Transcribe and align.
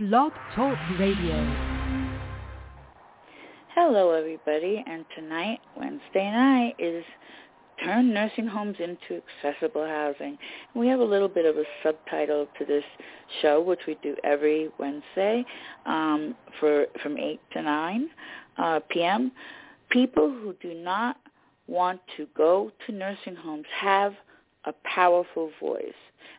Blog 0.00 0.32
Talk 0.56 0.78
Radio. 0.98 1.36
Hello, 3.74 4.12
everybody, 4.12 4.82
and 4.86 5.04
tonight, 5.14 5.58
Wednesday 5.76 6.30
night, 6.30 6.74
is 6.78 7.04
Turn 7.84 8.14
Nursing 8.14 8.46
Homes 8.46 8.76
into 8.78 9.20
Accessible 9.44 9.84
Housing. 9.84 10.38
We 10.74 10.88
have 10.88 11.00
a 11.00 11.04
little 11.04 11.28
bit 11.28 11.44
of 11.44 11.58
a 11.58 11.64
subtitle 11.82 12.48
to 12.58 12.64
this 12.64 12.82
show, 13.42 13.60
which 13.60 13.80
we 13.86 13.98
do 14.02 14.16
every 14.24 14.70
Wednesday 14.78 15.44
um, 15.84 16.34
for 16.58 16.86
from 17.02 17.18
8 17.18 17.38
to 17.52 17.62
9 17.62 18.08
uh, 18.56 18.80
p.m. 18.88 19.30
People 19.90 20.30
who 20.30 20.54
do 20.62 20.72
not 20.72 21.18
want 21.66 22.00
to 22.16 22.26
go 22.34 22.72
to 22.86 22.92
nursing 22.92 23.36
homes 23.36 23.66
have 23.78 24.14
a 24.64 24.72
powerful 24.82 25.50
voice. 25.60 25.92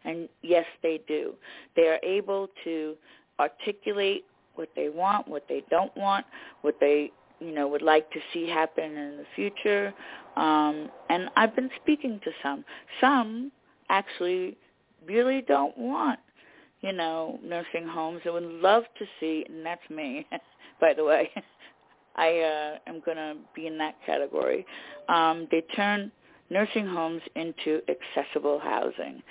And 0.04 0.30
yes, 0.41 0.66
they 0.82 1.00
do. 1.07 1.36
They 1.75 1.84
are 1.84 2.00
able 2.02 2.50
to 2.64 2.96
articulate 3.42 4.25
what 4.56 4.70
they 4.75 4.89
want, 4.89 5.28
what 5.28 5.46
they 5.50 5.64
don't 5.70 5.96
want, 5.97 6.25
what 6.61 6.75
they 6.79 7.11
you 7.39 7.54
know 7.54 7.68
would 7.68 7.82
like 7.82 8.10
to 8.11 8.20
see 8.34 8.48
happen 8.48 8.98
in 8.98 9.18
the 9.18 9.25
future. 9.36 9.93
Um, 10.38 10.89
and 11.10 11.29
I've 11.36 11.56
been 11.56 11.71
speaking 11.82 12.20
to 12.24 12.32
some. 12.43 12.64
Some 13.00 13.51
actually 13.89 14.57
really 15.06 15.42
don't 15.48 15.78
want 15.78 16.20
you 16.82 16.93
know 16.93 17.39
nursing 17.43 17.88
homes 17.88 18.21
They 18.24 18.29
would 18.29 18.43
love 18.43 18.84
to 19.00 19.06
see, 19.20 19.46
and 19.50 19.65
that's 19.65 19.89
me, 19.89 20.28
by 20.82 20.93
the 20.93 21.04
way. 21.04 21.29
I 22.15 22.39
uh, 22.39 22.89
am 22.89 23.01
going 23.06 23.15
to 23.15 23.36
be 23.56 23.68
in 23.68 23.78
that 23.78 23.96
category. 24.06 24.65
Um, 25.07 25.48
they 25.50 25.62
turn 25.76 26.12
nursing 26.50 26.86
homes 26.86 27.21
into 27.36 27.82
accessible 27.87 28.60
housing. 28.60 29.23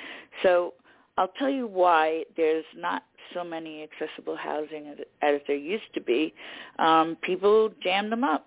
So 0.43 0.73
I'll 1.19 1.33
tell 1.39 1.51
you 1.51 1.67
why 1.67 2.25
there's 2.37 2.65
not 2.75 3.03
so 3.35 3.45
many 3.45 3.83
accessible 3.83 4.37
housing 4.37 4.89
as, 4.89 4.99
as 5.23 5.41
there 5.47 5.57
used 5.57 5.93
to 5.95 6.01
be. 6.01 6.35
Um, 6.79 7.17
people 7.23 7.71
jammed 7.83 8.13
them 8.13 8.25
up, 8.25 8.47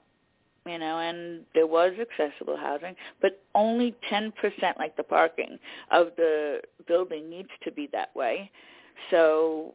you 0.65 0.77
know, 0.77 0.99
and 0.99 1.41
there 1.53 1.67
was 1.67 1.93
accessible 1.99 2.57
housing, 2.57 2.95
but 3.21 3.41
only 3.55 3.95
10%, 4.11 4.31
like 4.77 4.95
the 4.97 5.03
parking 5.03 5.57
of 5.91 6.07
the 6.17 6.61
building 6.87 7.29
needs 7.29 7.49
to 7.63 7.71
be 7.71 7.89
that 7.93 8.15
way. 8.15 8.51
So 9.11 9.73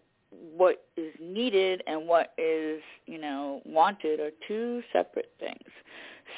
what 0.56 0.84
is 0.96 1.12
needed 1.20 1.82
and 1.86 2.06
what 2.06 2.32
is, 2.38 2.80
you 3.06 3.18
know, 3.18 3.62
wanted 3.64 4.20
are 4.20 4.30
two 4.46 4.82
separate 4.92 5.30
things. 5.40 5.68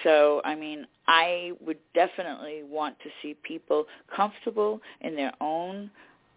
So, 0.05 0.41
I 0.45 0.55
mean, 0.55 0.87
I 1.09 1.53
would 1.61 1.79
definitely 1.95 2.63
want 2.63 2.99
to 3.01 3.11
see 3.21 3.35
people 3.43 3.87
comfortable 4.15 4.81
in 5.01 5.17
their 5.17 5.33
own 5.41 5.91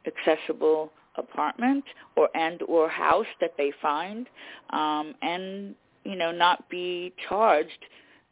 accessible 0.08 0.92
apartment 1.18 1.84
or 2.16 2.30
and 2.36 2.62
or 2.64 2.90
house 2.90 3.28
that 3.42 3.52
they 3.58 3.72
find 3.82 4.28
um 4.72 5.14
and 5.22 5.76
you 6.04 6.16
know 6.16 6.32
not 6.32 6.68
be 6.70 7.14
charged 7.28 7.86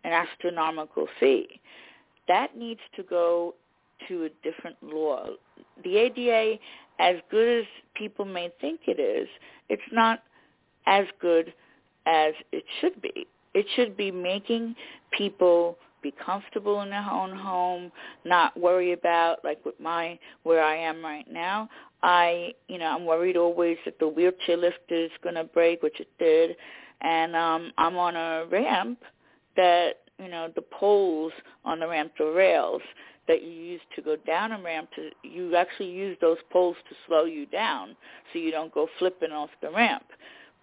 an 0.04 0.12
astronomical 0.12 1.08
fee 1.20 1.48
that 2.28 2.58
needs 2.58 2.82
to 2.96 3.04
go 3.04 3.54
to 4.08 4.26
a 4.26 4.30
different 4.44 4.76
law 4.82 5.28
the 5.84 5.98
ADA 5.98 6.60
as 7.00 7.16
good 7.30 7.60
as 7.60 7.66
people 7.96 8.26
may 8.26 8.52
think 8.60 8.82
it 8.88 9.00
is 9.00 9.28
it's 9.70 9.82
not 9.92 10.24
as 10.88 11.06
good 11.20 11.54
as 12.08 12.34
it 12.52 12.64
should 12.80 13.02
be 13.02 13.28
it 13.54 13.66
should 13.76 13.96
be 13.98 14.12
making 14.12 14.76
people 15.12 15.78
be 16.02 16.14
comfortable 16.24 16.82
in 16.82 16.90
their 16.90 17.08
own 17.10 17.36
home, 17.36 17.92
not 18.26 18.58
worry 18.60 18.94
about 18.94 19.44
like 19.44 19.64
with 19.66 19.80
my 19.80 20.18
where 20.44 20.64
I 20.64 20.76
am 20.76 21.04
right 21.04 21.30
now. 21.32 21.70
I, 22.04 22.54
you 22.68 22.78
know, 22.78 22.86
I'm 22.86 23.06
worried 23.06 23.38
always 23.38 23.78
that 23.86 24.00
the 24.00 24.08
wheelchair 24.08 24.58
lift 24.58 24.80
is 24.90 25.12
going 25.24 25.36
to 25.36 25.44
break, 25.44 25.84
which 25.84 26.00
it 26.00 26.10
did, 26.20 26.56
and 27.02 27.36
um 27.36 27.72
I'm 27.78 27.98
on 27.98 28.16
a 28.16 28.46
ramp 28.52 29.00
that, 29.56 29.98
you 30.20 30.30
know, 30.30 30.50
the 30.56 30.62
poles 30.62 31.34
on 31.66 31.80
the 31.80 31.88
ramp, 31.88 32.14
the 32.18 32.26
rails 32.26 32.82
that 33.28 33.44
you 33.44 33.50
use 33.50 33.82
to 33.96 34.02
go 34.02 34.16
down 34.16 34.52
a 34.52 34.62
ramp 34.62 34.90
to 34.96 35.10
you 35.28 35.56
actually 35.56 35.92
use 35.92 36.18
those 36.22 36.38
poles 36.52 36.76
to 36.90 36.96
slow 37.08 37.26
you 37.26 37.46
down 37.46 37.96
so 38.32 38.40
you 38.40 38.52
don't 38.52 38.74
go 38.74 38.88
flipping 39.00 39.32
off 39.32 39.50
the 39.62 39.70
ramp. 39.70 40.06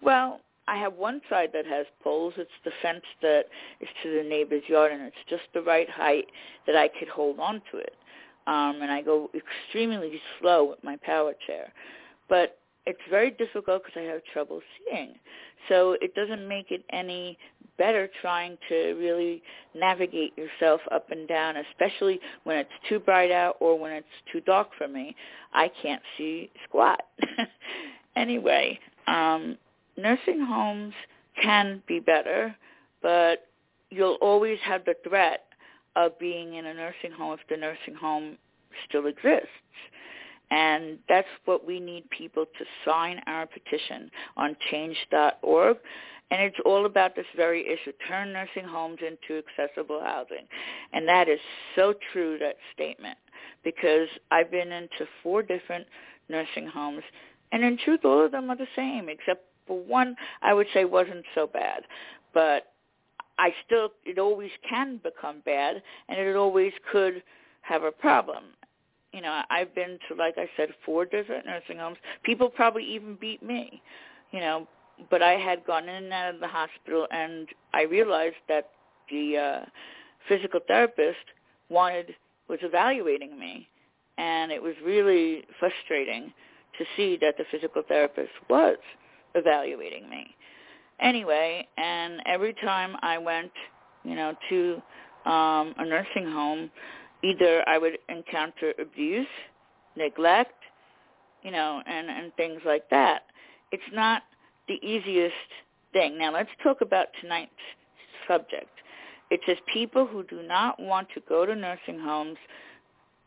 Well, 0.01 0.41
I 0.67 0.77
have 0.77 0.93
one 0.93 1.21
side 1.29 1.49
that 1.53 1.65
has 1.65 1.87
poles. 2.03 2.33
It's 2.37 2.51
the 2.63 2.71
fence 2.81 3.03
that 3.23 3.45
is 3.81 3.89
to 4.03 4.21
the 4.21 4.29
neighbor's 4.29 4.61
yard, 4.67 4.91
and 4.91 5.01
it's 5.01 5.15
just 5.27 5.43
the 5.53 5.61
right 5.61 5.89
height 5.89 6.27
that 6.67 6.75
I 6.75 6.87
could 6.87 7.07
hold 7.07 7.39
on 7.39 7.61
to 7.71 7.77
it. 7.77 7.95
Um, 8.49 8.81
and 8.81 8.91
I 8.91 9.03
go 9.03 9.29
extremely 9.35 10.19
slow 10.39 10.65
with 10.65 10.83
my 10.83 10.97
power 11.03 11.33
chair. 11.45 11.71
But 12.27 12.57
it's 12.87 12.99
very 13.07 13.29
difficult 13.29 13.83
because 13.83 13.99
I 13.99 14.11
have 14.11 14.21
trouble 14.33 14.61
seeing. 14.89 15.13
So 15.67 15.95
it 16.01 16.15
doesn't 16.15 16.47
make 16.47 16.71
it 16.71 16.83
any 16.91 17.37
better 17.77 18.09
trying 18.21 18.57
to 18.67 18.93
really 18.93 19.43
navigate 19.75 20.35
yourself 20.35 20.81
up 20.91 21.11
and 21.11 21.27
down, 21.27 21.55
especially 21.57 22.19
when 22.43 22.57
it's 22.57 22.71
too 22.89 22.99
bright 22.99 23.31
out 23.31 23.57
or 23.59 23.77
when 23.77 23.91
it's 23.91 24.07
too 24.31 24.41
dark 24.41 24.69
for 24.79 24.87
me. 24.87 25.15
I 25.53 25.69
can't 25.81 26.01
see 26.17 26.49
squat. 26.67 27.01
anyway, 28.15 28.79
um, 29.05 29.57
nursing 29.95 30.41
homes 30.41 30.95
can 31.41 31.83
be 31.87 31.99
better, 31.99 32.55
but 33.03 33.45
you'll 33.91 34.17
always 34.21 34.57
have 34.63 34.83
the 34.85 34.95
threat 35.07 35.45
of 35.99 36.17
being 36.17 36.55
in 36.55 36.65
a 36.65 36.73
nursing 36.73 37.11
home 37.11 37.33
if 37.33 37.47
the 37.49 37.57
nursing 37.57 37.93
home 37.93 38.37
still 38.87 39.07
exists. 39.07 39.49
And 40.49 40.97
that's 41.07 41.27
what 41.45 41.67
we 41.67 41.79
need 41.79 42.09
people 42.09 42.45
to 42.45 42.65
sign 42.85 43.21
our 43.27 43.45
petition 43.45 44.09
on 44.37 44.55
change.org. 44.71 45.77
And 46.31 46.41
it's 46.41 46.57
all 46.65 46.85
about 46.85 47.15
this 47.15 47.25
very 47.35 47.67
issue, 47.67 47.91
turn 48.07 48.31
nursing 48.33 48.63
homes 48.63 48.99
into 49.05 49.43
accessible 49.43 49.99
housing. 49.99 50.47
And 50.93 51.07
that 51.07 51.27
is 51.27 51.39
so 51.75 51.93
true, 52.13 52.37
that 52.39 52.55
statement, 52.73 53.17
because 53.63 54.07
I've 54.31 54.49
been 54.49 54.71
into 54.71 55.05
four 55.21 55.43
different 55.43 55.85
nursing 56.29 56.67
homes. 56.67 57.03
And 57.51 57.63
in 57.63 57.77
truth, 57.77 58.01
all 58.05 58.23
of 58.23 58.31
them 58.31 58.49
are 58.49 58.57
the 58.57 58.67
same, 58.75 59.09
except 59.09 59.43
for 59.67 59.79
one, 59.79 60.15
I 60.41 60.53
would 60.53 60.67
say 60.73 60.85
wasn't 60.85 61.25
so 61.35 61.47
bad. 61.47 61.83
But 62.33 62.71
I 63.39 63.53
still, 63.65 63.89
it 64.03 64.19
always 64.19 64.51
can 64.69 64.99
become 65.01 65.41
bad, 65.45 65.81
and 66.09 66.19
it 66.19 66.35
always 66.35 66.73
could 66.91 67.23
have 67.61 67.83
a 67.83 67.91
problem. 67.91 68.43
You 69.13 69.21
know, 69.21 69.41
I've 69.49 69.73
been 69.73 69.97
to, 70.09 70.15
like 70.15 70.35
I 70.37 70.49
said, 70.57 70.69
four 70.85 71.05
different 71.05 71.45
nursing 71.45 71.77
homes. 71.77 71.97
People 72.23 72.49
probably 72.49 72.83
even 72.83 73.15
beat 73.15 73.41
me, 73.41 73.81
you 74.31 74.41
know, 74.41 74.67
but 75.09 75.21
I 75.21 75.31
had 75.31 75.65
gone 75.65 75.83
in 75.87 76.03
and 76.03 76.13
out 76.13 76.35
of 76.35 76.41
the 76.41 76.47
hospital, 76.47 77.07
and 77.11 77.47
I 77.73 77.83
realized 77.83 78.35
that 78.49 78.69
the 79.09 79.37
uh, 79.37 79.65
physical 80.27 80.59
therapist 80.67 81.17
wanted 81.69 82.13
was 82.49 82.59
evaluating 82.61 83.39
me, 83.39 83.69
and 84.17 84.51
it 84.51 84.61
was 84.61 84.73
really 84.83 85.45
frustrating 85.59 86.33
to 86.77 86.85
see 86.97 87.17
that 87.21 87.37
the 87.37 87.45
physical 87.51 87.83
therapist 87.87 88.31
was 88.49 88.77
evaluating 89.33 90.09
me. 90.09 90.35
Anyway, 91.01 91.67
and 91.77 92.21
every 92.25 92.53
time 92.53 92.95
I 93.01 93.17
went, 93.17 93.51
you 94.03 94.15
know, 94.15 94.33
to 94.49 94.81
um, 95.29 95.73
a 95.77 95.85
nursing 95.85 96.25
home, 96.25 96.69
either 97.23 97.67
I 97.67 97.77
would 97.77 97.97
encounter 98.09 98.73
abuse, 98.79 99.27
neglect, 99.95 100.53
you 101.43 101.51
know, 101.51 101.81
and, 101.85 102.09
and 102.09 102.33
things 102.35 102.61
like 102.65 102.89
that. 102.89 103.23
It's 103.71 103.83
not 103.93 104.23
the 104.67 104.79
easiest 104.85 105.33
thing. 105.93 106.17
Now 106.17 106.33
let's 106.33 106.49
talk 106.63 106.81
about 106.81 107.07
tonight's 107.21 107.51
subject. 108.27 108.69
It 109.31 109.41
says 109.45 109.57
people 109.71 110.05
who 110.07 110.23
do 110.23 110.41
not 110.43 110.79
want 110.79 111.07
to 111.13 111.21
go 111.27 111.45
to 111.45 111.55
nursing 111.55 111.99
homes 111.99 112.37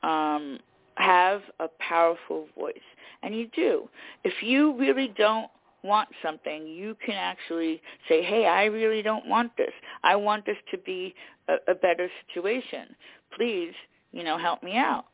um, 0.03 0.59
have 0.97 1.43
a 1.61 1.69
powerful 1.79 2.47
voice. 2.59 2.75
And 3.23 3.35
you 3.35 3.49
do. 3.55 3.89
If 4.25 4.43
you 4.43 4.77
really 4.77 5.13
don't 5.17 5.49
want 5.83 6.09
something, 6.23 6.67
you 6.67 6.97
can 7.05 7.15
actually 7.15 7.81
say, 8.09 8.23
hey, 8.23 8.47
I 8.47 8.65
really 8.65 9.03
don't 9.03 9.27
want 9.27 9.57
this. 9.57 9.73
I 10.03 10.17
want 10.17 10.47
this 10.47 10.57
to 10.71 10.79
be 10.79 11.15
a, 11.49 11.55
a 11.71 11.75
better 11.75 12.09
situation. 12.27 12.95
Please, 13.37 13.73
you 14.13 14.25
know, 14.25 14.39
help 14.39 14.63
me 14.63 14.77
out. 14.77 15.07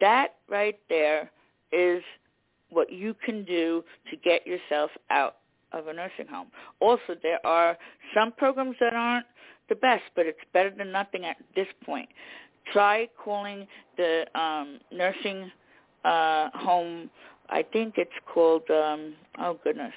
That 0.00 0.36
right 0.48 0.78
there 0.88 1.30
is 1.72 2.02
what 2.70 2.92
you 2.92 3.14
can 3.24 3.44
do 3.44 3.84
to 4.10 4.16
get 4.16 4.46
yourself 4.46 4.90
out 5.10 5.36
of 5.72 5.88
a 5.88 5.92
nursing 5.92 6.26
home. 6.26 6.48
Also, 6.80 7.16
there 7.22 7.44
are 7.44 7.76
some 8.14 8.32
programs 8.32 8.76
that 8.80 8.94
aren't 8.94 9.26
the 9.68 9.74
best, 9.74 10.04
but 10.16 10.26
it's 10.26 10.38
better 10.52 10.70
than 10.70 10.90
nothing 10.92 11.24
at 11.24 11.36
this 11.54 11.66
point. 11.84 12.08
Try 12.72 13.08
calling 13.22 13.66
the 13.96 14.24
um, 14.38 14.80
nursing 14.92 15.50
uh, 16.04 16.48
home 16.54 17.10
I 17.50 17.62
think 17.62 17.94
it's 17.96 18.10
called 18.32 18.68
um 18.70 19.14
oh 19.38 19.58
goodness. 19.62 19.94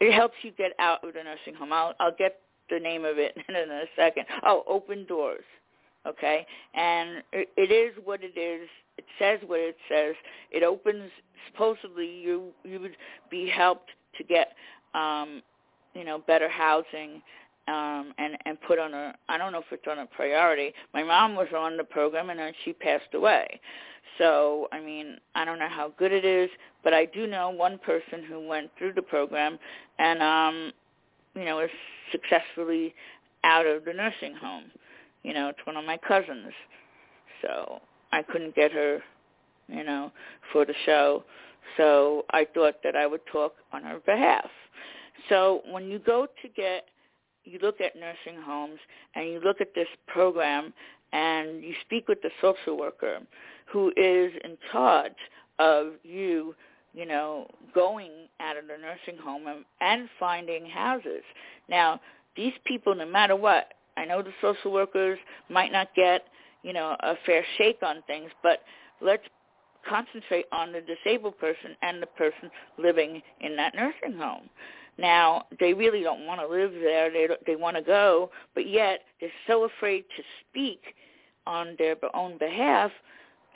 It 0.00 0.12
helps 0.12 0.34
you 0.42 0.50
get 0.52 0.72
out 0.78 1.04
of 1.04 1.14
the 1.14 1.22
nursing 1.22 1.54
home. 1.54 1.72
I'll 1.72 1.94
I'll 2.00 2.14
get 2.16 2.40
the 2.70 2.78
name 2.78 3.04
of 3.04 3.18
it 3.18 3.36
in 3.48 3.54
a 3.54 3.84
second. 3.96 4.26
Oh, 4.44 4.64
open 4.66 5.06
doors. 5.06 5.44
Okay? 6.06 6.46
And 6.74 7.22
it, 7.32 7.48
it 7.56 7.72
is 7.72 7.94
what 8.04 8.20
it 8.22 8.38
is. 8.38 8.68
It 8.98 9.04
says 9.18 9.40
what 9.46 9.60
it 9.60 9.76
says. 9.88 10.14
It 10.50 10.62
opens 10.62 11.10
supposedly 11.48 12.08
you 12.08 12.52
you 12.64 12.80
would 12.80 12.96
be 13.30 13.48
helped 13.48 13.90
to 14.18 14.24
get 14.24 14.52
um, 14.94 15.42
you 15.94 16.04
know, 16.04 16.18
better 16.26 16.48
housing 16.48 17.22
um 17.68 18.12
and 18.18 18.36
and 18.44 18.60
put 18.62 18.78
on 18.78 18.92
a 18.94 19.14
I 19.28 19.38
don't 19.38 19.52
know 19.52 19.60
if 19.60 19.72
it's 19.72 19.86
on 19.90 19.98
a 19.98 20.06
priority. 20.06 20.72
My 20.92 21.02
mom 21.02 21.34
was 21.34 21.48
on 21.56 21.76
the 21.76 21.84
program 21.84 22.30
and 22.30 22.38
then 22.38 22.52
she 22.64 22.72
passed 22.72 23.14
away. 23.14 23.60
So, 24.18 24.68
I 24.70 24.80
mean, 24.80 25.18
I 25.34 25.44
don't 25.44 25.58
know 25.58 25.68
how 25.68 25.92
good 25.98 26.12
it 26.12 26.24
is, 26.24 26.48
but 26.84 26.94
I 26.94 27.06
do 27.06 27.26
know 27.26 27.50
one 27.50 27.78
person 27.78 28.22
who 28.28 28.46
went 28.46 28.70
through 28.78 28.92
the 28.92 29.02
program 29.02 29.58
and 29.98 30.22
um 30.22 30.72
you 31.34 31.44
know, 31.44 31.60
is 31.60 31.70
successfully 32.12 32.94
out 33.42 33.66
of 33.66 33.84
the 33.84 33.92
nursing 33.92 34.34
home. 34.34 34.64
You 35.22 35.34
know, 35.34 35.48
it's 35.48 35.58
one 35.64 35.76
of 35.76 35.84
my 35.84 35.96
cousins. 35.96 36.52
So, 37.42 37.80
I 38.12 38.22
couldn't 38.22 38.54
get 38.54 38.72
her, 38.72 39.02
you 39.68 39.84
know, 39.84 40.12
for 40.52 40.64
the 40.64 40.74
show. 40.86 41.24
So, 41.76 42.24
I 42.30 42.46
thought 42.54 42.76
that 42.84 42.96
I 42.96 43.06
would 43.06 43.26
talk 43.30 43.54
on 43.72 43.82
her 43.82 43.98
behalf. 44.06 44.48
So, 45.28 45.62
when 45.70 45.88
you 45.88 45.98
go 45.98 46.26
to 46.42 46.48
get 46.48 46.86
you 47.44 47.58
look 47.62 47.80
at 47.80 47.94
nursing 47.96 48.40
homes 48.40 48.78
and 49.14 49.28
you 49.28 49.40
look 49.40 49.60
at 49.60 49.74
this 49.74 49.88
program 50.06 50.72
and 51.12 51.62
you 51.62 51.74
speak 51.84 52.08
with 52.08 52.20
the 52.22 52.30
social 52.40 52.76
worker 52.76 53.18
who 53.66 53.88
is 53.96 54.32
in 54.44 54.56
charge 54.72 55.12
of 55.58 55.92
you, 56.02 56.54
you 56.92 57.06
know, 57.06 57.48
going 57.74 58.10
out 58.40 58.56
of 58.56 58.64
the 58.66 58.76
nursing 58.76 59.22
home 59.22 59.46
and, 59.46 59.64
and 59.80 60.08
finding 60.18 60.66
houses. 60.66 61.22
Now, 61.68 62.00
these 62.36 62.52
people, 62.64 62.94
no 62.94 63.06
matter 63.06 63.36
what, 63.36 63.74
I 63.96 64.04
know 64.04 64.22
the 64.22 64.32
social 64.40 64.72
workers 64.72 65.18
might 65.48 65.70
not 65.70 65.94
get, 65.94 66.24
you 66.62 66.72
know, 66.72 66.96
a 67.00 67.14
fair 67.24 67.44
shake 67.58 67.82
on 67.82 68.02
things, 68.06 68.30
but 68.42 68.60
let's 69.00 69.22
concentrate 69.88 70.46
on 70.50 70.72
the 70.72 70.80
disabled 70.80 71.38
person 71.38 71.76
and 71.82 72.02
the 72.02 72.06
person 72.06 72.50
living 72.78 73.22
in 73.40 73.54
that 73.56 73.74
nursing 73.74 74.18
home. 74.18 74.48
Now 74.98 75.46
they 75.58 75.74
really 75.74 76.02
don't 76.02 76.26
want 76.26 76.40
to 76.40 76.46
live 76.46 76.72
there. 76.72 77.10
They 77.10 77.28
they 77.46 77.56
want 77.56 77.76
to 77.76 77.82
go, 77.82 78.30
but 78.54 78.68
yet 78.68 79.00
they're 79.20 79.30
so 79.46 79.64
afraid 79.64 80.04
to 80.16 80.22
speak 80.40 80.80
on 81.46 81.74
their 81.78 81.96
own 82.14 82.38
behalf 82.38 82.90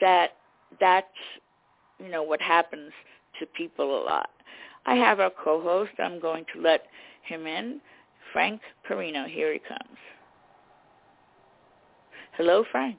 that 0.01 0.31
that's 0.79 1.07
you 1.99 2.09
know 2.09 2.23
what 2.23 2.41
happens 2.41 2.91
to 3.39 3.45
people 3.45 4.01
a 4.01 4.03
lot. 4.03 4.29
I 4.85 4.95
have 4.95 5.19
our 5.19 5.31
co-host. 5.31 5.91
I'm 5.99 6.19
going 6.19 6.45
to 6.53 6.61
let 6.61 6.85
him 7.23 7.47
in. 7.47 7.81
Frank 8.33 8.61
Perino. 8.87 9.27
Here 9.27 9.53
he 9.53 9.59
comes. 9.59 9.97
Hello, 12.37 12.63
Frank. 12.71 12.97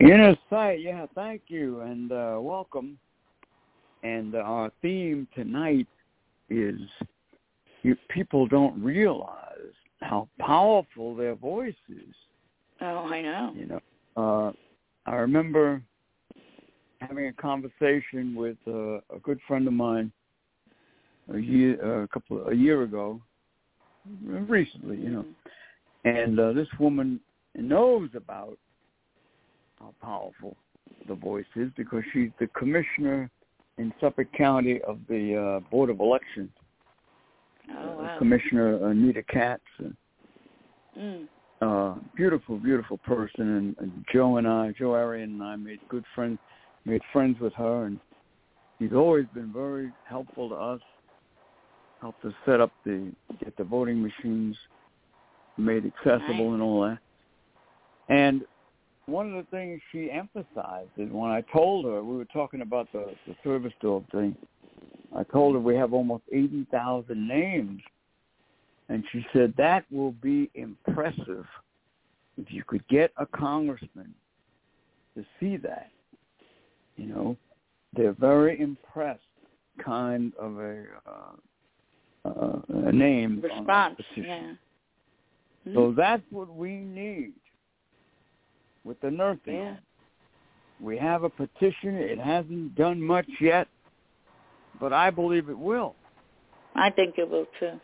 Inner 0.00 0.36
sight. 0.50 0.80
Yeah, 0.80 1.06
thank 1.14 1.42
you 1.48 1.80
and 1.80 2.10
uh, 2.10 2.38
welcome. 2.40 2.98
And 4.02 4.34
uh, 4.34 4.38
our 4.38 4.70
theme 4.82 5.28
tonight 5.34 5.86
is 6.50 6.80
you, 7.82 7.96
people 8.08 8.46
don't 8.46 8.80
realize 8.82 9.38
how 10.00 10.28
powerful 10.38 11.14
their 11.14 11.34
voice 11.34 11.74
is. 11.88 12.14
Oh, 12.80 13.06
I 13.06 13.22
know. 13.22 13.52
You 13.54 13.66
know, 13.66 13.80
uh, 14.16 14.52
I 15.10 15.14
remember 15.16 15.82
having 17.00 17.26
a 17.26 17.32
conversation 17.32 18.34
with 18.34 18.56
uh, 18.66 18.96
a 19.14 19.18
good 19.22 19.38
friend 19.46 19.66
of 19.66 19.72
mine 19.72 20.12
a 21.32 21.38
year, 21.38 22.02
a 22.02 22.08
couple, 22.08 22.46
a 22.48 22.54
year 22.54 22.82
ago, 22.82 23.20
recently, 24.24 24.96
you 24.96 25.10
know, 25.10 25.24
and 26.04 26.38
uh, 26.38 26.52
this 26.52 26.68
woman 26.80 27.20
knows 27.54 28.10
about 28.14 28.58
how 29.78 29.94
powerful 30.02 30.56
the 31.08 31.14
voice 31.14 31.44
is 31.56 31.70
because 31.76 32.02
she's 32.12 32.30
the 32.40 32.46
commissioner 32.48 33.30
in 33.78 33.92
Suffolk 34.00 34.26
County 34.36 34.80
of 34.82 34.98
the 35.08 35.36
uh, 35.36 35.70
Board 35.70 35.90
of 35.90 36.00
Elections 36.00 36.50
Oh, 37.78 38.02
wow. 38.02 38.18
Commissioner 38.18 38.88
Anita 38.88 39.22
Katz. 39.22 39.62
Mm. 40.98 41.26
Uh, 41.60 41.94
beautiful, 42.16 42.58
beautiful 42.58 42.98
person, 42.98 43.76
and, 43.78 44.04
Joe 44.12 44.38
and 44.38 44.48
I, 44.48 44.72
Joe 44.76 44.94
Arian 44.94 45.34
and 45.34 45.42
I 45.42 45.54
made 45.54 45.78
good 45.88 46.04
friends, 46.14 46.38
made 46.84 47.00
friends 47.12 47.38
with 47.40 47.52
her, 47.54 47.84
and 47.84 48.00
he's 48.80 48.92
always 48.92 49.26
been 49.32 49.52
very 49.52 49.92
helpful 50.04 50.48
to 50.48 50.54
us. 50.56 50.80
Helped 52.00 52.24
us 52.24 52.32
set 52.44 52.60
up 52.60 52.72
the 52.84 53.12
get 53.38 53.56
the 53.56 53.62
voting 53.62 54.02
machines 54.02 54.56
made 55.56 55.84
accessible 55.86 56.50
nice. 56.50 56.54
and 56.54 56.62
all 56.62 56.80
that. 56.82 56.98
And 58.08 58.42
one 59.06 59.32
of 59.32 59.44
the 59.44 59.50
things 59.50 59.80
she 59.92 60.10
emphasized 60.10 60.90
is 60.96 61.08
when 61.12 61.30
I 61.30 61.42
told 61.52 61.84
her 61.84 62.02
we 62.02 62.16
were 62.16 62.24
talking 62.26 62.62
about 62.62 62.90
the 62.92 63.14
the 63.28 63.36
service 63.44 63.72
dog 63.80 64.04
thing, 64.10 64.36
I 65.16 65.24
told 65.24 65.54
her 65.54 65.60
we 65.60 65.76
have 65.76 65.92
almost 65.92 66.24
80,000 66.32 67.28
names. 67.28 67.80
And 68.88 69.04
she 69.12 69.24
said, 69.32 69.54
that 69.56 69.84
will 69.90 70.12
be 70.12 70.50
impressive 70.54 71.46
if 72.36 72.50
you 72.50 72.62
could 72.66 72.86
get 72.88 73.12
a 73.16 73.26
congressman 73.26 74.14
to 75.16 75.24
see 75.38 75.56
that. 75.58 75.90
You 76.96 77.06
know, 77.06 77.36
they're 77.94 78.12
very 78.12 78.60
impressed 78.60 79.20
kind 79.82 80.32
of 80.38 80.58
a, 80.58 80.84
uh, 81.06 82.28
uh, 82.28 82.60
a 82.86 82.92
name 82.92 83.40
response. 83.40 84.00
Yeah. 84.16 84.52
Mm-hmm. 85.66 85.74
So 85.74 85.94
that's 85.96 86.22
what 86.30 86.54
we 86.54 86.76
need 86.76 87.32
with 88.84 89.00
the 89.00 89.10
nursing. 89.10 89.54
Yeah. 89.54 89.76
We 90.80 90.98
have 90.98 91.22
a 91.22 91.30
petition. 91.30 91.94
It 91.94 92.18
hasn't 92.18 92.74
done 92.74 93.00
much 93.00 93.28
yet, 93.40 93.68
but 94.82 94.92
I 94.92 95.10
believe 95.10 95.48
it 95.48 95.56
will. 95.56 95.94
I 96.74 96.90
think 96.90 97.14
it 97.16 97.30
will 97.30 97.46
too. 97.60 97.80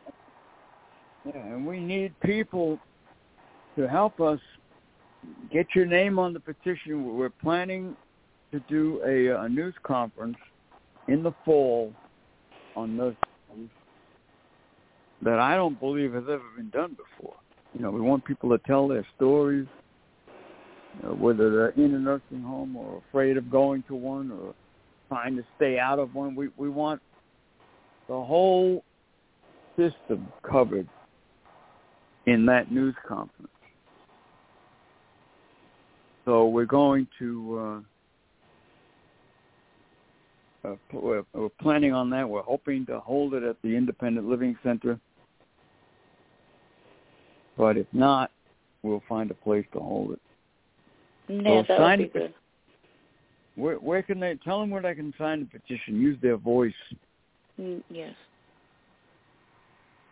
Yeah, 1.24 1.40
and 1.40 1.64
we 1.64 1.78
need 1.78 2.12
people 2.20 2.76
to 3.76 3.88
help 3.88 4.20
us 4.20 4.40
get 5.52 5.66
your 5.76 5.86
name 5.86 6.18
on 6.18 6.32
the 6.32 6.40
petition. 6.40 7.16
We're 7.16 7.30
planning 7.30 7.96
to 8.50 8.58
do 8.68 9.00
a, 9.06 9.44
a 9.44 9.48
news 9.48 9.74
conference 9.84 10.36
in 11.06 11.22
the 11.22 11.32
fall 11.44 11.92
on 12.74 12.96
nursing 12.96 13.70
that 15.22 15.38
I 15.38 15.54
don't 15.54 15.78
believe 15.78 16.14
has 16.14 16.24
ever 16.24 16.42
been 16.56 16.70
done 16.70 16.96
before. 16.96 17.36
You 17.74 17.80
know, 17.80 17.92
we 17.92 18.00
want 18.00 18.24
people 18.24 18.50
to 18.50 18.58
tell 18.66 18.88
their 18.88 19.06
stories, 19.14 19.68
uh, 21.04 21.14
whether 21.14 21.50
they're 21.50 21.84
in 21.84 21.94
a 21.94 21.98
nursing 21.98 22.42
home 22.42 22.74
or 22.76 23.00
afraid 23.08 23.36
of 23.36 23.48
going 23.50 23.84
to 23.84 23.94
one 23.94 24.32
or 24.32 24.54
trying 25.08 25.36
to 25.36 25.44
stay 25.56 25.78
out 25.78 25.98
of 25.98 26.14
one. 26.14 26.34
We 26.34 26.48
we 26.56 26.68
want 26.68 27.00
the 28.08 28.14
whole 28.14 28.84
system 29.76 30.28
covered 30.42 30.88
in 32.26 32.46
that 32.46 32.70
news 32.70 32.94
conference. 33.06 33.50
So 36.24 36.46
we're 36.46 36.66
going 36.66 37.06
to 37.18 37.82
uh, 40.64 40.68
uh, 40.68 40.74
we're, 40.92 41.24
we're 41.32 41.48
planning 41.60 41.92
on 41.92 42.10
that. 42.10 42.28
We're 42.28 42.42
hoping 42.42 42.84
to 42.86 43.00
hold 43.00 43.34
it 43.34 43.42
at 43.42 43.56
the 43.62 43.74
Independent 43.76 44.28
Living 44.28 44.58
Center, 44.62 44.98
but 47.56 47.76
if 47.76 47.86
not, 47.92 48.30
we'll 48.82 49.02
find 49.08 49.30
a 49.30 49.34
place 49.34 49.64
to 49.72 49.78
hold 49.78 50.12
it. 50.12 50.20
Yeah, 51.28 51.62
so 51.62 51.78
that 51.78 51.98
would 51.98 52.12
be 52.12 52.18
good. 52.18 52.34
Where, 53.58 53.76
where 53.76 54.02
can 54.02 54.20
they 54.20 54.38
tell 54.44 54.60
them 54.60 54.70
where 54.70 54.82
they 54.82 54.94
can 54.94 55.12
sign 55.18 55.40
the 55.40 55.58
petition? 55.58 56.00
Use 56.00 56.16
their 56.22 56.36
voice. 56.36 56.72
Mm, 57.60 57.82
yes. 57.90 58.14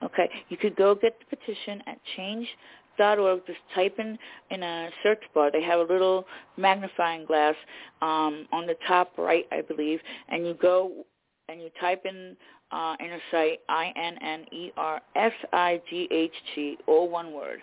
Okay, 0.02 0.28
you 0.48 0.56
could 0.56 0.74
go 0.76 0.94
get 0.94 1.16
the 1.18 1.36
petition 1.36 1.80
at 1.86 1.98
change.org. 2.16 3.46
Just 3.46 3.58
type 3.74 3.96
in 3.98 4.18
in 4.50 4.62
a 4.62 4.90
search 5.02 5.22
bar. 5.32 5.50
They 5.50 5.62
have 5.62 5.78
a 5.78 5.92
little 5.92 6.26
magnifying 6.56 7.24
glass 7.24 7.54
um, 8.02 8.46
on 8.52 8.66
the 8.66 8.76
top 8.86 9.12
right, 9.16 9.46
I 9.52 9.62
believe, 9.62 10.00
and 10.28 10.44
you 10.46 10.54
go 10.60 11.06
and 11.48 11.62
you 11.62 11.70
type 11.80 12.04
in 12.04 12.36
uh, 12.72 12.96
inner 13.00 13.20
sight 13.30 13.60
I 13.68 13.92
N 13.96 14.18
N 14.20 14.44
E 14.52 14.72
R 14.76 15.00
S 15.14 15.32
I 15.52 15.80
G 15.88 16.08
H 16.10 16.32
T, 16.54 16.76
all 16.86 17.08
one 17.08 17.32
word, 17.32 17.60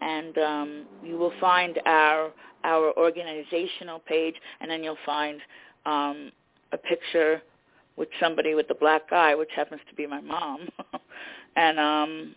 and 0.00 0.38
um, 0.38 0.86
you 1.02 1.16
will 1.16 1.32
find 1.40 1.80
our 1.86 2.30
our 2.64 2.92
organizational 2.98 4.00
page, 4.00 4.34
and 4.60 4.70
then 4.70 4.82
you'll 4.82 4.96
find 5.06 5.40
um, 5.86 6.32
a 6.72 6.76
picture 6.76 7.40
with 7.96 8.08
somebody 8.20 8.54
with 8.54 8.70
a 8.70 8.74
black 8.74 9.12
eye, 9.12 9.34
which 9.34 9.50
happens 9.54 9.80
to 9.88 9.94
be 9.94 10.06
my 10.06 10.20
mom, 10.20 10.68
and 11.56 11.78
um, 11.78 12.34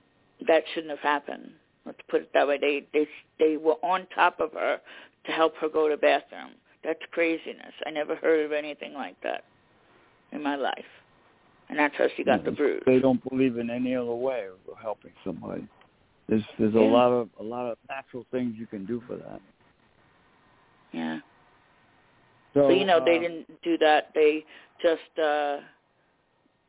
that 0.47 0.63
shouldn't 0.73 0.91
have 0.91 0.99
happened. 0.99 1.51
Let's 1.85 1.99
put 2.09 2.21
it 2.21 2.31
that 2.33 2.47
way. 2.47 2.57
They 2.59 2.85
they 2.93 3.07
they 3.39 3.57
were 3.57 3.77
on 3.83 4.07
top 4.13 4.39
of 4.39 4.53
her 4.53 4.79
to 5.25 5.31
help 5.31 5.55
her 5.57 5.69
go 5.69 5.87
to 5.87 5.95
the 5.95 6.01
bathroom. 6.01 6.51
That's 6.83 6.99
craziness. 7.11 7.73
I 7.85 7.91
never 7.91 8.15
heard 8.15 8.45
of 8.45 8.51
anything 8.51 8.93
like 8.93 9.15
that 9.21 9.43
in 10.31 10.41
my 10.41 10.55
life, 10.55 10.85
and 11.69 11.77
that's 11.77 11.95
how 11.97 12.07
she 12.15 12.23
got 12.23 12.43
the 12.43 12.51
bruise. 12.51 12.81
They 12.85 12.99
don't 12.99 13.27
believe 13.29 13.57
in 13.57 13.69
any 13.69 13.95
other 13.95 14.13
way 14.13 14.47
of 14.47 14.77
helping 14.81 15.11
somebody. 15.23 15.67
There's 16.31 16.43
there's 16.57 16.73
Yeah. 16.73 16.79
a 16.79 16.89
lot 16.89 17.11
of 17.11 17.29
a 17.41 17.43
lot 17.43 17.69
of 17.69 17.77
natural 17.89 18.25
things 18.31 18.55
you 18.57 18.65
can 18.65 18.85
do 18.85 19.01
for 19.05 19.17
that. 19.17 19.41
Yeah. 20.93 21.19
So, 22.53 22.69
So 22.69 22.69
you 22.69 22.85
know 22.85 23.03
they 23.03 23.17
uh, 23.17 23.19
didn't 23.19 23.61
do 23.61 23.77
that. 23.79 24.13
They 24.15 24.45
just 24.81 25.19
uh 25.19 25.57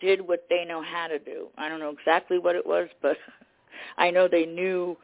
did 0.01 0.21
what 0.21 0.47
they 0.51 0.65
know 0.65 0.83
how 0.83 1.07
to 1.07 1.21
do. 1.21 1.47
I 1.57 1.69
don't 1.69 1.79
know 1.79 1.91
exactly 1.91 2.41
what 2.41 2.57
it 2.57 2.67
was, 2.67 2.89
but 3.01 3.17
I 3.99 4.11
know 4.11 4.27
they 4.27 4.47
knew 4.47 4.97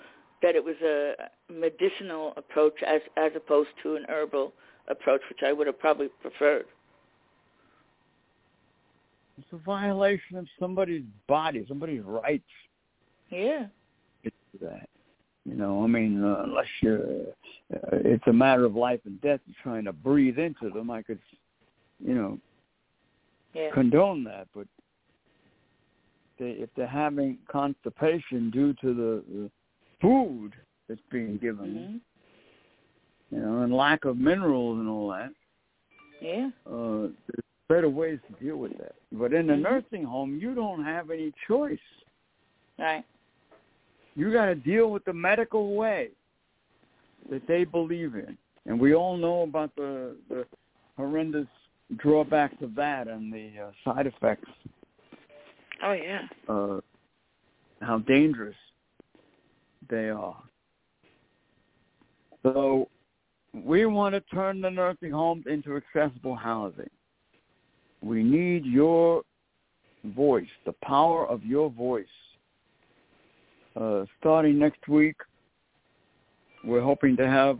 that 0.42 0.56
it 0.56 0.64
was 0.64 0.74
a 0.82 1.30
medicinal 1.48 2.32
approach 2.36 2.82
as 2.82 3.00
as 3.16 3.30
opposed 3.36 3.70
to 3.84 3.94
an 3.94 4.06
herbal 4.08 4.52
approach, 4.88 5.20
which 5.28 5.44
I 5.46 5.52
would 5.52 5.68
have 5.68 5.78
probably 5.78 6.08
preferred. 6.20 6.66
It's 9.38 9.52
a 9.52 9.58
violation 9.58 10.36
of 10.36 10.48
somebody's 10.58 11.04
body, 11.28 11.64
somebody's 11.68 12.02
rights. 12.02 12.42
Yeah. 13.30 13.68
That. 14.60 14.88
You 15.44 15.54
know, 15.54 15.82
I 15.82 15.86
mean, 15.86 16.22
uh, 16.22 16.42
unless 16.44 16.66
you're, 16.82 17.00
uh, 17.02 17.78
it's 17.92 18.26
a 18.26 18.32
matter 18.32 18.64
of 18.66 18.76
life 18.76 19.00
and 19.06 19.20
death. 19.22 19.40
You're 19.46 19.56
trying 19.62 19.84
to 19.84 19.92
breathe 19.92 20.38
into 20.38 20.68
them. 20.70 20.90
I 20.90 21.00
could, 21.00 21.20
you 22.04 22.14
know, 22.14 22.38
yeah. 23.54 23.70
condone 23.72 24.24
that. 24.24 24.46
But 24.54 24.66
they, 26.38 26.50
if 26.50 26.68
they're 26.76 26.86
having 26.86 27.38
constipation 27.50 28.50
due 28.50 28.74
to 28.74 28.94
the, 28.94 29.24
the 29.32 29.50
food 30.02 30.52
that's 30.86 31.00
being 31.10 31.38
given, 31.38 32.02
mm-hmm. 33.32 33.34
you 33.34 33.40
know, 33.40 33.62
and 33.62 33.72
lack 33.72 34.04
of 34.04 34.18
minerals 34.18 34.78
and 34.78 34.88
all 34.88 35.08
that, 35.10 35.30
yeah, 36.20 36.50
uh, 36.66 37.08
there's 37.26 37.44
better 37.68 37.88
ways 37.88 38.18
to 38.28 38.44
deal 38.44 38.56
with 38.56 38.76
that. 38.78 38.96
But 39.12 39.32
in 39.32 39.48
a 39.48 39.54
mm-hmm. 39.54 39.62
nursing 39.62 40.04
home, 40.04 40.38
you 40.40 40.54
don't 40.54 40.84
have 40.84 41.10
any 41.10 41.32
choice. 41.46 41.78
Right. 42.78 43.04
You 44.18 44.32
got 44.32 44.46
to 44.46 44.56
deal 44.56 44.90
with 44.90 45.04
the 45.04 45.12
medical 45.12 45.76
way 45.76 46.08
that 47.30 47.46
they 47.46 47.62
believe 47.62 48.16
in, 48.16 48.36
and 48.66 48.80
we 48.80 48.92
all 48.92 49.16
know 49.16 49.42
about 49.42 49.70
the 49.76 50.16
the 50.28 50.44
horrendous 50.96 51.46
drawbacks 51.98 52.60
of 52.60 52.74
that 52.74 53.06
and 53.06 53.32
the 53.32 53.50
uh, 53.62 53.70
side 53.84 54.08
effects. 54.08 54.50
Oh 55.84 55.92
yeah. 55.92 56.22
Uh, 56.48 56.80
how 57.80 58.00
dangerous 58.00 58.56
they 59.88 60.08
are. 60.08 60.42
So 62.42 62.88
we 63.54 63.86
want 63.86 64.16
to 64.16 64.20
turn 64.34 64.60
the 64.60 64.70
nursing 64.70 65.12
homes 65.12 65.44
into 65.48 65.76
accessible 65.76 66.34
housing. 66.34 66.90
We 68.02 68.24
need 68.24 68.64
your 68.64 69.22
voice, 70.06 70.48
the 70.66 70.74
power 70.82 71.24
of 71.24 71.44
your 71.44 71.70
voice. 71.70 72.06
Uh, 73.78 74.04
starting 74.18 74.58
next 74.58 74.88
week, 74.88 75.16
we're 76.64 76.80
hoping 76.80 77.16
to 77.16 77.26
have 77.28 77.58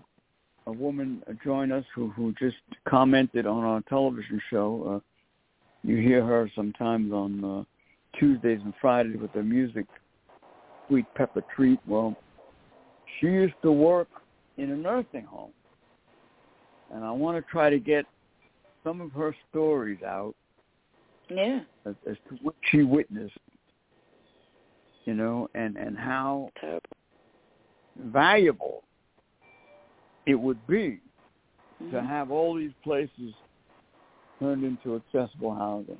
a 0.67 0.73
woman 0.73 1.23
join 1.45 1.71
us 1.71 1.85
who, 1.95 2.09
who 2.11 2.35
just 2.39 2.57
commented 2.89 3.47
on 3.47 3.63
our 3.63 3.81
television 3.83 4.41
show. 4.51 4.97
Uh, 4.97 5.01
you 5.87 5.97
hear 5.99 6.25
her 6.25 6.51
sometimes 6.57 7.13
on 7.13 7.45
uh, 7.45 8.19
Tuesdays 8.19 8.61
and 8.65 8.75
Fridays 8.81 9.17
with 9.21 9.33
the 9.33 9.43
music 9.43 9.87
Sweet 10.89 11.07
Pepper 11.15 11.45
Treat. 11.55 11.79
Well, 11.87 12.17
she 13.21 13.27
used 13.27 13.55
to 13.63 13.71
work 13.71 14.09
in 14.57 14.73
a 14.73 14.77
nursing 14.77 15.25
home. 15.25 15.53
And 16.93 17.05
I 17.05 17.13
want 17.13 17.37
to 17.37 17.51
try 17.51 17.71
to 17.71 17.79
get 17.79 18.07
some 18.83 19.01
of 19.01 19.13
her 19.13 19.37
stories 19.51 20.03
out. 20.03 20.35
Yeah. 21.31 21.61
As, 21.87 21.95
as 22.11 22.17
to 22.29 22.39
what 22.43 22.55
she 22.71 22.83
witnessed, 22.83 23.39
you 25.09 25.15
know, 25.15 25.49
and 25.55 25.79
and 25.79 25.97
how 25.97 26.51
valuable 28.13 28.83
it 30.27 30.35
would 30.35 30.65
be 30.67 31.01
mm-hmm. 31.83 31.93
to 31.93 32.03
have 32.03 32.31
all 32.31 32.55
these 32.55 32.75
places 32.85 33.33
turned 34.39 34.65
into 34.65 34.97
accessible 34.97 35.55
housing. 35.55 35.97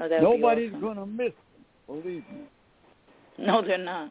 Oh, 0.00 0.08
Nobody's 0.20 0.70
awesome. 0.70 0.80
going 0.80 0.96
to 0.96 1.06
miss 1.06 1.32
them, 1.86 2.02
believe 2.02 2.24
me. 2.32 2.40
No, 3.38 3.62
they're 3.62 3.78
not. 3.78 4.10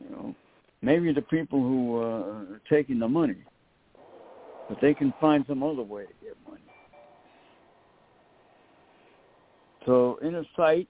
You 0.00 0.10
know, 0.10 0.34
maybe 0.82 1.12
the 1.12 1.22
people 1.22 1.60
who 1.60 1.98
uh, 1.98 2.04
are 2.04 2.60
taking 2.68 2.98
the 2.98 3.06
money, 3.06 3.36
but 4.68 4.78
they 4.82 4.94
can 4.94 5.14
find 5.20 5.44
some 5.48 5.62
other 5.62 5.84
way 5.84 6.06
to 6.06 6.12
get 6.24 6.36
money. 6.44 6.60
So, 9.86 10.18
in 10.22 10.34
a 10.34 10.42
site 10.56 10.88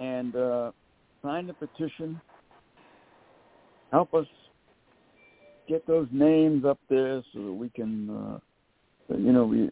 and 0.00 0.34
uh, 0.36 0.72
sign 1.22 1.46
the 1.46 1.54
petition. 1.54 2.20
Help 3.90 4.14
us 4.14 4.26
get 5.68 5.86
those 5.86 6.08
names 6.12 6.64
up 6.64 6.78
there 6.88 7.22
so 7.32 7.42
that 7.42 7.52
we 7.52 7.68
can, 7.70 8.10
uh, 8.10 8.38
you 9.16 9.32
know, 9.32 9.44
we, 9.44 9.70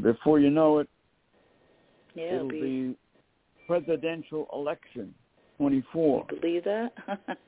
before 0.00 0.40
you 0.40 0.50
know 0.50 0.78
it, 0.78 0.88
yeah, 2.14 2.36
it'll 2.36 2.48
be, 2.48 2.60
be 2.60 2.96
presidential 3.66 4.46
election 4.52 5.14
24. 5.58 6.26
You 6.30 6.40
believe 6.40 6.64
that? 6.64 6.92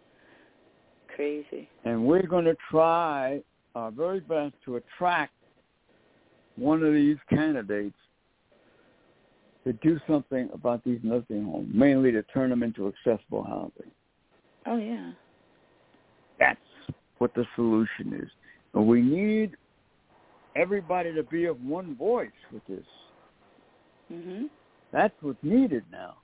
Crazy. 1.15 1.69
And 1.85 2.05
we're 2.05 2.27
going 2.27 2.45
to 2.45 2.57
try 2.71 3.41
our 3.75 3.91
very 3.91 4.21
best 4.21 4.55
to 4.65 4.77
attract 4.77 5.33
one 6.57 6.83
of 6.83 6.93
these 6.93 7.17
candidates 7.29 7.97
to 9.67 9.73
do 9.73 9.99
something 10.07 10.49
about 10.55 10.85
these 10.85 11.01
nursing 11.03 11.45
homes, 11.45 11.69
mainly 11.75 12.13
to 12.13 12.23
turn 12.23 12.51
them 12.51 12.63
into 12.63 12.87
accessible 12.87 13.43
housing. 13.43 13.91
Oh 14.65 14.77
yeah. 14.77 15.11
That's 16.39 16.61
what 17.19 17.35
the 17.35 17.45
solution 17.57 18.15
is. 18.15 18.31
And 18.75 18.87
we 18.87 19.03
need 19.03 19.57
everybody 20.55 21.13
to 21.13 21.25
be 21.25 21.47
of 21.47 21.61
one 21.63 21.97
voice 21.97 22.31
with 22.53 22.65
this. 22.69 22.87
Mhm. 24.13 24.49
That's 24.93 25.15
what's 25.21 25.43
needed 25.43 25.85
now. 25.91 26.19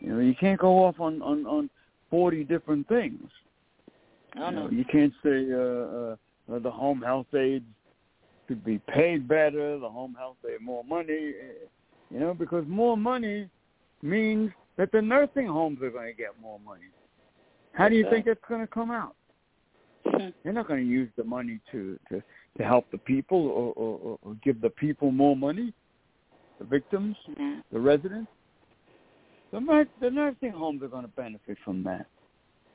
You 0.00 0.14
know, 0.14 0.20
you 0.20 0.34
can't 0.34 0.58
go 0.58 0.84
off 0.84 0.98
on 1.00 1.20
on 1.20 1.44
on 1.44 1.68
forty 2.08 2.42
different 2.42 2.88
things. 2.88 3.30
Oh 4.36 4.48
you 4.48 4.56
no. 4.56 4.64
Know, 4.64 4.70
you 4.70 4.84
can't 4.86 5.12
say 5.22 5.52
uh, 5.52 6.16
uh, 6.54 6.58
the 6.58 6.70
home 6.70 7.02
health 7.02 7.34
aides 7.34 7.66
should 8.46 8.64
be 8.64 8.78
paid 8.78 9.28
better. 9.28 9.78
The 9.78 9.90
home 9.90 10.14
health 10.18 10.38
aid 10.50 10.62
more 10.62 10.84
money. 10.84 11.34
You 12.10 12.20
know, 12.20 12.34
because 12.34 12.64
more 12.66 12.96
money 12.96 13.48
means 14.02 14.50
that 14.76 14.90
the 14.92 15.02
nursing 15.02 15.46
homes 15.46 15.82
are 15.82 15.90
going 15.90 16.06
to 16.06 16.16
get 16.16 16.40
more 16.40 16.58
money. 16.60 16.84
How 17.72 17.88
do 17.88 17.96
you 17.96 18.08
think 18.10 18.26
it's 18.26 18.40
going 18.48 18.60
to 18.60 18.66
come 18.66 18.90
out? 18.90 19.14
Mhm. 20.06 20.32
They're 20.42 20.52
not 20.52 20.68
going 20.68 20.84
to 20.84 20.90
use 20.90 21.10
the 21.16 21.24
money 21.24 21.60
to 21.70 21.98
to 22.08 22.22
to 22.56 22.64
help 22.64 22.90
the 22.90 22.98
people 22.98 23.46
or, 23.48 23.72
or, 23.74 24.18
or 24.22 24.34
give 24.42 24.60
the 24.60 24.70
people 24.70 25.12
more 25.12 25.36
money, 25.36 25.72
the 26.58 26.64
victims, 26.64 27.16
the 27.72 27.78
residents. 27.78 28.30
The, 29.52 29.86
the 30.00 30.10
nursing 30.10 30.50
homes 30.50 30.82
are 30.82 30.88
going 30.88 31.04
to 31.04 31.08
benefit 31.08 31.56
from 31.64 31.82
that. 31.84 32.06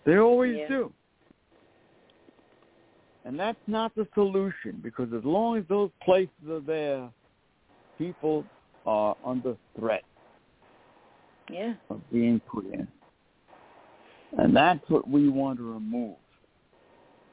They 0.05 0.17
always 0.17 0.57
Yeah. 0.57 0.67
do. 0.67 0.93
And 3.25 3.39
that's 3.39 3.59
not 3.67 3.93
the 3.95 4.07
solution 4.13 4.79
because 4.81 5.13
as 5.13 5.23
long 5.23 5.57
as 5.57 5.63
those 5.67 5.91
places 6.03 6.49
are 6.49 6.59
there, 6.59 7.09
people 7.97 8.45
are 8.85 9.15
under 9.23 9.55
threat 9.77 10.03
Yeah. 11.49 11.75
of 11.89 12.01
being 12.11 12.39
put 12.41 12.65
in. 12.65 12.87
And 14.37 14.55
that's 14.55 14.87
what 14.89 15.07
we 15.07 15.29
want 15.29 15.59
to 15.59 15.73
remove. 15.73 16.17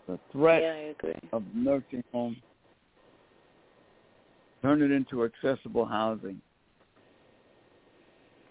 The 0.07 0.19
threat 0.33 0.63
Yeah, 0.63 0.93
of 1.33 1.43
nursing 1.55 2.05
homes, 2.13 2.37
turn 4.63 4.83
it 4.83 4.91
into 4.91 5.25
accessible 5.25 5.87
housing. 5.87 6.41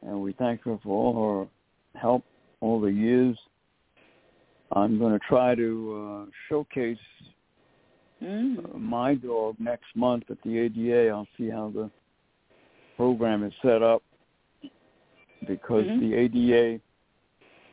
And 0.01 0.21
we 0.21 0.33
thank 0.33 0.63
her 0.63 0.79
for 0.81 0.89
all 0.89 1.47
her 1.93 1.99
help 1.99 2.23
all 2.61 2.79
the 2.79 2.91
years. 2.91 3.37
I'm 4.71 4.99
going 4.99 5.13
to 5.13 5.25
try 5.27 5.55
to 5.55 6.25
uh, 6.27 6.31
showcase 6.47 6.97
Mm. 8.21 8.75
uh, 8.75 8.77
my 8.77 9.15
dog 9.15 9.55
next 9.59 9.95
month 9.95 10.25
at 10.29 10.37
the 10.43 10.57
ADA. 10.59 11.07
I'll 11.09 11.25
see 11.37 11.49
how 11.49 11.71
the 11.73 11.89
program 12.97 13.45
is 13.45 13.53
set 13.61 13.81
up 13.81 14.03
because 15.47 15.85
Mhm. 15.85 15.99
the 16.01 16.13
ADA 16.15 16.81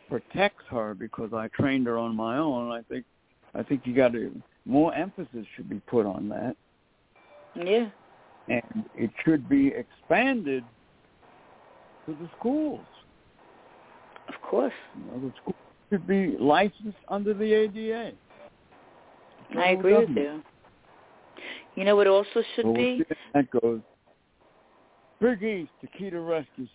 protects 0.09 0.65
her 0.67 0.95
because 0.95 1.33
I 1.33 1.49
trained 1.49 1.89
her 1.89 1.99
on 1.99 2.15
my 2.15 2.39
own. 2.39 2.71
I 2.71 2.83
think 2.83 3.05
I 3.57 3.65
think 3.65 3.89
you 3.89 3.93
got 3.93 4.13
to 4.13 4.41
more 4.67 4.95
emphasis 4.95 5.45
should 5.57 5.69
be 5.69 5.81
put 5.81 6.07
on 6.07 6.29
that, 6.29 6.57
Yeah. 7.57 7.91
And 8.49 8.85
it 8.95 9.11
should 9.25 9.49
be 9.49 9.69
expanded 9.69 10.65
to 12.07 12.13
the 12.13 12.29
schools. 12.39 12.87
Of 14.29 14.35
course. 14.43 14.73
You 14.97 15.05
know, 15.11 15.29
the 15.29 15.33
school 15.43 15.55
should 15.91 16.07
be 16.07 16.37
licensed 16.39 16.99
under 17.09 17.35
the 17.35 17.53
ADA. 17.53 18.13
I 19.59 19.69
agree 19.71 19.97
with 19.97 20.11
you. 20.11 20.43
You 21.77 21.85
know 21.85 21.97
what 21.97 22.07
also 22.07 22.43
should 22.55 22.65
well, 22.67 22.75
be? 22.75 23.05
That 23.35 23.51
goes. 23.51 23.81
Big 25.21 25.43
East, 25.43 25.71
Akita 25.85 26.21
Rescue, 26.27 26.67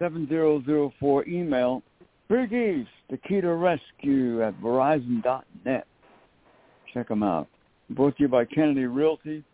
609-388-7004. 0.00 1.28
Email, 1.28 1.82
Big 2.28 2.52
East, 2.52 2.90
Akita 3.12 3.60
Rescue 3.60 4.42
at 4.42 4.54
verizon.net. 4.60 5.86
Check 6.92 7.08
them 7.08 7.22
out. 7.22 7.48
Brought 7.90 8.16
to 8.16 8.22
you 8.22 8.28
by 8.28 8.44
Kennedy 8.44 8.86
Realty, 8.86 9.44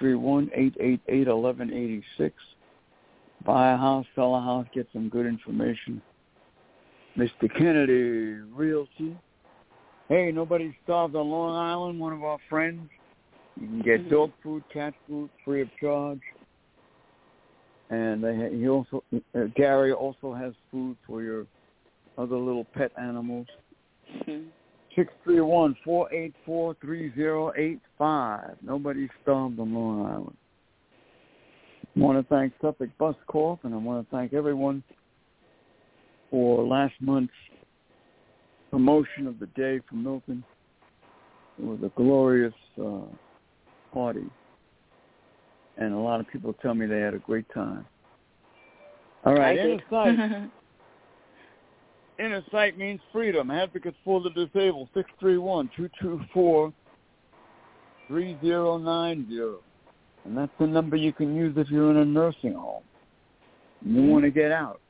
631-888-1186. 0.00 2.32
Buy 3.44 3.72
a 3.72 3.76
house, 3.76 4.06
sell 4.14 4.34
a 4.34 4.40
house, 4.40 4.66
get 4.74 4.88
some 4.92 5.08
good 5.08 5.26
information. 5.26 6.00
Mr. 7.16 7.48
Kennedy 7.56 8.40
Realty. 8.52 9.16
Hey, 10.08 10.32
nobody 10.32 10.76
starved 10.84 11.16
on 11.16 11.30
Long 11.30 11.56
Island, 11.56 11.98
one 11.98 12.12
of 12.12 12.22
our 12.22 12.38
friends. 12.50 12.90
You 13.60 13.68
can 13.68 13.82
get 13.82 14.10
dog 14.10 14.32
food, 14.42 14.64
cat 14.72 14.94
food, 15.08 15.30
free 15.44 15.62
of 15.62 15.68
charge. 15.80 16.20
And 17.90 18.24
they 18.24 18.50
he 18.52 18.68
also 18.68 19.04
uh, 19.34 19.44
Gary 19.54 19.92
also 19.92 20.34
has 20.34 20.52
food 20.70 20.96
for 21.06 21.22
your 21.22 21.46
other 22.18 22.36
little 22.36 22.64
pet 22.64 22.90
animals. 22.98 23.46
Mhm. 24.26 24.46
Six 24.96 25.12
three 25.24 25.40
one 25.40 25.76
four 25.84 26.12
eight 26.12 26.34
four 26.46 26.76
three 26.80 27.12
zero 27.14 27.52
eight 27.56 27.80
five. 27.98 28.56
Nobody 28.62 29.08
starved 29.22 29.58
on 29.58 29.74
Long 29.74 30.06
Island. 30.06 30.36
I 31.96 32.00
want 32.00 32.18
to 32.18 32.34
thank 32.34 32.52
Suffolk 32.60 32.90
Bus 32.98 33.16
Corp, 33.26 33.64
and 33.64 33.74
I 33.74 33.76
want 33.76 34.08
to 34.08 34.16
thank 34.16 34.32
everyone 34.32 34.82
for 36.30 36.64
last 36.64 36.94
month's 37.00 37.32
promotion 38.70 39.26
of 39.26 39.38
the 39.38 39.46
day 39.46 39.80
from 39.88 40.02
Milton. 40.02 40.44
It 41.58 41.64
was 41.64 41.78
a 41.84 41.92
glorious 41.96 42.54
uh, 42.84 43.02
party, 43.92 44.28
and 45.76 45.94
a 45.94 45.98
lot 45.98 46.18
of 46.18 46.28
people 46.28 46.52
tell 46.54 46.74
me 46.74 46.86
they 46.86 46.98
had 46.98 47.14
a 47.14 47.20
great 47.20 47.46
time. 47.54 47.86
All 49.24 49.34
right, 49.34 49.58
I 49.58 49.62
inner 52.18 52.42
sight. 52.50 52.78
means 52.78 53.00
freedom. 53.12 53.50
Advocates 53.50 53.96
for 54.04 54.20
the 54.20 54.30
disabled. 54.30 54.88
Six 54.94 55.10
three 55.20 55.38
one 55.38 55.70
two 55.76 55.88
two 56.00 56.20
four 56.32 56.72
three 58.08 58.36
zero 58.40 58.78
nine 58.78 59.26
zero, 59.28 59.58
and 60.24 60.36
that's 60.36 60.52
the 60.58 60.66
number 60.66 60.96
you 60.96 61.12
can 61.12 61.34
use 61.34 61.54
if 61.56 61.68
you're 61.70 61.90
in 61.90 61.96
a 61.96 62.04
nursing 62.04 62.54
home. 62.54 62.82
You 63.82 64.00
Mhm. 64.02 64.10
want 64.10 64.24
to 64.24 64.30
get 64.30 64.52
out. 64.52 64.80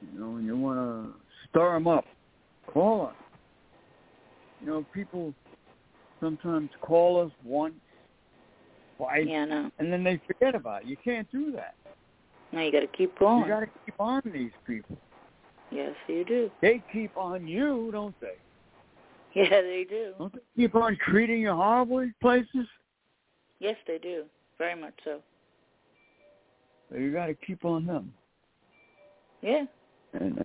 You 0.00 0.18
know, 0.18 0.36
and 0.36 0.46
you 0.46 0.56
want 0.56 0.78
to 0.78 1.20
stir 1.48 1.74
them 1.74 1.86
up. 1.86 2.04
Call 2.66 3.06
us. 3.06 3.14
You 4.60 4.66
know, 4.66 4.86
people 4.92 5.34
sometimes 6.20 6.70
call 6.80 7.20
us 7.20 7.32
once, 7.44 7.74
twice, 8.96 9.26
yeah, 9.26 9.44
no. 9.44 9.70
and 9.78 9.92
then 9.92 10.04
they 10.04 10.18
forget 10.26 10.54
about 10.54 10.82
it. 10.82 10.88
You 10.88 10.96
can't 10.96 11.30
do 11.32 11.52
that. 11.52 11.74
No, 12.52 12.60
you 12.60 12.70
got 12.70 12.80
to 12.80 12.86
keep 12.88 13.18
going. 13.18 13.42
You 13.42 13.48
got 13.48 13.60
to 13.60 13.66
keep 13.66 13.94
on 13.98 14.22
these 14.26 14.52
people. 14.66 14.96
Yes, 15.72 15.94
you 16.06 16.24
do. 16.24 16.50
They 16.60 16.82
keep 16.92 17.16
on 17.16 17.46
you, 17.46 17.90
don't 17.92 18.18
they? 18.20 18.28
Yeah, 19.34 19.62
they 19.62 19.86
do. 19.88 20.12
Don't 20.18 20.32
they 20.34 20.40
keep 20.54 20.74
on 20.74 20.98
treating 21.08 21.40
you 21.40 21.54
horribly 21.54 22.12
places? 22.20 22.66
Yes, 23.60 23.76
they 23.86 23.96
do. 23.96 24.24
Very 24.58 24.78
much 24.78 24.92
so. 25.04 25.20
So 26.90 26.98
you 26.98 27.12
got 27.14 27.26
to 27.26 27.34
keep 27.34 27.64
on 27.64 27.86
them, 27.86 28.12
Yeah. 29.40 29.64
and 30.12 30.40
uh, 30.40 30.42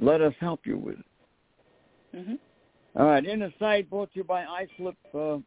let 0.00 0.20
us 0.20 0.34
help 0.38 0.60
you 0.64 0.78
with 0.78 1.00
it. 1.00 2.16
Mhm. 2.16 2.38
All 2.94 3.06
right, 3.06 3.24
Inner 3.26 3.52
Sight 3.58 3.90
brought 3.90 4.12
to 4.12 4.18
you 4.18 4.24
by 4.24 4.44
Islip, 4.44 4.96
uh, 5.12 5.38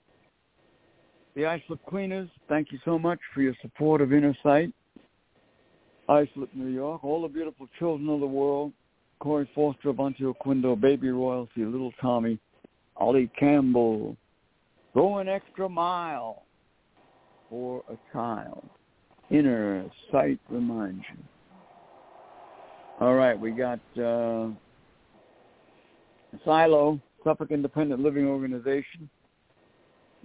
the 1.35 1.45
Islip 1.45 1.79
Cleaners. 1.89 2.29
Thank 2.49 2.73
you 2.73 2.79
so 2.83 2.99
much 2.99 3.19
for 3.33 3.41
your 3.41 3.55
support 3.61 4.01
of 4.01 4.11
Inner 4.11 4.35
Sight. 4.43 4.73
Islip 6.11 6.49
New 6.53 6.67
York, 6.67 7.03
all 7.05 7.21
the 7.21 7.27
beautiful 7.29 7.67
children 7.79 8.09
of 8.09 8.19
the 8.19 8.27
world, 8.27 8.73
Corey 9.19 9.49
Foster, 9.55 9.93
Bunty 9.93 10.23
Quindo, 10.45 10.79
Baby 10.79 11.09
Royalty, 11.09 11.63
Little 11.63 11.93
Tommy, 12.01 12.37
Ollie 12.97 13.31
Campbell, 13.39 14.17
go 14.93 15.19
an 15.19 15.29
extra 15.29 15.69
mile 15.69 16.43
for 17.49 17.83
a 17.89 17.95
child. 18.11 18.67
Inner 19.29 19.85
Sight 20.11 20.39
reminds 20.49 21.03
you. 21.13 21.23
All 22.99 23.15
right, 23.15 23.39
we 23.39 23.51
got 23.51 23.79
uh, 23.97 24.49
Silo, 26.43 26.99
Suffolk 27.23 27.51
Independent 27.51 28.01
Living 28.01 28.27
Organization. 28.27 29.09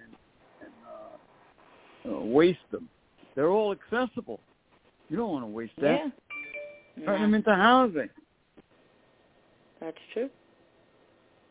uh, 2.09 2.19
waste 2.19 2.59
them. 2.71 2.87
They're 3.35 3.49
all 3.49 3.71
accessible. 3.73 4.39
You 5.09 5.17
don't 5.17 5.29
want 5.31 5.43
to 5.43 5.47
waste 5.51 5.73
that. 5.77 5.99
Yeah. 6.97 7.05
Turn 7.05 7.15
No, 7.15 7.19
them 7.19 7.33
into 7.33 7.53
housing. 7.55 8.09
that's 9.79 9.97
true. 10.13 10.29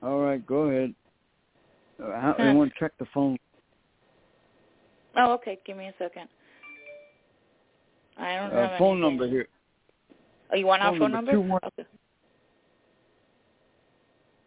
All 0.02 0.20
right, 0.20 0.44
go 0.46 0.62
ahead. 0.62 0.94
Uh, 2.02 2.12
how, 2.20 2.34
Huh. 2.38 2.44
you 2.44 2.56
want 2.56 2.72
to 2.72 2.78
check 2.78 2.92
the 2.98 3.06
phone? 3.12 3.36
Oh, 5.16 5.32
okay. 5.34 5.58
Give 5.66 5.76
me 5.76 5.86
a 5.88 5.94
second. 5.98 6.28
I 8.16 8.36
don't 8.36 8.50
have 8.52 8.72
Uh, 8.72 8.78
phone 8.78 8.98
anything. 8.98 9.00
number 9.18 9.28
here. 9.28 9.48
Oh, 10.52 10.56
you 10.56 10.66
want 10.66 10.82
our 10.82 10.92
phone 10.92 10.98
phone 11.00 11.12
number, 11.12 11.32
two 11.32 11.40
one- 11.40 11.60
Okay. 11.64 11.84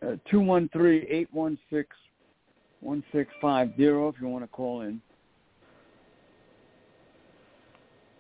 Uh, 0.02 0.16
two 0.30 0.40
one 0.42 0.68
three 0.70 1.06
eight 1.08 1.32
one 1.34 1.58
six 1.70 1.96
one 2.82 3.04
six 3.14 3.32
five 3.40 3.74
zero. 3.78 4.10
If 4.10 4.20
you 4.20 4.28
want 4.28 4.44
to 4.44 4.50
call 4.50 4.82
in 4.82 5.02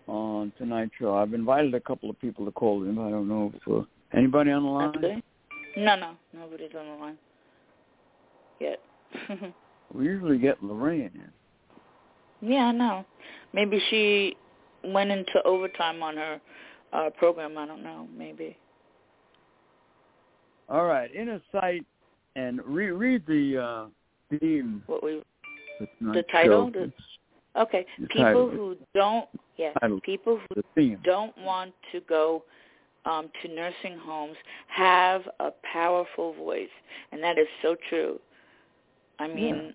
on 0.07 0.51
tonight's 0.57 0.91
show, 0.99 1.15
I've 1.15 1.33
invited 1.33 1.73
a 1.73 1.79
couple 1.79 2.09
of 2.09 2.19
people 2.19 2.45
to 2.45 2.51
call 2.51 2.83
in. 2.83 2.97
I 2.99 3.09
don't 3.09 3.27
know 3.27 3.51
if 3.55 3.67
uh, 3.67 3.85
anybody 4.15 4.51
on 4.51 4.63
the 4.63 4.69
line. 4.69 4.93
Okay. 4.97 5.23
No, 5.77 5.95
no. 5.95 6.11
Nobody's 6.33 6.71
on 6.77 6.85
the 6.85 7.03
line 7.03 7.17
yet. 8.59 8.79
We 9.93 10.05
usually 10.05 10.39
get 10.39 10.63
Lorraine 10.63 11.11
in. 11.13 12.49
yeah, 12.49 12.65
I 12.65 12.71
know. 12.71 13.05
Maybe 13.53 13.79
she 13.91 14.35
went 14.83 15.11
into 15.11 15.39
overtime 15.45 16.01
on 16.01 16.17
her 16.17 16.41
uh 16.93 17.09
program. 17.11 17.57
I 17.59 17.67
don't 17.67 17.83
know. 17.83 18.07
Maybe. 18.17 18.57
All 20.69 20.85
right, 20.85 21.13
Inner 21.13 21.39
Sight 21.51 21.85
and 22.35 22.59
reread 22.65 23.23
the 23.27 23.57
uh, 23.61 24.37
theme. 24.39 24.81
What 24.87 25.03
we 25.03 25.21
the 26.01 26.23
title. 26.31 26.71
The, 26.71 26.91
okay, 27.57 27.85
the 27.99 28.07
people 28.07 28.23
title. 28.23 28.49
who 28.49 28.77
don't. 28.93 29.27
Yes, 29.57 29.75
Title. 29.79 29.99
people 30.01 30.39
who 30.75 30.95
don't 31.03 31.37
want 31.37 31.73
to 31.91 32.01
go 32.01 32.43
um, 33.05 33.29
to 33.41 33.53
nursing 33.53 33.97
homes 33.97 34.35
have 34.67 35.21
a 35.39 35.51
powerful 35.71 36.33
voice, 36.33 36.69
and 37.11 37.21
that 37.23 37.37
is 37.37 37.47
so 37.61 37.75
true. 37.89 38.19
I 39.19 39.27
mean, 39.27 39.55
Yeah. 39.55 39.71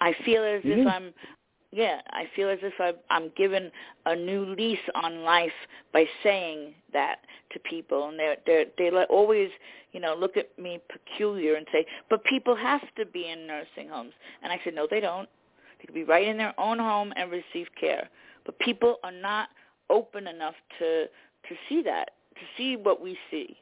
I 0.00 0.12
feel 0.24 0.42
as 0.44 0.60
if. 0.64 0.86
I'm, 0.86 1.14
yeah, 1.72 2.00
I 2.10 2.24
feel 2.34 2.48
as 2.48 2.58
if 2.62 2.74
I, 2.80 2.92
I'm 3.10 3.30
given 3.36 3.70
a 4.06 4.16
new 4.16 4.44
lease 4.54 4.78
on 4.94 5.22
life 5.22 5.52
by 5.92 6.06
saying 6.22 6.74
that 6.92 7.18
to 7.52 7.58
people, 7.58 8.08
and 8.08 8.18
they're 8.18 8.36
they're 8.46 8.64
they 8.78 8.90
like 8.90 9.10
always, 9.10 9.50
you 9.92 10.00
know, 10.00 10.14
look 10.14 10.36
at 10.36 10.56
me 10.58 10.80
peculiar 10.90 11.54
and 11.56 11.66
say, 11.72 11.84
but 12.08 12.24
people 12.24 12.56
have 12.56 12.82
to 12.96 13.04
be 13.04 13.28
in 13.28 13.46
nursing 13.46 13.88
homes, 13.90 14.12
and 14.42 14.52
I 14.52 14.60
said, 14.64 14.74
no, 14.74 14.86
they 14.90 15.00
don't. 15.00 15.28
They 15.86 15.92
could 15.92 15.94
be 15.94 16.04
right 16.04 16.26
in 16.26 16.36
their 16.36 16.58
own 16.58 16.78
home 16.78 17.12
and 17.16 17.30
receive 17.30 17.68
care, 17.78 18.08
but 18.44 18.58
people 18.58 18.96
are 19.04 19.12
not 19.12 19.48
open 19.88 20.26
enough 20.26 20.54
to 20.78 21.04
to 21.04 21.54
see 21.68 21.80
that, 21.82 22.10
to 22.34 22.40
see 22.56 22.76
what 22.76 23.00
we 23.00 23.16
see, 23.30 23.56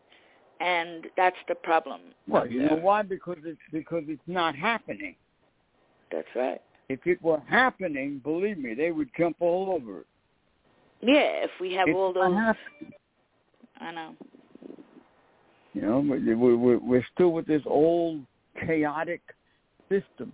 and 0.61 1.07
that's 1.19 1.37
the 1.49 1.55
problem. 1.55 2.01
Well, 2.27 2.43
out 2.43 2.51
you 2.51 2.63
know 2.63 2.77
why? 2.77 3.03
Because 3.03 3.39
it's 3.45 3.59
because 3.73 4.05
it's 4.07 4.23
not 4.27 4.55
happening. 4.55 5.17
That's 6.11 6.29
right. 6.35 6.63
If 6.89 7.07
it 7.07 7.21
were 7.23 7.43
happening, 7.47 8.21
believe 8.23 8.59
me, 8.59 8.75
they 8.75 8.91
would 8.91 9.11
jump 9.19 9.37
all 9.41 9.75
over 9.75 10.01
it. 10.01 10.07
Yeah, 11.03 11.45
if 11.45 11.51
we 11.61 11.73
have 11.75 11.89
it's 11.89 11.97
all 11.97 12.15
not 12.15 12.31
those, 12.31 12.39
happening. 12.39 12.93
I 13.81 13.91
know. 13.93 14.15
You 15.75 15.83
know, 15.83 16.01
we- 16.01 16.35
we- 16.35 16.55
we- 16.55 16.77
we're 16.77 17.05
still 17.13 17.33
with 17.33 17.47
this 17.47 17.63
old 17.67 18.25
chaotic 18.55 19.21
system. 19.89 20.33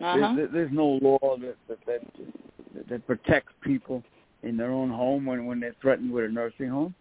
Uh 0.00 0.34
There's, 0.34 0.52
there's 0.52 0.72
no 0.72 0.98
law 1.02 1.36
that, 1.38 1.56
that 1.68 1.78
that 1.86 2.88
that 2.88 3.06
protects 3.06 3.52
people 3.62 4.02
in 4.42 4.56
their 4.56 4.70
own 4.70 4.90
home 4.90 5.26
when 5.26 5.44
when 5.46 5.60
they're 5.60 5.76
threatened 5.82 6.10
with 6.12 6.24
a 6.24 6.28
nursing 6.28 6.68
home. 6.68 6.94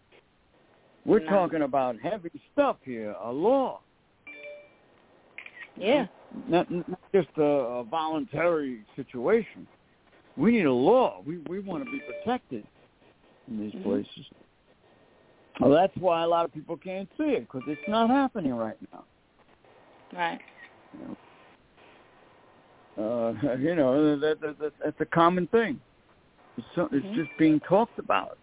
We're 1.05 1.19
No. 1.19 1.29
talking 1.29 1.61
about 1.61 1.97
heavy 1.99 2.29
stuff 2.51 2.77
here, 2.83 3.15
a 3.21 3.31
law, 3.31 3.81
Yeah. 5.75 6.07
not, 6.47 6.69
not 6.69 6.99
just 7.13 7.29
a, 7.37 7.41
a 7.41 7.83
voluntary 7.85 8.85
situation. 8.95 9.65
We 10.35 10.51
need 10.51 10.65
a 10.65 10.73
law. 10.73 11.21
We 11.25 11.37
we 11.49 11.59
want 11.59 11.85
to 11.85 11.91
be 11.91 11.99
protected 12.01 12.67
in 13.47 13.59
these 13.59 13.73
Mhm. 13.73 13.83
places. 13.83 14.25
Well, 15.59 15.71
that's 15.71 15.95
why 15.97 16.23
a 16.23 16.27
lot 16.27 16.45
of 16.45 16.53
people 16.53 16.77
can't 16.77 17.09
see 17.17 17.31
it 17.31 17.41
because 17.41 17.63
it's 17.67 17.87
not 17.87 18.09
happening 18.09 18.53
right 18.53 18.77
now. 18.93 19.05
Right. 20.13 20.39
You 20.93 21.05
know, 21.05 21.17
uh, 22.99 23.33
you 23.59 23.75
know 23.75 24.19
that, 24.19 24.41
that, 24.41 24.59
that 24.59 24.73
that's 24.83 25.01
a 25.01 25.05
common 25.05 25.47
thing. 25.47 25.79
It's, 26.57 26.67
so, 26.75 26.89
it's 26.91 27.05
just 27.15 27.29
being 27.37 27.59
talked 27.61 27.99
about. 27.99 28.37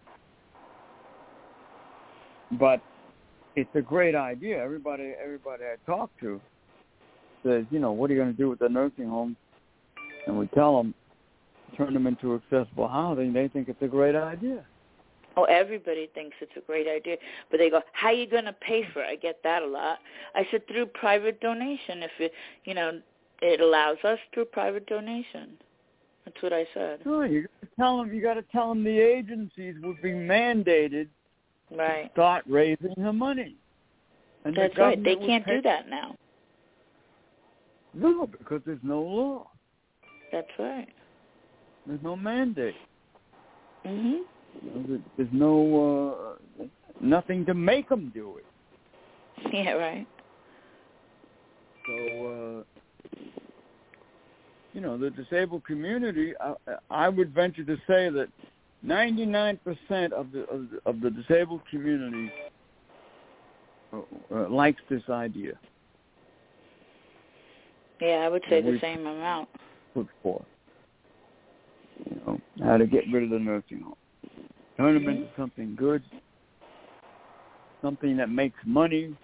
But 2.53 2.81
it's 3.55 3.69
a 3.75 3.81
great 3.81 4.15
idea. 4.15 4.63
Everybody, 4.63 5.13
everybody 5.21 5.63
I 5.63 5.75
talk 5.85 6.09
to 6.21 6.39
says, 7.43 7.65
you 7.69 7.79
know, 7.79 7.91
what 7.91 8.09
are 8.09 8.13
you 8.13 8.19
going 8.19 8.31
to 8.31 8.37
do 8.37 8.49
with 8.49 8.59
the 8.59 8.69
nursing 8.69 9.07
home? 9.07 9.35
And 10.25 10.37
we 10.37 10.47
tell 10.47 10.77
them, 10.77 10.93
turn 11.75 11.93
them 11.93 12.07
into 12.07 12.35
accessible 12.35 12.87
housing. 12.87 13.33
They 13.33 13.47
think 13.47 13.69
it's 13.69 13.81
a 13.81 13.87
great 13.87 14.15
idea. 14.15 14.65
Oh, 15.35 15.43
everybody 15.43 16.09
thinks 16.15 16.35
it's 16.41 16.51
a 16.57 16.61
great 16.61 16.87
idea, 16.87 17.17
but 17.51 17.57
they 17.57 17.69
go, 17.69 17.81
"How 17.93 18.07
are 18.07 18.13
you 18.13 18.25
going 18.27 18.45
to 18.45 18.53
pay 18.53 18.83
for 18.91 19.03
it?" 19.03 19.07
I 19.07 19.15
get 19.15 19.43
that 19.43 19.61
a 19.61 19.67
lot. 19.67 19.99
I 20.33 20.47
said 20.49 20.67
through 20.67 20.87
private 20.87 21.39
donation. 21.41 22.01
If 22.01 22.11
it, 22.19 22.31
you 22.65 22.73
know, 22.73 22.99
it 23.41 23.61
allows 23.61 23.97
us 24.03 24.19
through 24.33 24.45
private 24.45 24.85
donation. 24.87 25.57
That's 26.25 26.41
what 26.41 26.53
I 26.53 26.65
said. 26.73 26.99
No, 27.05 27.21
you 27.21 27.43
got 27.43 27.61
to 27.61 27.75
tell 27.77 27.97
them. 27.97 28.13
You 28.13 28.21
got 28.21 28.33
to 28.33 28.41
tell 28.51 28.69
them 28.69 28.83
the 28.83 28.99
agencies 28.99 29.75
would 29.81 30.01
be 30.01 30.11
mandated 30.11 31.07
Right. 31.71 32.09
start 32.13 32.43
raising 32.47 32.93
the 32.97 33.11
money. 33.13 33.55
And 34.45 34.55
the 34.55 34.61
That's 34.61 34.77
right. 34.77 35.01
They 35.03 35.15
can't 35.15 35.45
do 35.45 35.61
that 35.63 35.89
now. 35.89 36.15
No, 37.93 38.27
because 38.27 38.61
there's 38.65 38.83
no 38.83 39.01
law. 39.01 39.49
That's 40.31 40.47
right. 40.59 40.87
There's 41.85 42.01
no 42.03 42.15
mandate. 42.15 42.75
Mhm. 43.85 44.23
You 44.61 44.71
know, 44.71 44.83
there- 44.87 45.01
There's 45.17 45.31
no 45.31 46.37
uh, 46.59 46.63
nothing 46.99 47.45
to 47.45 47.53
make 47.53 47.89
them 47.89 48.09
do 48.13 48.37
it. 48.37 48.45
Yeah. 49.53 49.73
Right. 49.73 50.07
So, 51.85 52.63
uh, 52.65 52.76
you 54.77 54.83
know, 54.83 54.95
the 54.95 55.09
disabled 55.09 55.65
community, 55.65 56.33
I, 56.39 56.53
I 56.91 57.09
would 57.09 57.33
venture 57.33 57.63
to 57.63 57.77
say 57.87 58.09
that 58.09 58.27
99% 58.85 59.57
of 60.11 60.31
the 60.31 60.41
of 60.51 60.69
the, 60.69 60.79
of 60.85 61.01
the 61.01 61.09
disabled 61.09 61.61
community 61.67 62.31
uh, 63.91 64.01
uh, 64.31 64.49
likes 64.49 64.79
this 64.87 65.01
idea 65.09 65.53
Yeah, 67.99 68.17
I 68.17 68.29
would 68.29 68.43
say 68.47 68.61
the 68.61 68.77
same 68.79 69.07
amount. 69.07 69.49
put 69.95 70.07
forth. 70.21 70.45
You 72.07 72.21
know, 72.27 72.39
how 72.63 72.77
to 72.77 72.85
get 72.85 73.05
rid 73.11 73.23
of 73.23 73.31
the 73.31 73.39
nursing 73.39 73.81
home, 73.81 73.95
turn 74.77 74.93
them 74.93 75.09
into 75.09 75.27
something 75.35 75.75
good, 75.75 76.03
something 77.81 78.15
that 78.17 78.29
makes 78.29 78.59
money 78.63 79.17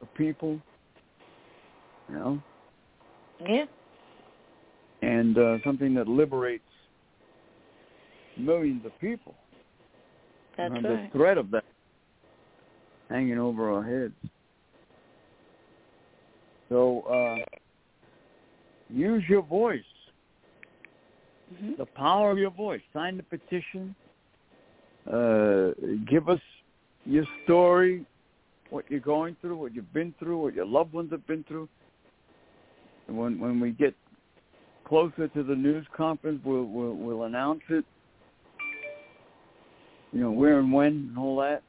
for 0.00 0.06
people. 0.16 0.60
You 2.08 2.14
know, 2.16 2.42
Yeah. 3.38 3.66
And 5.02 5.38
uh, 5.38 5.58
something 5.64 5.94
that 5.94 6.08
liberates 6.08 6.62
millions 8.36 8.84
of 8.84 8.92
people 9.00 9.34
That's 10.56 10.72
from 10.74 10.84
right. 10.84 11.12
the 11.12 11.18
threat 11.18 11.38
of 11.38 11.50
that 11.50 11.64
hanging 13.08 13.38
over 13.38 13.72
our 13.72 13.82
heads. 13.82 14.14
So 16.68 17.02
uh, 17.02 17.44
use 18.88 19.22
your 19.28 19.42
voice, 19.42 19.84
Mhm. 21.52 21.76
the 21.76 21.86
power 21.86 22.32
of 22.32 22.38
your 22.38 22.50
voice. 22.50 22.82
Sign 22.92 23.16
the 23.16 23.22
petition. 23.22 23.94
Uh, 25.06 25.70
give 26.10 26.28
us 26.28 26.40
your 27.04 27.24
story, 27.44 28.04
what 28.70 28.84
you're 28.88 28.98
going 28.98 29.36
through, 29.36 29.56
what 29.56 29.72
you've 29.72 29.92
been 29.92 30.12
through, 30.18 30.38
what 30.38 30.54
your 30.54 30.66
loved 30.66 30.92
ones 30.92 31.12
have 31.12 31.24
been 31.28 31.44
through. 31.44 31.68
And 33.06 33.16
when 33.16 33.38
when 33.38 33.60
we 33.60 33.70
get 33.70 33.94
closer 34.86 35.28
to 35.28 35.42
the 35.42 35.54
news 35.54 35.86
conference, 35.96 36.40
we'll 36.44 36.64
we'll, 36.64 36.94
we'll 36.94 37.22
announce 37.24 37.62
it. 37.68 37.84
You 40.12 40.20
know 40.20 40.30
where 40.30 40.58
and 40.58 40.72
when 40.72 41.08
and 41.08 41.18
all 41.18 41.36
that, 41.40 41.62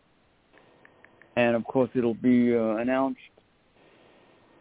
and 1.35 1.55
of 1.55 1.65
course 1.65 1.89
it'll 1.95 2.13
be 2.13 2.55
uh, 2.55 2.77
announced 2.77 3.19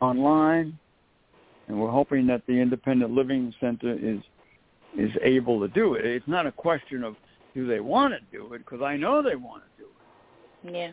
online. 0.00 0.78
And 1.68 1.80
we're 1.80 1.90
hoping 1.90 2.26
that 2.28 2.42
the 2.46 2.54
Independent 2.54 3.12
Living 3.12 3.54
Center 3.60 3.92
is 3.92 4.20
is 4.98 5.10
able 5.22 5.60
to 5.60 5.68
do 5.68 5.94
it. 5.94 6.04
It's 6.04 6.28
not 6.28 6.46
a 6.46 6.52
question 6.52 7.04
of 7.04 7.16
do 7.54 7.66
they 7.66 7.80
want 7.80 8.14
to 8.14 8.20
do 8.36 8.52
it 8.54 8.58
because 8.58 8.82
I 8.82 8.96
know 8.96 9.22
they 9.22 9.36
want 9.36 9.62
to 9.62 9.82
do 9.82 9.88
it. 10.68 10.74
Yeah. 10.74 10.90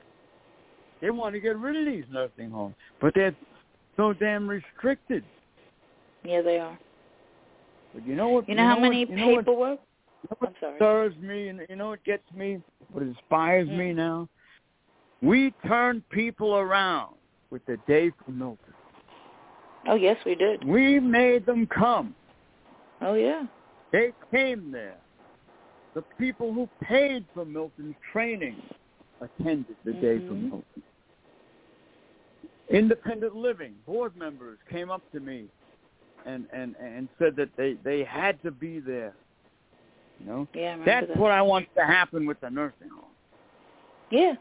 They 1.02 1.10
want 1.10 1.34
to 1.36 1.41
get 1.41 1.58
rid 1.58 1.76
of 1.76 1.93
these 1.93 2.06
nursing 2.12 2.49
homes, 2.49 2.76
but 3.02 3.13
they're 3.13 3.36
so 3.97 4.13
damn 4.13 4.47
restricted. 4.47 5.23
Yeah, 6.23 6.41
they 6.41 6.60
are. 6.60 6.78
But 7.94 8.06
you 8.08 8.16
know 8.16 8.30
what? 8.30 8.50
You 8.50 8.56
know 8.56 8.64
how 8.66 8.76
what- 8.76 8.82
many 8.82 9.00
you 9.02 9.16
know 9.16 9.28
what- 9.30 9.46
paperwork? 9.46 9.80
you 10.24 10.30
know 10.32 10.36
what 10.40 10.50
I'm 10.50 10.56
sorry. 10.60 10.76
stirs 10.78 11.18
me, 11.18 11.48
and 11.50 11.66
you 11.70 11.76
know 11.76 11.90
what 11.90 12.04
gets 12.04 12.32
me? 12.34 12.62
What 12.92 13.04
inspires 13.04 13.68
me 13.68 13.92
Mm. 13.92 13.96
now? 13.96 14.30
We 15.22 15.52
turn 15.66 16.02
people 16.10 16.56
around 16.58 17.16
with 17.50 17.66
the 17.66 17.78
day 17.88 18.10
from 18.12 18.40
Milton. 18.40 18.74
Oh, 19.86 19.96
yes, 19.96 20.18
we 20.26 20.36
did. 20.36 20.64
We 20.64 21.00
made 21.00 21.46
them 21.46 21.68
come. 21.68 22.16
Oh, 23.02 23.14
yeah. 23.14 23.46
They 23.92 24.14
came 24.32 24.72
there. 24.72 24.98
The 25.94 26.02
people 26.18 26.52
who 26.54 26.68
paid 26.82 27.26
for 27.34 27.46
Milton's 27.46 27.96
training 28.12 28.62
attended 29.22 29.76
the 29.84 29.94
day 29.94 30.20
from 30.28 30.38
Mhm. 30.44 30.50
Milton. 30.50 30.84
Independent 32.70 33.36
Living 33.36 33.76
board 33.86 34.16
members 34.16 34.58
came 34.70 34.90
up 34.90 35.02
to 35.12 35.20
me 35.20 35.50
and 36.26 36.48
and 36.54 36.76
and 36.78 37.10
said 37.20 37.36
that 37.36 37.50
they 37.58 37.76
they 37.84 38.04
had 38.04 38.42
to 38.44 38.52
be 38.52 38.80
there. 38.80 39.14
You 40.20 40.26
know, 40.28 40.48
Yeah, 40.54 40.78
that's 40.86 41.08
that. 41.08 41.18
what 41.18 41.32
I 41.32 41.42
want 41.42 41.68
to 41.78 41.84
happen 41.86 42.26
with 42.26 42.40
the 42.42 42.50
nursing 42.50 42.90
home. 42.90 43.12
Yeah. 44.12 44.34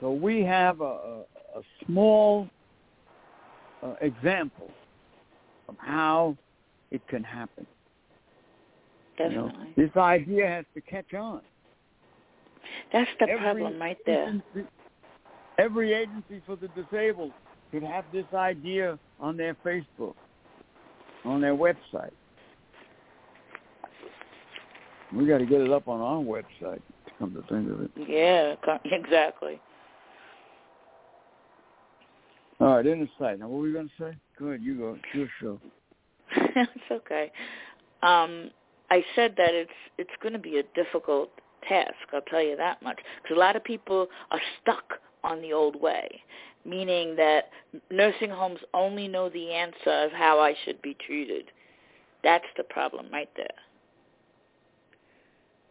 So 0.00 0.12
we 0.12 0.42
have 0.42 0.80
a 0.80 0.84
a, 0.84 1.20
a 1.58 1.62
small 1.86 2.48
uh, 3.82 3.94
example 4.00 4.70
of 5.68 5.76
how 5.78 6.36
it 6.90 7.00
can 7.08 7.22
happen. 7.24 7.66
You 9.18 9.28
know, 9.30 9.48
Definitely. 9.48 9.74
this 9.76 9.96
idea 9.96 10.48
has 10.48 10.64
to 10.74 10.80
catch 10.82 11.14
on. 11.14 11.40
That's 12.92 13.10
the 13.20 13.28
Every 13.28 13.38
problem 13.40 13.80
right 13.80 13.98
there. 14.06 14.28
agency- 14.28 14.68
Every 15.58 15.92
agency 15.92 16.40
for 16.46 16.56
the 16.56 16.68
disabled 16.68 17.32
could 17.70 17.82
have 17.82 18.04
this 18.12 18.24
idea 18.34 18.98
on 19.22 19.36
their 19.36 19.56
Facebook, 19.64 20.14
on 21.24 21.40
their 21.40 21.54
website. 21.54 22.10
We 25.14 25.26
got 25.26 25.38
to 25.38 25.46
get 25.46 25.60
it 25.60 25.70
up 25.70 25.88
on 25.88 26.00
our 26.00 26.22
website. 26.22 26.80
To 27.06 27.12
come 27.18 27.32
to 27.34 27.42
think 27.42 27.70
of 27.70 27.80
it. 27.82 27.90
Yeah, 28.08 28.54
exactly. 28.84 29.60
All 32.60 32.76
right, 32.76 32.86
in 32.86 33.00
the 33.00 33.08
site. 33.18 33.38
Now, 33.38 33.48
what 33.48 33.60
were 33.60 33.68
you 33.68 33.74
going 33.74 33.90
to 33.98 34.04
say? 34.04 34.16
Go 34.38 34.46
ahead, 34.46 34.62
you 34.62 34.76
go. 34.76 34.94
It's 34.94 35.14
your 35.14 35.28
show. 35.40 35.60
it's 36.36 36.90
okay. 36.90 37.30
Um, 38.02 38.50
I 38.90 39.04
said 39.14 39.34
that 39.36 39.54
it's 39.54 39.70
it's 39.98 40.10
going 40.22 40.32
to 40.32 40.38
be 40.38 40.58
a 40.58 40.62
difficult 40.74 41.30
task. 41.68 41.94
I'll 42.12 42.20
tell 42.22 42.42
you 42.42 42.56
that 42.56 42.82
much. 42.82 42.98
Because 43.22 43.36
a 43.36 43.40
lot 43.40 43.56
of 43.56 43.64
people 43.64 44.08
are 44.30 44.40
stuck 44.60 44.94
on 45.24 45.40
the 45.40 45.52
old 45.52 45.80
way, 45.80 46.08
meaning 46.64 47.16
that 47.16 47.50
nursing 47.90 48.30
homes 48.30 48.60
only 48.74 49.08
know 49.08 49.28
the 49.28 49.52
answer 49.52 50.04
of 50.04 50.12
how 50.12 50.40
I 50.40 50.54
should 50.64 50.80
be 50.82 50.96
treated. 51.06 51.50
That's 52.22 52.44
the 52.56 52.64
problem 52.64 53.06
right 53.12 53.30
there. 53.36 53.46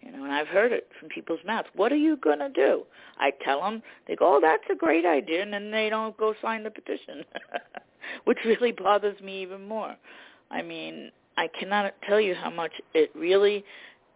You 0.01 0.11
know, 0.11 0.23
and 0.23 0.33
I've 0.33 0.47
heard 0.47 0.71
it 0.71 0.87
from 0.99 1.09
people's 1.09 1.39
mouths. 1.45 1.67
What 1.75 1.91
are 1.91 1.97
you 1.97 2.17
going 2.17 2.39
to 2.39 2.49
do? 2.49 2.83
I 3.19 3.31
tell 3.43 3.61
them, 3.61 3.83
they 4.07 4.15
go, 4.15 4.37
oh, 4.37 4.39
that's 4.41 4.63
a 4.71 4.75
great 4.75 5.05
idea, 5.05 5.43
and 5.43 5.53
then 5.53 5.69
they 5.69 5.89
don't 5.89 6.17
go 6.17 6.33
sign 6.41 6.63
the 6.63 6.71
petition, 6.71 7.23
which 8.25 8.39
really 8.43 8.71
bothers 8.71 9.19
me 9.21 9.43
even 9.43 9.67
more. 9.67 9.95
I 10.49 10.63
mean, 10.63 11.11
I 11.37 11.47
cannot 11.47 11.93
tell 12.07 12.19
you 12.19 12.33
how 12.33 12.49
much 12.49 12.71
it 12.95 13.11
really, 13.15 13.63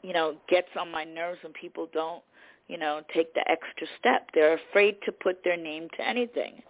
you 0.01 0.11
know, 0.11 0.35
gets 0.49 0.69
on 0.79 0.91
my 0.91 1.03
nerves 1.03 1.39
when 1.43 1.53
people 1.53 1.87
don't, 1.93 2.23
you 2.67 2.77
know, 2.77 3.01
take 3.13 3.33
the 3.33 3.41
extra 3.49 3.87
step. 3.99 4.29
They're 4.33 4.59
afraid 4.69 4.97
to 5.05 5.11
put 5.11 5.43
their 5.43 5.57
name 5.57 5.87
to 5.97 6.07
anything, 6.07 6.61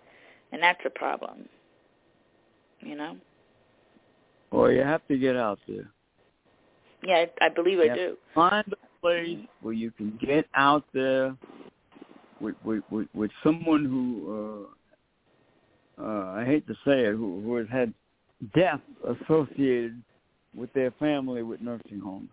and 0.51 0.61
that's 0.61 0.81
a 0.85 0.89
problem. 0.89 1.47
You 2.79 2.95
know. 2.95 3.17
Well, 4.51 4.71
you 4.71 4.81
have 4.81 5.05
to 5.07 5.17
get 5.17 5.35
out 5.35 5.59
there. 5.67 5.89
Yeah, 7.03 7.25
I 7.41 7.49
believe 7.49 7.79
you 7.79 7.91
I 7.91 7.95
do. 7.95 8.17
Find 8.33 8.65
a 8.71 8.99
place 9.01 9.39
where 9.61 9.73
you 9.73 9.91
can 9.91 10.17
get 10.21 10.45
out 10.55 10.83
there 10.93 11.35
with 12.39 12.55
with 12.63 12.83
with, 12.89 13.07
with 13.13 13.31
someone 13.43 13.85
who 13.85 14.67
uh, 15.99 16.01
uh, 16.01 16.33
I 16.37 16.45
hate 16.45 16.67
to 16.67 16.73
say 16.85 17.05
it, 17.05 17.11
who, 17.11 17.41
who 17.41 17.55
has 17.55 17.67
had 17.71 17.93
death 18.53 18.81
associated 19.03 20.01
with 20.53 20.71
their 20.73 20.91
family 20.91 21.43
with 21.43 21.61
nursing 21.61 21.99
homes. 21.99 22.29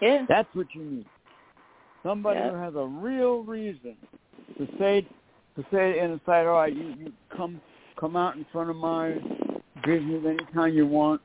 Yeah. 0.00 0.24
That's 0.28 0.48
what 0.54 0.66
you 0.74 0.84
need. 0.84 1.06
Somebody 2.02 2.38
yeah. 2.38 2.50
who 2.50 2.56
has 2.56 2.74
a 2.74 2.86
real 2.86 3.42
reason 3.42 3.96
to 4.56 4.68
say 4.78 5.06
to 5.56 5.64
say 5.72 5.98
in 5.98 6.12
the 6.12 6.20
site, 6.24 6.46
all 6.46 6.54
right, 6.54 6.74
you, 6.74 6.94
you 6.98 7.12
come 7.36 7.60
come 7.98 8.16
out 8.16 8.36
in 8.36 8.46
front 8.52 8.70
of 8.70 8.76
my 8.76 9.14
business 9.84 10.24
anytime 10.24 10.72
you 10.72 10.86
want 10.86 11.20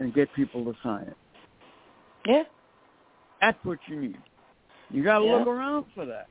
and 0.00 0.12
get 0.14 0.32
people 0.34 0.64
to 0.64 0.74
sign 0.82 1.02
it. 1.04 1.16
Yeah. 2.26 2.42
That's 3.40 3.58
what 3.64 3.78
you 3.86 4.00
need. 4.00 4.18
You 4.90 5.04
got 5.04 5.20
to 5.20 5.24
yeah. 5.24 5.36
look 5.36 5.46
around 5.46 5.86
for 5.94 6.04
that. 6.06 6.26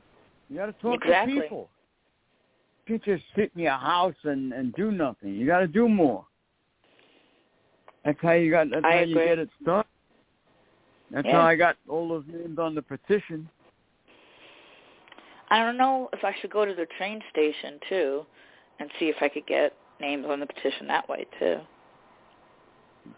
You 0.48 0.56
got 0.56 0.66
to 0.66 0.72
talk 0.74 1.00
exactly. 1.02 1.36
to 1.36 1.40
people. 1.42 1.70
You 2.86 2.98
can't 2.98 3.04
just 3.04 3.24
sit 3.34 3.50
in 3.54 3.62
your 3.62 3.72
house 3.72 4.14
and 4.24 4.52
and 4.52 4.74
do 4.74 4.90
nothing. 4.90 5.34
You 5.34 5.46
got 5.46 5.60
to 5.60 5.68
do 5.68 5.88
more. 5.88 6.26
That's 8.04 8.18
how 8.20 8.32
you 8.32 8.50
got. 8.50 8.70
That's 8.70 8.84
I 8.84 8.90
how 8.90 8.98
agree. 8.98 9.08
you 9.08 9.14
get 9.14 9.38
it 9.38 9.48
started. 9.62 9.88
That's 11.10 11.26
Yeah. 11.26 11.40
how 11.40 11.46
I 11.46 11.56
got 11.56 11.76
all 11.88 12.08
those 12.08 12.24
names 12.26 12.58
on 12.58 12.74
the 12.74 12.82
petition. 12.82 13.48
I 15.50 15.58
don't 15.58 15.76
know 15.76 16.08
if 16.12 16.24
I 16.24 16.32
should 16.40 16.50
go 16.50 16.64
to 16.64 16.74
the 16.74 16.86
train 16.96 17.20
station 17.30 17.80
too, 17.88 18.26
and 18.78 18.90
see 18.98 19.08
if 19.08 19.16
I 19.20 19.28
could 19.28 19.46
get 19.46 19.74
names 20.00 20.26
on 20.26 20.40
the 20.40 20.46
petition 20.46 20.86
that 20.86 21.08
way 21.08 21.26
too. 21.38 21.60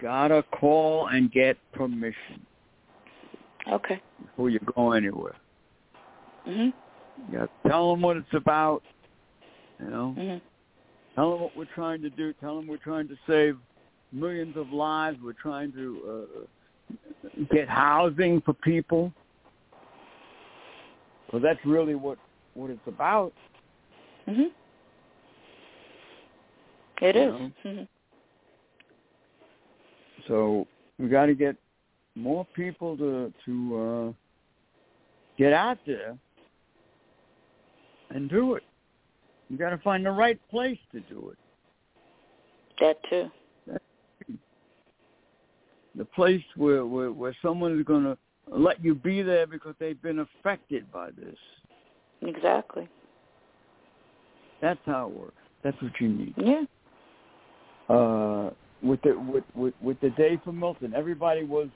Gotta 0.01 0.43
call 0.45 1.09
and 1.09 1.31
get 1.31 1.59
permission 1.73 2.47
Okay. 3.69 4.01
before 4.21 4.51
you 4.51 4.59
go 4.61 4.93
anywhere. 4.93 5.37
Mhm. 6.47 6.73
You 7.31 7.39
got 7.39 7.63
to 7.63 7.69
tell 7.69 7.91
them 7.91 8.03
what 8.03 8.17
it's 8.17 8.33
about. 8.35 8.83
You 9.79 9.91
know, 9.91 10.15
Mhm. 10.17 10.41
tell 11.15 11.33
them 11.33 11.41
what 11.43 11.57
we're 11.57 11.65
trying 11.67 12.03
to 12.03 12.11
do. 12.11 12.33
Tell 12.35 12.57
them 12.57 12.67
we're 12.67 12.77
trying 12.79 13.09
to 13.09 13.17
save 13.27 13.59
millions 14.13 14.57
of 14.57 14.73
lives. 14.73 15.21
We're 15.21 15.33
trying 15.35 15.73
to 15.73 16.27
uh, 16.43 16.47
get 17.51 17.69
housing 17.69 18.41
for 18.43 18.53
people. 18.55 19.13
So 21.31 21.39
that's 21.39 21.61
really 21.65 21.95
what 21.95 22.19
what 22.55 22.71
it's 22.71 22.87
about. 22.87 23.33
Mhm. 24.29 24.53
It 27.01 27.17
You 27.17 27.23
is. 27.23 27.33
know? 27.33 27.53
Mhm. 27.65 27.89
So 30.29 30.67
we 30.99 31.09
got 31.09 31.27
to 31.27 31.35
get 31.35 31.57
more 32.15 32.45
people 32.55 32.97
to 32.99 33.33
to 33.45 33.79
uh, 33.79 34.13
get 35.39 35.53
out 35.53 35.79
there 35.87 36.17
and 38.11 38.29
do 38.29 38.55
it. 38.55 38.63
You 39.49 39.57
got 39.57 39.71
to 39.71 39.79
find 39.79 40.05
the 40.05 40.11
right 40.11 40.39
place 40.51 40.79
to 40.93 41.01
do 41.01 41.31
it. 41.31 41.39
That 42.81 43.03
too. 43.09 43.31
The 45.97 46.05
place 46.05 46.43
where 46.57 46.87
where, 46.87 47.13
where 47.13 47.37
someone 47.43 47.79
is 47.79 47.85
going 47.85 48.05
to 48.05 48.17
let 48.51 48.83
you 48.83 48.95
be 48.95 49.23
there 49.23 49.47
because 49.47 49.75
they've 49.79 50.01
been 50.01 50.21
affected 50.21 50.91
by 50.93 51.11
this. 51.11 51.37
Exactly. 52.23 52.89
That's 54.61 54.81
how 54.87 55.09
it 55.09 55.17
works. 55.17 55.35
That's 55.63 55.81
what 55.83 55.93
you 56.01 56.09
need. 56.09 56.35
Yeah. 56.37 56.63
Uh, 57.89 58.51
with 58.83 59.03
the 59.03 59.19
with, 59.19 59.45
with 59.55 59.75
with 59.83 60.01
the 60.01 60.11
day 60.11 60.41
for 60.45 60.53
Milton, 60.53 60.95
everybody 60.95 61.45
was 61.45 61.69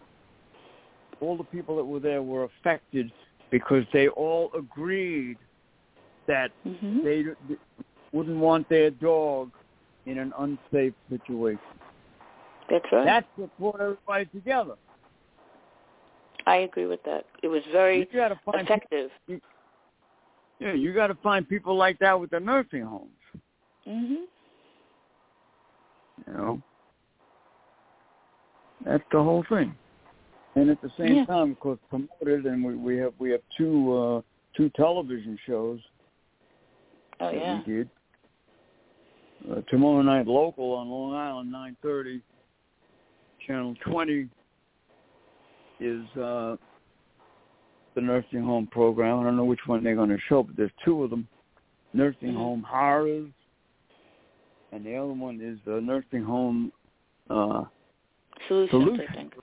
all 1.21 1.37
the 1.37 1.45
people 1.45 1.77
that 1.77 1.85
were 1.85 2.01
there 2.01 2.23
were 2.23 2.45
affected 2.45 3.11
because 3.51 3.85
they 3.93 4.09
all 4.09 4.51
agreed 4.57 5.37
that 6.27 6.51
Mhm. 6.67 7.05
they 7.05 7.57
wouldn't 8.13 8.39
want 8.39 8.69
their 8.69 8.91
dog 8.91 9.51
in 10.07 10.19
an 10.19 10.33
unsafe 10.39 10.95
situation. 11.09 11.61
That's 12.69 12.85
right. 12.93 13.05
That's 13.05 13.27
what 13.37 13.59
brought 13.59 13.81
everybody 13.81 14.27
together. 14.27 14.75
I 16.47 16.57
agree 16.57 16.87
with 16.87 17.03
that. 17.05 17.25
It 17.43 17.49
was 17.49 17.63
very 17.73 18.01
You 18.01 18.07
got 18.19 18.29
to 18.29 18.41
find 18.45 18.63
effective. 18.63 19.11
People, 19.27 19.49
yeah, 20.61 20.73
you 20.73 20.95
got 20.95 21.09
to 21.09 21.15
find 21.17 21.49
people 21.49 21.77
like 21.77 21.99
that 21.99 22.19
with 22.19 22.31
the 22.31 22.41
nursing 22.41 22.83
homes. 22.83 23.11
Mhm. 23.87 24.27
You 26.27 26.33
know, 26.33 26.63
that's 28.85 29.05
the 29.11 29.23
whole 29.23 29.45
thing. 29.49 29.77
And 30.55 30.71
at 30.71 30.81
the 30.81 30.91
same 30.97 31.17
Yeah. 31.17 31.27
time, 31.27 31.53
of 31.53 31.59
course, 31.61 31.79
promoted, 31.91 32.47
and 32.47 32.65
we, 32.65 32.75
we 32.75 32.97
have 32.97 33.13
we 33.19 33.31
have 33.31 33.43
two 33.57 33.93
uh, 33.93 34.23
two 34.57 34.71
television 34.71 35.39
shows 35.47 35.81
Oh 37.21 37.31
yeah. 37.31 37.61
we 37.67 37.73
did. 37.73 37.91
Uh, 39.51 39.61
tomorrow 39.69 40.03
night 40.03 40.27
local 40.27 40.73
on 40.73 40.89
Long 40.89 41.15
Island, 41.15 41.53
9:30. 41.53 42.23
Channel 43.47 43.75
20 43.85 44.29
is 45.81 46.05
uh, 46.17 46.57
the 47.95 48.01
nursing 48.01 48.43
home 48.43 48.67
program. 48.67 49.21
I 49.21 49.25
don't 49.25 49.37
know 49.37 49.45
which 49.45 49.61
one 49.67 49.85
they're 49.85 49.95
going 49.95 50.11
to 50.11 50.19
show, 50.29 50.43
but 50.43 50.57
there's 50.57 50.71
two 50.85 51.03
of 51.05 51.11
them: 51.11 51.29
nursing 51.93 52.33
Mhm. 52.33 52.37
home 52.37 52.63
horrors, 52.63 53.31
and 54.73 54.85
the 54.85 54.97
other 54.97 55.13
one 55.13 55.41
is 55.41 55.59
the 55.65 55.81
nursing 55.81 56.23
home 56.23 56.73
uh, 57.31 57.65
Solutions, 58.49 58.71
Solutions. 58.71 59.09
I 59.11 59.15
think. 59.15 59.35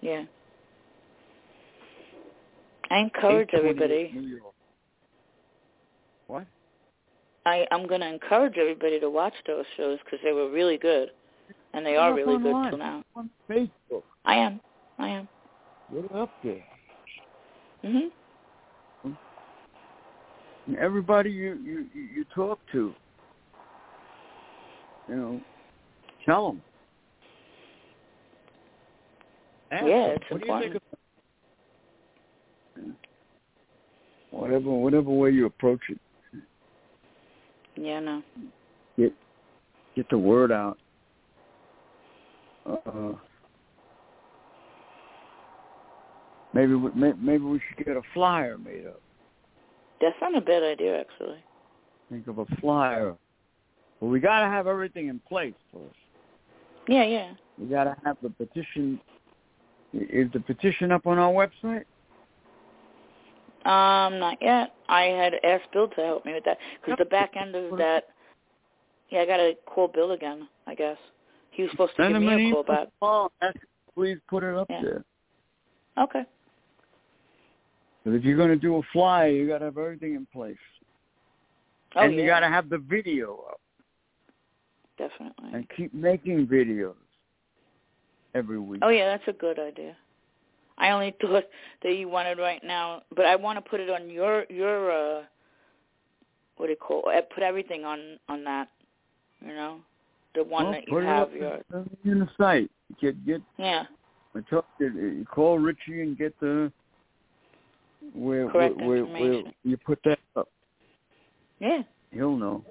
Yeah. 0.00 0.24
I 2.90 2.98
encourage 2.98 3.50
everybody. 3.52 4.40
What? 6.26 6.46
I 7.46 7.66
I'm 7.70 7.86
going 7.86 8.00
to 8.00 8.08
encourage 8.08 8.56
everybody 8.58 9.00
to 9.00 9.10
watch 9.10 9.34
those 9.46 9.64
shows 9.76 9.98
because 10.04 10.18
they 10.22 10.32
were 10.32 10.50
really 10.50 10.76
good, 10.76 11.10
and 11.74 11.84
they 11.84 11.96
are 11.96 12.14
really 12.14 12.38
good 12.38 12.52
online. 12.52 12.70
till 12.70 12.78
now. 12.78 13.02
On 13.14 13.30
Facebook, 13.48 14.02
I 14.24 14.36
am. 14.36 14.60
I 14.98 15.08
am. 15.08 15.28
get 15.92 16.04
it 16.04 16.12
up 16.12 16.30
there. 16.42 16.64
Mhm. 17.84 18.10
Everybody 20.78 21.30
you 21.30 21.54
you 21.62 21.86
you 21.94 22.24
talk 22.34 22.58
to, 22.72 22.92
you 25.08 25.14
know, 25.14 25.40
tell 26.24 26.48
them. 26.48 26.62
Ask 29.70 29.84
Yeah, 29.84 30.06
them, 30.08 30.16
it's 30.20 30.30
what 30.30 30.40
do 30.40 30.46
you 30.46 30.60
think 30.60 30.74
of 30.74 30.82
whatever 34.30 34.70
whatever 34.70 35.10
way 35.10 35.30
you 35.30 35.46
approach 35.46 35.80
it, 35.88 35.98
Yeah. 37.76 38.00
No. 38.00 38.22
get 38.96 39.12
get 39.94 40.08
the 40.10 40.18
word 40.18 40.50
out. 40.50 40.78
Uh, 42.68 43.12
maybe 46.52 46.74
we, 46.74 46.90
maybe 46.94 47.44
we 47.44 47.60
should 47.68 47.84
get 47.84 47.96
a 47.96 48.02
flyer 48.12 48.58
made 48.58 48.86
up. 48.86 49.00
That's 50.00 50.16
not 50.20 50.36
a 50.36 50.40
bad 50.40 50.62
idea, 50.62 51.00
actually. 51.00 51.38
Think 52.10 52.26
of 52.28 52.38
a 52.38 52.46
flyer 52.60 53.16
But 54.00 54.06
we 54.06 54.20
got 54.20 54.40
to 54.40 54.46
have 54.46 54.66
everything 54.66 55.08
in 55.08 55.20
place 55.28 55.54
first. 55.72 55.96
Yeah, 56.88 57.04
yeah. 57.04 57.32
We 57.58 57.66
got 57.66 57.84
to 57.84 57.96
have 58.04 58.16
the 58.22 58.30
petition. 58.30 59.00
Is 59.92 60.30
the 60.32 60.40
petition 60.40 60.92
up 60.92 61.06
on 61.06 61.18
our 61.18 61.32
website? 61.32 61.84
Um, 63.64 64.20
not 64.20 64.38
yet. 64.40 64.74
I 64.88 65.02
had 65.04 65.34
asked 65.42 65.72
Bill 65.72 65.88
to 65.88 66.00
help 66.00 66.24
me 66.24 66.34
with 66.34 66.44
that 66.44 66.58
because 66.80 66.98
the 66.98 67.04
back 67.04 67.32
end 67.36 67.54
of 67.54 67.76
that. 67.78 68.04
Yeah, 69.10 69.20
I 69.20 69.26
got 69.26 69.38
to 69.38 69.54
call 69.66 69.88
Bill 69.88 70.12
again. 70.12 70.48
I 70.66 70.74
guess 70.74 70.98
he 71.56 71.62
was 71.62 71.70
supposed 71.70 71.96
to 71.96 72.02
Send 72.02 72.12
give 72.14 72.22
me 72.22 72.50
a 72.50 72.52
call 72.52 72.62
back. 72.62 72.88
Oh, 73.00 73.30
please 73.94 74.18
put 74.28 74.44
it 74.44 74.54
up 74.54 74.68
Yeah. 74.68 74.82
there. 74.82 75.04
Okay. 75.98 76.22
But 78.04 78.12
if 78.12 78.24
you're 78.24 78.36
going 78.36 78.50
to 78.50 78.56
do 78.56 78.76
a 78.76 78.82
flyer, 78.92 79.30
you 79.30 79.48
got 79.48 79.58
to 79.58 79.64
have 79.64 79.78
everything 79.78 80.14
in 80.14 80.26
place, 80.32 80.56
Oh 81.96 82.02
and 82.02 82.14
yeah, 82.14 82.20
you 82.20 82.26
got 82.28 82.40
to 82.40 82.48
have 82.48 82.68
the 82.68 82.78
video 82.78 83.42
up, 83.50 83.60
definitely. 84.98 85.50
and 85.54 85.66
keep 85.76 85.92
making 85.94 86.46
videos 86.46 86.94
every 88.34 88.58
week. 88.60 88.80
Oh 88.84 88.90
yeah, 88.90 89.06
that's 89.06 89.26
a 89.28 89.32
good 89.32 89.58
idea. 89.58 89.96
I 90.78 90.90
only 90.90 91.14
thought 91.20 91.44
that 91.82 91.94
you 91.96 92.08
wanted 92.08 92.38
right 92.38 92.62
now, 92.62 93.02
but 93.16 93.24
I 93.24 93.34
want 93.34 93.56
to 93.56 93.68
put 93.68 93.80
it 93.80 93.88
on 93.90 94.10
your 94.10 94.44
your 94.50 94.92
uh 94.92 95.22
what 96.58 96.66
do 96.66 96.70
you 96.72 96.76
call 96.76 97.04
it? 97.08 97.28
Put 97.34 97.42
everything 97.42 97.84
on 97.84 98.18
on 98.28 98.44
that, 98.44 98.68
you 99.40 99.54
know, 99.54 99.78
the 100.36 100.44
one 100.44 100.64
Well, 100.66 100.72
that 100.72 100.88
you 100.88 100.96
have. 100.98 101.28
up 101.28 101.34
Your 101.34 101.60
in- 102.04 102.20
the 102.20 102.28
site. 102.38 102.70
Get 103.00 103.24
get. 103.26 103.42
yeah, 103.58 103.84
you, 104.34 104.62
you 104.80 105.24
call 105.24 105.58
Richie 105.58 106.02
and 106.02 106.16
get 106.16 106.38
the 106.40 106.70
where 108.14 108.48
Correct 108.48 108.76
where, 108.76 109.04
where, 109.04 109.04
where 109.04 109.42
you 109.64 109.76
put 109.78 109.98
that 110.04 110.18
up. 110.36 110.48
yeah, 111.58 111.82
He'll 112.12 112.36
know. 112.36 112.64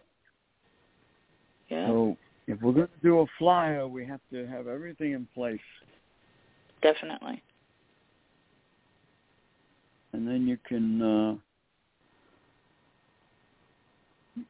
yeah, 1.69 1.87
So 1.87 2.17
if 2.47 2.61
we're 2.61 2.71
going 2.73 2.87
to 2.87 3.01
do 3.03 3.19
a 3.21 3.25
flyer, 3.37 3.87
we 3.87 4.05
have 4.05 4.21
to 4.31 4.47
have 4.47 4.67
everything 4.67 5.11
in 5.11 5.27
place, 5.33 5.59
definitely. 6.81 7.41
and 10.13 10.25
then 10.27 10.47
you 10.47 10.57
can, 10.65 11.01
uh, 11.01 11.35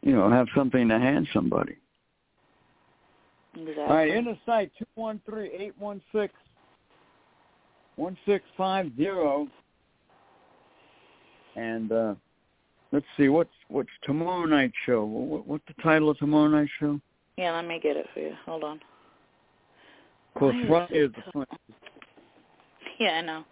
you 0.03 0.15
know, 0.15 0.29
have 0.29 0.47
something 0.55 0.87
to 0.89 0.99
hand 0.99 1.27
somebody. 1.33 1.75
Exactly. 3.55 3.83
All 3.83 3.95
right, 3.95 4.09
in 4.11 4.25
the 4.25 4.37
site 4.45 4.71
two 4.77 4.85
one 4.95 5.21
three 5.27 5.49
eight 5.57 5.73
one 5.79 6.01
six 6.13 6.33
one 7.95 8.17
six 8.25 8.43
five 8.57 8.91
zero, 8.97 9.47
and 11.55 11.91
uh, 11.91 12.15
let's 12.91 13.05
see 13.15 13.29
what's 13.29 13.49
what's 13.69 13.89
tomorrow 14.03 14.45
night 14.45 14.71
show. 14.85 15.05
What, 15.05 15.47
what's 15.47 15.63
the 15.67 15.81
title 15.81 16.09
of 16.09 16.17
tomorrow 16.17 16.49
night 16.49 16.69
show? 16.79 16.99
yeah, 17.37 17.51
let 17.53 17.65
me 17.65 17.79
get 17.81 17.95
it 17.97 18.07
for 18.13 18.19
you. 18.19 18.33
Hold 18.45 18.63
on. 18.63 18.79
Of 20.35 20.39
course, 20.39 20.55
Friday 20.67 20.97
is 20.99 21.11
the 21.13 21.21
so- 21.25 21.31
fun. 21.31 21.45
Yeah, 22.99 23.09
I 23.11 23.21
know. 23.21 23.43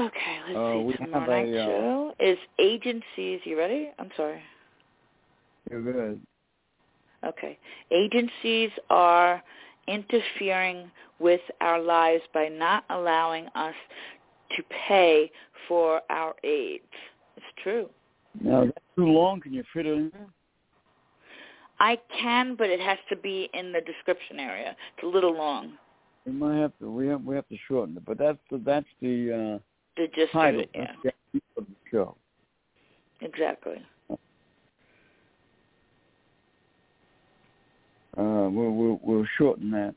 Okay, 0.00 0.38
let's 0.48 0.58
Uh, 0.58 0.90
see. 0.90 1.04
Tomorrow 1.04 1.26
night 1.26 1.48
a, 1.48 1.62
uh, 1.62 1.66
show 1.66 2.14
is 2.18 2.38
agencies. 2.58 3.40
You 3.44 3.58
ready? 3.58 3.90
I'm 3.98 4.10
sorry. 4.16 4.42
You're 5.70 5.82
good. 5.82 6.20
Okay. 7.26 7.58
Agencies 7.90 8.70
are 8.90 9.42
interfering 9.88 10.90
with 11.18 11.40
our 11.60 11.80
lives 11.80 12.22
by 12.34 12.48
not 12.48 12.84
allowing 12.90 13.46
us 13.54 13.74
to 14.56 14.62
pay 14.88 15.30
for 15.68 16.00
our 16.10 16.34
aids. 16.44 16.82
It's 17.36 17.46
true. 17.62 17.88
Now 18.40 18.64
that's 18.64 18.78
too 18.96 19.06
long. 19.06 19.40
Can 19.40 19.52
you 19.52 19.62
fit 19.72 19.86
it 19.86 19.92
in 19.92 20.10
there? 20.12 20.26
I 21.80 21.98
can, 22.20 22.54
but 22.54 22.70
it 22.70 22.80
has 22.80 22.98
to 23.08 23.16
be 23.16 23.50
in 23.54 23.72
the 23.72 23.80
description 23.80 24.38
area. 24.38 24.76
It's 24.96 25.04
a 25.04 25.06
little 25.06 25.36
long. 25.36 25.72
We 26.24 26.32
might 26.32 26.58
have 26.58 26.72
to. 26.78 26.90
We 26.90 27.08
have 27.08 27.24
we 27.24 27.34
have 27.34 27.48
to 27.48 27.56
shorten 27.68 27.96
it, 27.96 28.04
but 28.04 28.18
that's 28.18 28.38
the 28.50 28.58
that's 28.58 28.86
the 29.00 29.60
The 29.96 30.04
uh, 30.04 30.06
gist 30.14 30.28
of 30.28 30.32
title. 30.32 30.60
it, 30.60 30.70
yeah. 30.74 30.92
That's 31.02 31.16
the 31.56 31.66
show. 31.90 32.16
Exactly. 33.20 33.82
Uh, 38.16 38.48
we'll 38.50 38.70
we'll, 38.72 39.00
we'll 39.02 39.26
shorten 39.38 39.70
that. 39.70 39.94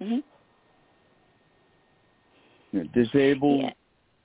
Mhm. 0.00 0.22
Know, 2.72 2.84
disabled 2.94 3.62
Yeah. 3.62 3.70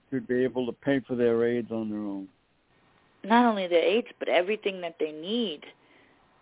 should 0.09 0.27
be 0.27 0.43
able 0.43 0.65
to 0.65 0.73
pay 0.73 0.99
for 1.07 1.15
their 1.15 1.45
aids 1.45 1.71
on 1.71 1.89
their 1.89 1.99
own. 1.99 2.27
Not 3.23 3.45
only 3.45 3.67
their 3.67 3.83
aids, 3.83 4.07
but 4.19 4.27
everything 4.27 4.81
that 4.81 4.95
they 4.99 5.11
need, 5.11 5.61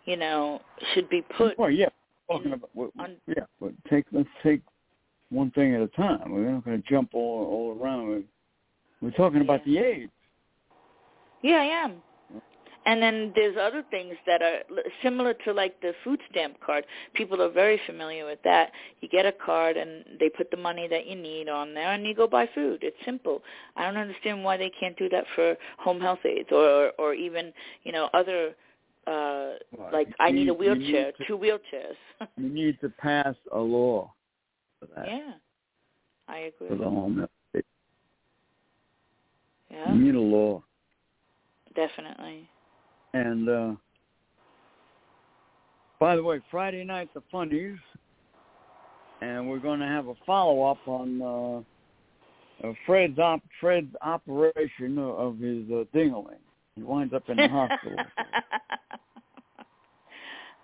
you 0.06 0.16
know, 0.18 0.62
should 0.94 1.10
be 1.10 1.22
put 1.22 1.58
Well, 1.60 1.70
yeah, 1.70 1.90
talking 2.28 2.48
in- 2.48 2.54
about 2.54 2.70
what, 2.74 2.92
on- 2.98 3.18
yeah, 3.28 3.44
but 3.60 3.74
take 3.90 4.06
let's 4.12 4.30
take 4.42 4.62
one 5.30 5.52
thing 5.52 5.76
at 5.76 5.82
a 5.82 5.88
time. 5.90 6.32
We're 6.32 6.50
not 6.52 6.66
going 6.66 6.82
to 6.82 6.90
jump 6.90 7.14
all 7.14 7.46
all 7.46 7.78
around. 7.80 8.08
We're, 8.08 8.24
we're 9.02 9.12
talking 9.12 9.42
about 9.42 9.64
the 9.66 9.78
aids. 9.78 10.12
Yeah, 11.44 11.58
I 11.58 11.66
am. 11.66 12.02
And 12.90 13.00
then 13.04 13.32
there's 13.36 13.56
other 13.56 13.84
things 13.92 14.16
that 14.26 14.42
are 14.42 14.62
similar 15.04 15.36
to 15.46 15.54
like 15.54 15.80
the 15.80 15.94
food 16.04 16.20
stamp 16.32 16.56
card. 16.66 16.86
People 17.14 17.40
are 17.40 17.52
very 17.52 17.80
familiar 17.86 18.26
with 18.26 18.40
that. 18.46 18.72
You 19.02 19.08
get 19.10 19.28
a 19.28 19.32
card 19.32 19.78
and 19.78 20.04
they 20.20 20.28
put 20.28 20.50
the 20.50 20.58
money 20.58 20.88
that 20.88 21.06
you 21.06 21.16
need 21.16 21.50
on 21.50 21.76
there 21.76 21.92
and 21.94 22.04
you 22.04 22.16
go 22.16 22.26
buy 22.26 22.50
food. 22.56 22.80
It's 22.82 22.98
simple. 23.06 23.44
I 23.76 23.84
don't 23.86 23.96
understand 23.98 24.44
why 24.44 24.58
they 24.58 24.72
can't 24.80 24.98
do 24.98 25.08
that 25.10 25.26
for 25.36 25.56
home 25.78 26.02
health 26.02 26.26
aides 26.26 26.50
or 26.52 26.92
or 26.98 27.14
even, 27.14 27.54
you 27.84 27.92
know, 27.92 28.10
other 28.16 28.56
uh 29.06 29.60
Well, 29.78 29.92
like 29.94 30.08
I 30.20 30.32
need 30.32 30.50
a 30.50 30.54
need- 30.54 30.66
you 30.66 30.76
need 30.76 30.80
wheelchair, 30.80 31.12
to- 31.12 31.26
two 31.28 31.38
wheelchairs. 31.38 32.00
you 32.38 32.50
need 32.50 32.82
to 32.82 32.90
pass 32.90 33.36
a 33.52 33.60
law 33.60 34.12
for 34.80 34.88
that 34.96 35.06
yeah. 35.08 35.34
I 36.28 36.38
agree. 36.52 36.70
for 36.70 36.76
the 36.76 36.90
home 36.90 37.18
health. 37.20 37.64
Yeah, 39.70 39.92
We 39.94 40.00
need 40.00 40.16
a 40.16 40.20
law. 40.20 40.64
definitely. 41.76 42.50
And 43.14 43.50
uh 43.50 43.76
by 46.00 46.16
the 46.16 46.24
way, 46.24 46.40
Friday 46.50 46.86
night 46.86 47.14
the 47.14 47.22
funnies, 47.30 47.78
and 49.22 49.50
we're 49.50 49.60
going 49.60 49.82
to 49.82 49.86
have 49.86 50.08
a 50.08 50.14
follow 50.26 50.64
up 50.64 50.78
on 50.88 51.22
uh, 51.22 52.68
uh, 52.68 52.74
Fred's 52.86 53.20
op- 53.20 53.44
Fred's 53.60 53.94
operation 54.02 54.98
of, 54.98 55.38
his 55.40 55.70
uh, 55.70 55.84
dingling. 55.94 56.40
He 56.76 56.84
winds 56.84 57.14
up 57.14 57.30
in 57.30 57.38
the 57.38 57.48
hospital. 57.48 57.98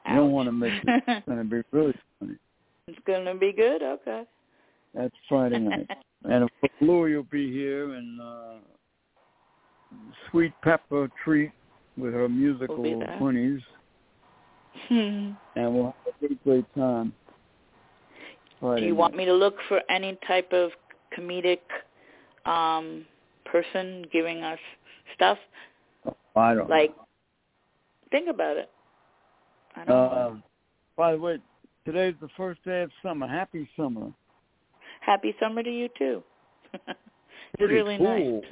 You 0.07 0.17
don't 0.17 0.33
want 0.33 0.47
to 0.47 0.51
miss 0.51 0.69
it. 0.71 1.03
It's 1.07 1.25
going 1.25 1.39
to 1.39 1.43
be 1.43 1.63
really 1.71 1.95
funny. 2.19 2.35
It's 2.87 2.99
going 3.07 3.25
to 3.25 3.33
be 3.33 3.51
good. 3.51 3.81
Okay. 3.81 4.21
That's 4.93 5.15
Friday 5.27 5.57
night, 5.57 5.89
and 6.25 6.47
Louie 6.79 7.15
will 7.15 7.23
be 7.23 7.51
here 7.51 7.95
and 7.95 8.21
uh, 8.21 8.53
Sweet 10.29 10.53
Pepper 10.61 11.09
Treat 11.23 11.49
with 11.97 12.13
her 12.13 12.27
musical 12.29 12.81
there. 12.81 13.15
funnies, 13.19 13.61
Hmm. 14.87 15.31
and 15.55 15.73
we'll 15.73 15.85
have 15.85 16.13
a 16.15 16.27
great, 16.27 16.43
great 16.43 16.75
time. 16.75 17.13
Do 18.61 18.81
you 18.81 18.95
want 18.95 19.15
me 19.15 19.25
to 19.25 19.33
look 19.33 19.55
for 19.67 19.81
any 19.89 20.17
type 20.27 20.51
of 20.53 20.71
comedic 21.17 21.59
um 22.45 23.05
person 23.45 24.05
giving 24.11 24.43
us 24.43 24.59
stuff? 25.15 25.37
I 26.35 26.53
don't 26.53 26.69
Like, 26.69 26.95
know. 26.95 27.05
think 28.11 28.27
about 28.29 28.57
it. 28.57 28.69
I 29.75 29.85
don't 29.85 29.95
Uh, 29.95 30.15
know. 30.15 30.41
by 30.97 31.11
the 31.13 31.17
way, 31.19 31.39
today's 31.85 32.15
the 32.21 32.29
first 32.35 32.63
day 32.63 32.81
of 32.81 32.91
summer. 33.01 33.27
Happy 33.27 33.69
summer. 33.77 34.11
Happy 35.01 35.35
summer 35.39 35.61
to 35.63 35.69
you 35.69 35.89
too. 35.97 36.23
it's 36.73 37.71
really 37.71 37.97
cool 37.97 38.41
nice. 38.41 38.51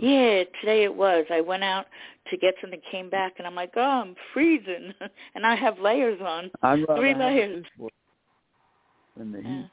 Yeah, 0.00 0.44
today 0.60 0.84
it 0.84 0.94
was. 0.94 1.26
I 1.30 1.40
went 1.40 1.64
out 1.64 1.86
to 2.30 2.36
get 2.36 2.54
something, 2.60 2.80
came 2.90 3.10
back, 3.10 3.34
and 3.38 3.46
I'm 3.46 3.54
like, 3.54 3.72
oh, 3.76 3.80
I'm 3.80 4.14
freezing, 4.32 4.92
and 5.34 5.46
I 5.46 5.54
have 5.54 5.78
layers 5.78 6.20
on. 6.20 6.50
Rather 6.62 6.96
Three 6.96 7.14
layers. 7.14 7.64
than 9.16 9.32
the 9.32 9.42
Yeah, 9.42 9.62
heat. 9.62 9.70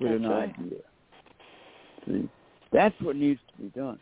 with 0.00 0.12
that's 0.12 0.24
an 0.24 0.30
right. 0.30 0.54
idea. 0.58 0.78
See 2.06 2.28
that's 2.72 2.94
what 3.00 3.16
needs 3.16 3.40
to 3.48 3.62
be 3.62 3.68
done. 3.70 3.98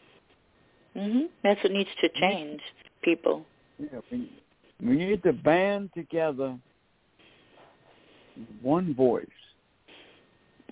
Mhm 0.96 1.28
that's 1.42 1.62
what 1.62 1.72
needs 1.72 1.90
to 2.00 2.08
change 2.20 2.60
people. 3.02 3.46
Yeah 3.78 4.00
we, 4.10 4.30
we 4.82 4.96
need 4.96 5.22
to 5.22 5.32
band 5.32 5.90
together 5.94 6.58
one 8.62 8.94
voice. 8.94 9.26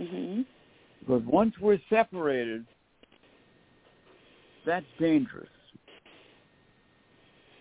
Mhm 0.00 0.44
because 1.00 1.22
once 1.26 1.54
we're 1.60 1.80
separated 1.90 2.64
that's 4.64 4.86
dangerous 4.98 5.48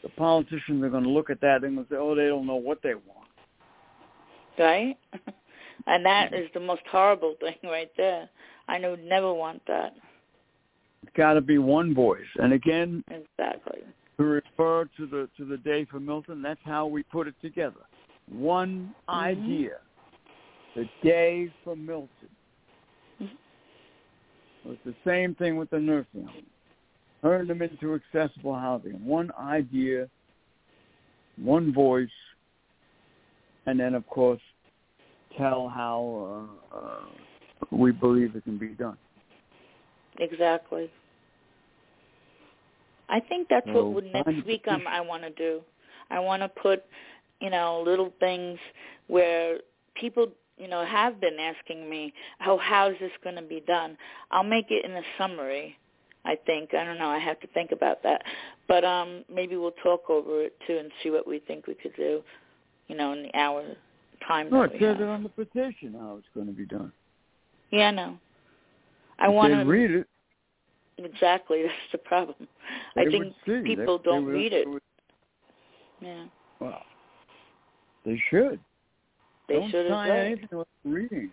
the 0.01 0.09
politicians 0.09 0.83
are 0.83 0.89
going 0.89 1.03
to 1.03 1.09
look 1.09 1.29
at 1.29 1.41
that 1.41 1.63
and 1.63 1.77
say, 1.89 1.95
"Oh, 1.95 2.15
they 2.15 2.27
don't 2.27 2.47
know 2.47 2.55
what 2.55 2.81
they 2.81 2.95
want." 2.95 3.29
Right, 4.57 4.97
and 5.87 6.05
that 6.05 6.33
is 6.33 6.49
the 6.53 6.59
most 6.59 6.81
horrible 6.89 7.35
thing 7.39 7.55
right 7.63 7.91
there. 7.97 8.29
I 8.67 8.79
would 8.79 9.03
never 9.03 9.33
want 9.33 9.61
that. 9.67 9.93
It's 11.03 11.15
got 11.15 11.33
to 11.33 11.41
be 11.41 11.57
one 11.57 11.93
voice, 11.93 12.21
and 12.37 12.53
again, 12.53 13.03
exactly 13.09 13.81
to 14.17 14.23
refer 14.23 14.85
to 14.97 15.07
the 15.07 15.29
to 15.37 15.45
the 15.45 15.57
day 15.57 15.85
for 15.85 15.99
Milton. 15.99 16.41
That's 16.41 16.59
how 16.63 16.87
we 16.87 17.03
put 17.03 17.27
it 17.27 17.35
together. 17.41 17.81
One 18.29 18.93
mm-hmm. 19.09 19.19
idea, 19.19 19.77
the 20.75 20.85
day 21.03 21.51
for 21.63 21.75
Milton. 21.75 22.09
Mm-hmm. 23.21 24.71
It's 24.71 24.81
the 24.85 24.95
same 25.05 25.35
thing 25.35 25.57
with 25.57 25.69
the 25.71 25.79
nursing 25.79 26.25
home 26.25 26.45
turn 27.21 27.47
them 27.47 27.61
into 27.61 27.95
accessible 27.95 28.55
housing. 28.55 29.03
One 29.05 29.31
idea, 29.39 30.07
one 31.37 31.73
voice, 31.73 32.09
and 33.65 33.79
then, 33.79 33.93
of 33.93 34.07
course, 34.07 34.41
tell 35.37 35.69
how 35.69 36.49
uh, 36.73 36.77
uh, 36.77 37.05
we 37.71 37.91
believe 37.91 38.35
it 38.35 38.43
can 38.43 38.57
be 38.57 38.69
done. 38.69 38.97
Exactly. 40.19 40.89
I 43.09 43.19
think 43.19 43.47
that's 43.49 43.67
so 43.73 43.89
what 43.89 44.05
next 44.05 44.45
week 44.45 44.65
um, 44.67 44.83
I 44.87 45.01
want 45.01 45.23
to 45.23 45.29
do. 45.31 45.61
I 46.09 46.19
want 46.19 46.41
to 46.41 46.49
put, 46.49 46.83
you 47.39 47.49
know, 47.49 47.83
little 47.85 48.13
things 48.19 48.57
where 49.07 49.57
people, 49.95 50.27
you 50.57 50.67
know, 50.67 50.85
have 50.85 51.19
been 51.19 51.37
asking 51.39 51.89
me, 51.89 52.13
"Oh, 52.45 52.57
how's 52.57 52.93
this 52.99 53.11
going 53.23 53.35
to 53.35 53.41
be 53.41 53.61
done?" 53.67 53.97
I'll 54.31 54.43
make 54.43 54.67
it 54.69 54.85
in 54.85 54.91
a 54.91 55.01
summary 55.17 55.77
I 56.25 56.37
think. 56.45 56.73
I 56.73 56.83
don't 56.83 56.99
know. 56.99 57.09
I 57.09 57.19
have 57.19 57.39
to 57.39 57.47
think 57.47 57.71
about 57.71 58.03
that. 58.03 58.23
But 58.67 58.83
um 58.83 59.23
maybe 59.33 59.55
we'll 59.55 59.71
talk 59.83 60.09
over 60.09 60.43
it 60.43 60.55
too 60.67 60.77
and 60.77 60.91
see 61.03 61.09
what 61.09 61.27
we 61.27 61.39
think 61.39 61.67
we 61.67 61.75
could 61.75 61.95
do, 61.95 62.21
you 62.87 62.95
know, 62.95 63.13
in 63.13 63.23
the 63.23 63.35
hour 63.37 63.63
time 64.27 64.49
no, 64.49 64.63
it 64.63 64.71
says 64.73 64.81
have. 64.81 65.01
it 65.01 65.07
on 65.07 65.23
the 65.23 65.29
petition 65.29 65.95
how 65.97 66.15
it's 66.17 66.27
going 66.33 66.47
to 66.47 66.53
be 66.53 66.65
done. 66.65 66.91
Yeah, 67.71 67.87
I 67.87 67.91
know. 67.91 68.17
I 69.19 69.27
want 69.29 69.53
to 69.53 69.63
read 69.63 69.91
it. 69.91 70.07
Exactly, 70.97 71.63
that's 71.63 71.73
the 71.91 71.97
problem. 71.97 72.47
They 72.95 73.01
I 73.01 73.05
think 73.05 73.33
people 73.45 73.97
they, 73.97 74.03
don't 74.03 74.05
they 74.05 74.25
would, 74.25 74.33
read 74.33 74.53
it. 74.53 74.67
Would, 74.67 74.81
yeah. 76.01 76.25
Well, 76.59 76.81
they 78.05 78.21
should. 78.29 78.59
They 79.47 79.55
don't 79.55 79.71
should 79.71 79.89
sign 79.89 80.11
anything 80.11 80.49
without 80.51 80.67
reading. 80.85 81.31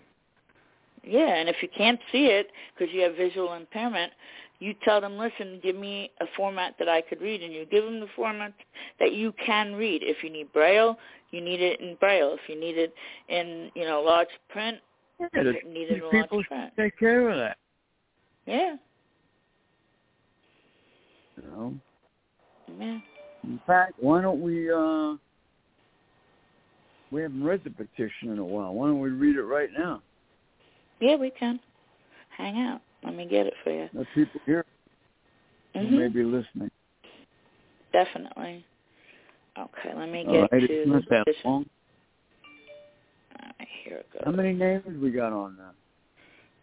Yeah, 1.05 1.37
and 1.37 1.49
if 1.49 1.57
you 1.63 1.69
can't 1.77 2.01
see 2.13 2.27
it 2.27 2.51
because 2.75 2.93
you 2.93 3.03
have 3.03 3.15
visual 3.15 3.55
impairment, 3.55 4.13
you 4.61 4.75
tell 4.85 5.01
them, 5.01 5.17
listen, 5.17 5.61
give 5.63 5.77
me 5.77 6.11
a 6.21 6.27
format 6.37 6.75
that 6.79 6.89
I 6.89 7.01
could 7.01 7.21
read, 7.21 7.43
and 7.43 7.53
you 7.53 7.65
give 7.67 7.85
them 7.85 8.01
the 8.01 8.09
format 8.17 8.53
that 8.99 9.13
you 9.13 9.33
can 9.45 9.75
read. 9.75 10.03
If 10.03 10.23
you 10.25 10.31
need 10.31 10.53
Braille, 10.53 10.99
you 11.31 11.41
need 11.41 11.61
it 11.61 11.81
in 11.81 11.95
Braille. 11.97 12.33
If 12.35 12.49
you 12.49 12.59
need 12.59 12.77
it 12.77 12.93
in, 13.29 13.71
you 13.75 13.85
know, 13.85 14.03
large 14.03 14.29
print, 14.49 14.79
Yeah, 15.21 15.29
you 15.35 15.45
the, 15.45 15.53
need 15.71 15.91
it 15.91 16.03
in 16.03 16.11
people 16.11 16.39
large 16.39 16.49
print. 16.49 16.73
should 16.77 16.83
take 16.83 16.99
care 16.99 17.29
of 17.31 17.37
that. 17.39 17.57
Yeah, 18.47 18.77
You 21.37 21.51
know. 21.51 21.75
yeah. 22.81 22.99
In 23.45 23.61
fact, 23.67 23.93
why 24.01 24.21
don't 24.23 24.41
we? 24.43 24.73
uh 24.73 25.15
We 27.13 27.23
haven't 27.23 27.45
read 27.45 27.61
the 27.63 27.71
petition 27.71 28.31
in 28.33 28.39
a 28.39 28.45
while. 28.45 28.73
Why 28.75 28.89
don't 28.89 29.01
we 29.01 29.11
read 29.11 29.37
it 29.37 29.43
right 29.43 29.69
now? 29.77 30.03
Yeah, 31.01 31.17
we 31.17 31.31
can. 31.31 31.61
Hang 32.37 32.59
out. 32.59 32.81
Let 33.05 33.15
me 33.15 33.27
get 33.27 33.47
it 33.47 33.55
for 33.63 33.71
you. 33.71 33.89
The 33.95 34.07
people 34.15 34.41
here 34.47 34.65
who 35.75 35.81
hmm 35.81 35.99
may 35.99 36.09
be 36.09 36.25
listening. 36.25 36.71
Definitely. 37.93 38.65
Okay, 39.59 39.95
let 39.97 40.09
me 40.09 40.25
get 40.25 40.53
right, 40.53 40.69
to 40.69 40.85
the 40.87 41.03
petition. 41.03 41.43
long. 41.45 41.67
All 43.41 43.51
right, 43.59 43.69
here 43.85 43.99
it 43.99 44.13
goes. 44.13 44.23
How 44.25 44.31
many 44.31 44.53
names 44.53 44.85
we 45.03 45.11
got 45.11 45.33
on 45.33 45.57
that? 45.57 45.75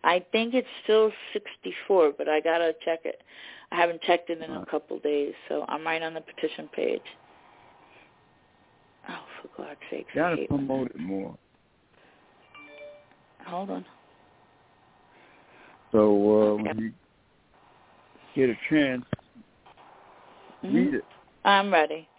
I 0.03 0.23
think 0.31 0.53
it's 0.53 0.67
still 0.83 1.11
64, 1.33 2.13
but 2.17 2.29
I 2.29 2.39
gotta 2.39 2.73
check 2.85 2.99
it. 3.05 3.21
I 3.71 3.75
haven't 3.75 4.01
checked 4.03 4.29
it 4.29 4.41
in 4.41 4.51
a 4.51 4.65
couple 4.69 4.99
days, 4.99 5.33
so 5.49 5.65
I'm 5.67 5.83
right 5.83 6.01
on 6.01 6.13
the 6.13 6.21
petition 6.21 6.69
page. 6.73 7.01
Oh, 9.09 9.23
for 9.41 9.63
God's 9.63 9.79
sake! 9.89 10.05
Got 10.13 10.35
to 10.35 10.47
promote 10.47 10.91
it 10.91 10.99
more. 10.99 11.35
Hold 13.47 13.71
on. 13.71 13.85
So 15.95 16.01
uh, 16.01 16.55
when 16.61 16.77
you 16.77 16.93
get 18.35 18.49
a 18.49 18.57
chance, 18.69 19.05
Mhm. 20.61 20.73
read 20.73 20.93
it. 20.95 21.05
I'm 21.45 21.71
ready. 21.71 22.09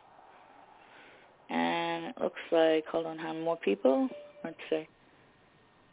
And 1.50 2.06
it 2.06 2.18
looks 2.18 2.40
like, 2.50 2.86
hold 2.86 3.04
on, 3.04 3.18
how 3.18 3.34
many 3.34 3.44
more 3.44 3.58
people? 3.58 4.08
Let's 4.42 4.58
see. 4.70 4.88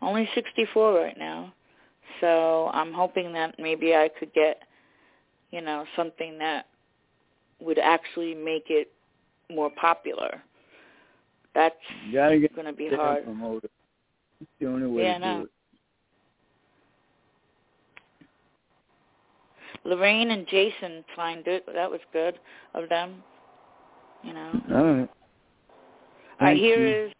Only 0.02 0.28
64 0.34 0.94
right 0.94 1.18
now. 1.18 1.54
So 2.22 2.70
I'm 2.74 2.94
hoping 2.94 3.34
that 3.34 3.60
maybe 3.60 3.96
I 3.96 4.08
could 4.08 4.32
get, 4.34 4.64
you 5.52 5.60
know, 5.60 5.86
something 5.98 6.38
that 6.38 6.68
would 7.60 7.80
actually 7.80 8.34
make 8.34 8.70
it 8.70 8.94
more 9.50 9.70
popular. 9.72 10.42
That's 11.54 11.76
You 12.06 12.14
got 12.14 12.30
to 12.30 12.40
get 12.40 12.56
going 12.56 12.66
to 12.66 12.74
be 12.74 12.88
hard. 12.88 13.26
promoted. 13.26 13.70
It's 14.40 14.50
the 14.60 14.68
only 14.68 14.88
way 14.88 15.04
Yeah, 15.04 15.10
to 15.10 15.16
I 15.16 15.18
know. 15.20 15.38
do 15.40 15.44
it. 15.44 15.52
Lorraine 19.86 20.32
and 20.32 20.48
Jason 20.48 21.04
signed 21.16 21.48
it. 21.48 21.66
That 21.74 21.90
was 21.92 22.00
good 22.12 22.40
of 22.74 22.90
them. 22.90 23.24
You 24.24 24.34
know. 24.34 24.62
All 24.74 24.84
right. 24.94 25.10
Thank 26.40 26.60
here 26.60 26.86
you. 26.88 27.06
is, 27.08 27.12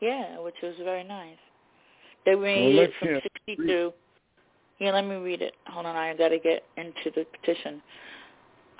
yeah, 0.00 0.38
which 0.40 0.56
was 0.62 0.74
very 0.82 1.04
nice. 1.04 1.36
They 2.24 2.34
made 2.34 2.74
Well, 2.76 2.84
it 2.84 2.90
from 2.98 3.08
hear- 3.08 3.20
62. 3.46 3.92
Yeah, 4.78 4.90
let 4.92 5.04
me 5.04 5.16
read 5.16 5.42
it. 5.42 5.54
Hold 5.68 5.86
on, 5.86 5.94
I 5.94 6.14
got 6.14 6.28
to 6.30 6.38
get 6.38 6.64
into 6.76 7.10
the 7.14 7.24
petition. 7.24 7.80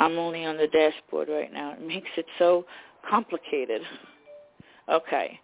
I'm 0.01 0.19
only 0.19 0.45
on 0.45 0.57
the 0.57 0.67
dashboard 0.67 1.29
right 1.29 1.53
now. 1.53 1.73
It 1.73 1.81
makes 1.83 2.09
it 2.17 2.27
so 2.39 2.65
complicated. 3.09 3.83
Okay. 4.89 5.39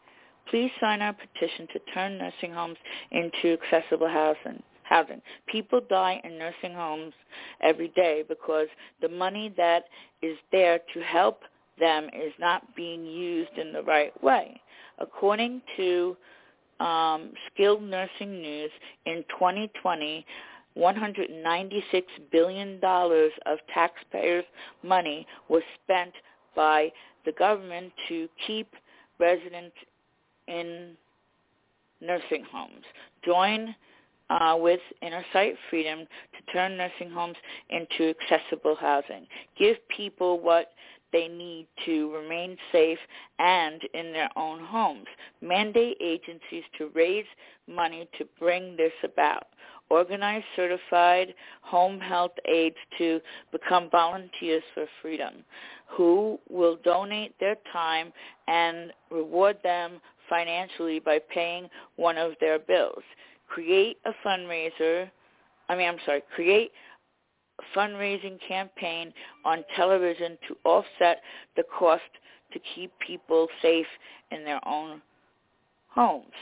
Please 0.50 0.70
sign 0.80 1.00
our 1.00 1.12
petition 1.12 1.68
to 1.72 1.78
turn 1.94 2.18
nursing 2.18 2.52
homes 2.52 2.76
into 3.12 3.56
accessible 3.62 4.08
housing. 4.08 4.60
Housing. 4.88 5.20
People 5.46 5.80
die 5.88 6.20
in 6.24 6.38
nursing 6.38 6.72
homes 6.72 7.12
every 7.60 7.88
day 7.88 8.24
because 8.28 8.68
the 9.02 9.08
money 9.08 9.52
that 9.56 9.84
is 10.22 10.36
there 10.50 10.80
to 10.94 11.00
help 11.00 11.42
them 11.78 12.06
is 12.06 12.32
not 12.38 12.74
being 12.74 13.04
used 13.04 13.56
in 13.56 13.72
the 13.72 13.82
right 13.82 14.12
way. 14.22 14.60
According 14.98 15.62
to 15.76 16.16
um, 16.80 17.32
Skilled 17.52 17.82
Nursing 17.82 18.40
News, 18.40 18.70
in 19.06 19.24
2020, 19.30 20.24
$196 20.76 22.02
billion 22.30 22.80
of 22.82 23.58
taxpayers' 23.72 24.44
money 24.82 25.26
was 25.48 25.62
spent 25.82 26.12
by 26.54 26.90
the 27.24 27.32
government 27.32 27.92
to 28.08 28.28
keep 28.46 28.68
residents 29.18 29.74
in 30.46 30.96
nursing 32.00 32.44
homes. 32.50 32.84
Join 33.24 33.74
uh, 34.30 34.56
with 34.58 34.80
Innersight 35.02 35.54
Freedom 35.70 36.00
to 36.00 36.52
turn 36.52 36.76
nursing 36.76 37.10
homes 37.10 37.36
into 37.70 38.14
accessible 38.20 38.76
housing. 38.76 39.26
Give 39.58 39.76
people 39.88 40.40
what 40.40 40.72
they 41.12 41.28
need 41.28 41.66
to 41.86 42.12
remain 42.12 42.56
safe 42.70 42.98
and 43.38 43.82
in 43.94 44.12
their 44.12 44.28
own 44.36 44.60
homes. 44.60 45.06
Mandate 45.40 45.96
agencies 46.00 46.64
to 46.76 46.90
raise 46.94 47.24
money 47.66 48.08
to 48.18 48.26
bring 48.38 48.76
this 48.76 48.92
about. 49.04 49.46
Organize 49.90 50.42
certified 50.54 51.32
home 51.62 51.98
health 51.98 52.32
aides 52.44 52.76
to 52.98 53.20
become 53.52 53.88
volunteers 53.88 54.62
for 54.74 54.84
freedom 55.00 55.44
who 55.88 56.38
will 56.50 56.76
donate 56.84 57.34
their 57.40 57.56
time 57.72 58.12
and 58.46 58.92
reward 59.10 59.56
them 59.62 60.00
financially 60.28 61.00
by 61.00 61.18
paying 61.32 61.68
one 61.96 62.18
of 62.18 62.32
their 62.40 62.58
bills. 62.58 63.02
Create 63.48 63.98
a 64.04 64.12
fundraiser, 64.26 65.10
I 65.68 65.76
mean, 65.76 65.88
I'm 65.88 65.98
sorry, 66.04 66.22
create 66.34 66.70
fundraising 67.74 68.38
campaign 68.46 69.12
on 69.44 69.64
television 69.76 70.38
to 70.48 70.56
offset 70.64 71.22
the 71.56 71.64
cost 71.76 72.02
to 72.52 72.60
keep 72.74 72.92
people 73.04 73.48
safe 73.60 73.86
in 74.30 74.44
their 74.44 74.60
own 74.66 75.02
homes. 75.88 76.32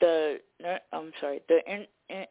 The 0.00 0.38
I'm 0.92 1.12
sorry, 1.20 1.42
the 1.48 1.60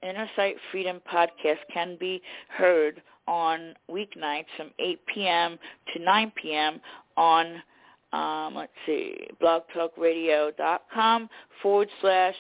Innersight 0.03 0.55
Freedom 0.71 1.01
podcast 1.11 1.59
can 1.73 1.97
be 1.99 2.21
heard 2.49 3.01
on 3.27 3.73
weeknights 3.91 4.45
from 4.55 4.71
8 4.79 4.99
p.m. 5.13 5.59
to 5.93 6.01
9 6.01 6.31
p.m. 6.41 6.79
on 7.17 7.61
um, 8.13 8.55
let's 8.55 8.71
see, 8.85 9.27
blogtalkradio.com 9.41 11.29
forward 11.61 11.89
slash 11.99 12.35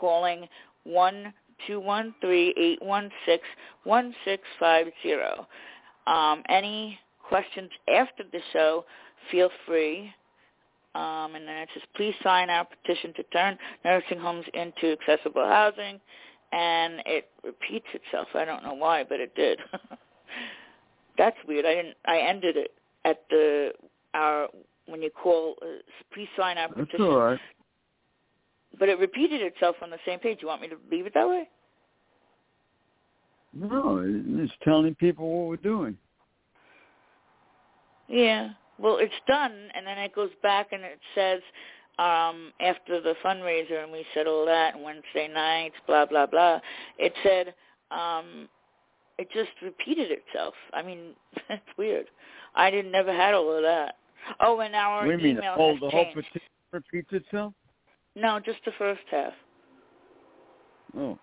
calling 0.00 0.40
one 0.84 1.18
two 1.66 1.80
one 1.94 2.14
three 2.22 2.48
eight 2.64 2.80
one 2.96 3.10
six 3.26 3.42
one 3.84 4.08
six 4.24 4.40
five 4.58 4.86
zero. 5.02 5.46
Um, 6.06 6.42
any 6.48 6.98
questions 7.32 7.70
after 8.02 8.24
the 8.32 8.40
show, 8.52 8.84
feel 9.30 9.50
free. 9.66 9.96
Um, 10.94 11.30
and 11.36 11.44
then 11.46 11.58
it 11.64 11.68
says, 11.72 11.84
please 11.94 12.16
sign 12.28 12.50
our 12.50 12.66
petition 12.74 13.12
to 13.18 13.22
turn 13.24 13.52
nursing 13.84 14.18
homes 14.18 14.46
into 14.54 14.86
accessible 14.96 15.46
housing. 15.46 16.00
And 16.52 17.02
it 17.06 17.28
repeats 17.44 17.86
itself. 17.94 18.28
I 18.34 18.44
don't 18.44 18.62
know 18.64 18.74
why, 18.74 19.04
but 19.04 19.20
it 19.20 19.34
did. 19.34 19.58
That's 21.18 21.36
weird. 21.46 21.66
I 21.66 21.74
didn't. 21.74 21.96
I 22.06 22.18
ended 22.18 22.56
it 22.56 22.72
at 23.04 23.22
the 23.30 23.72
our 24.14 24.48
when 24.86 25.02
you 25.02 25.10
call. 25.10 25.54
Uh, 25.62 25.66
please 26.12 26.28
sign 26.36 26.58
our 26.58 26.68
petition. 26.68 26.88
That's 26.92 27.02
all 27.02 27.20
right. 27.20 27.40
But 28.78 28.88
it 28.88 28.98
repeated 28.98 29.42
itself 29.42 29.76
on 29.82 29.90
the 29.90 29.98
same 30.06 30.18
page. 30.18 30.38
You 30.40 30.48
want 30.48 30.62
me 30.62 30.68
to 30.68 30.76
leave 30.90 31.06
it 31.06 31.14
that 31.14 31.28
way? 31.28 31.48
No, 33.52 34.02
it's 34.04 34.52
telling 34.62 34.94
people 34.94 35.28
what 35.28 35.48
we're 35.48 35.56
doing. 35.56 35.96
Yeah. 38.08 38.50
Well, 38.78 38.98
it's 38.98 39.12
done, 39.26 39.68
and 39.74 39.86
then 39.86 39.98
it 39.98 40.14
goes 40.14 40.30
back 40.42 40.68
and 40.72 40.82
it 40.82 40.98
says 41.14 41.40
um, 42.00 42.52
after 42.60 43.00
the 43.00 43.14
fundraiser, 43.22 43.82
and 43.82 43.92
we 43.92 44.06
said 44.14 44.26
all 44.26 44.46
that, 44.46 44.74
and 44.74 44.82
Wednesday 44.82 45.28
nights, 45.28 45.74
blah 45.86 46.06
blah 46.06 46.26
blah. 46.26 46.58
It 46.98 47.12
said 47.22 47.54
um, 47.90 48.48
it 49.18 49.28
just 49.32 49.50
repeated 49.62 50.10
itself. 50.10 50.54
I 50.72 50.82
mean, 50.82 51.14
that's 51.48 51.62
weird. 51.76 52.06
I 52.54 52.70
didn't 52.70 52.90
never 52.90 53.12
had 53.12 53.34
all 53.34 53.54
of 53.54 53.62
that. 53.62 53.96
Oh, 54.40 54.60
and 54.60 54.74
our 54.74 55.06
what 55.06 55.18
do 55.18 55.22
you 55.24 55.32
email 55.32 55.56
mean, 55.56 55.72
has 55.72 55.80
the 55.80 55.90
whole 55.90 56.06
petition 56.14 56.40
repeats 56.72 57.12
itself? 57.12 57.52
No, 58.16 58.40
just 58.40 58.58
the 58.64 58.72
first 58.78 59.02
half. 59.10 59.32
Oh. 60.96 61.18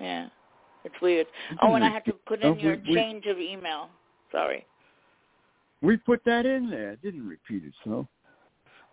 Yeah, 0.00 0.28
it's 0.84 0.94
weird. 1.02 1.26
Oh, 1.62 1.74
and 1.74 1.84
I 1.84 1.90
had 1.90 2.04
to 2.06 2.12
put 2.12 2.42
in 2.42 2.58
your 2.58 2.76
we- 2.86 2.94
change 2.94 3.26
of 3.26 3.38
email. 3.38 3.88
Sorry. 4.30 4.66
We 5.82 5.96
put 5.96 6.24
that 6.24 6.46
in 6.46 6.70
there. 6.70 6.92
It 6.92 7.02
didn't 7.02 7.26
repeat 7.26 7.62
itself. 7.64 8.06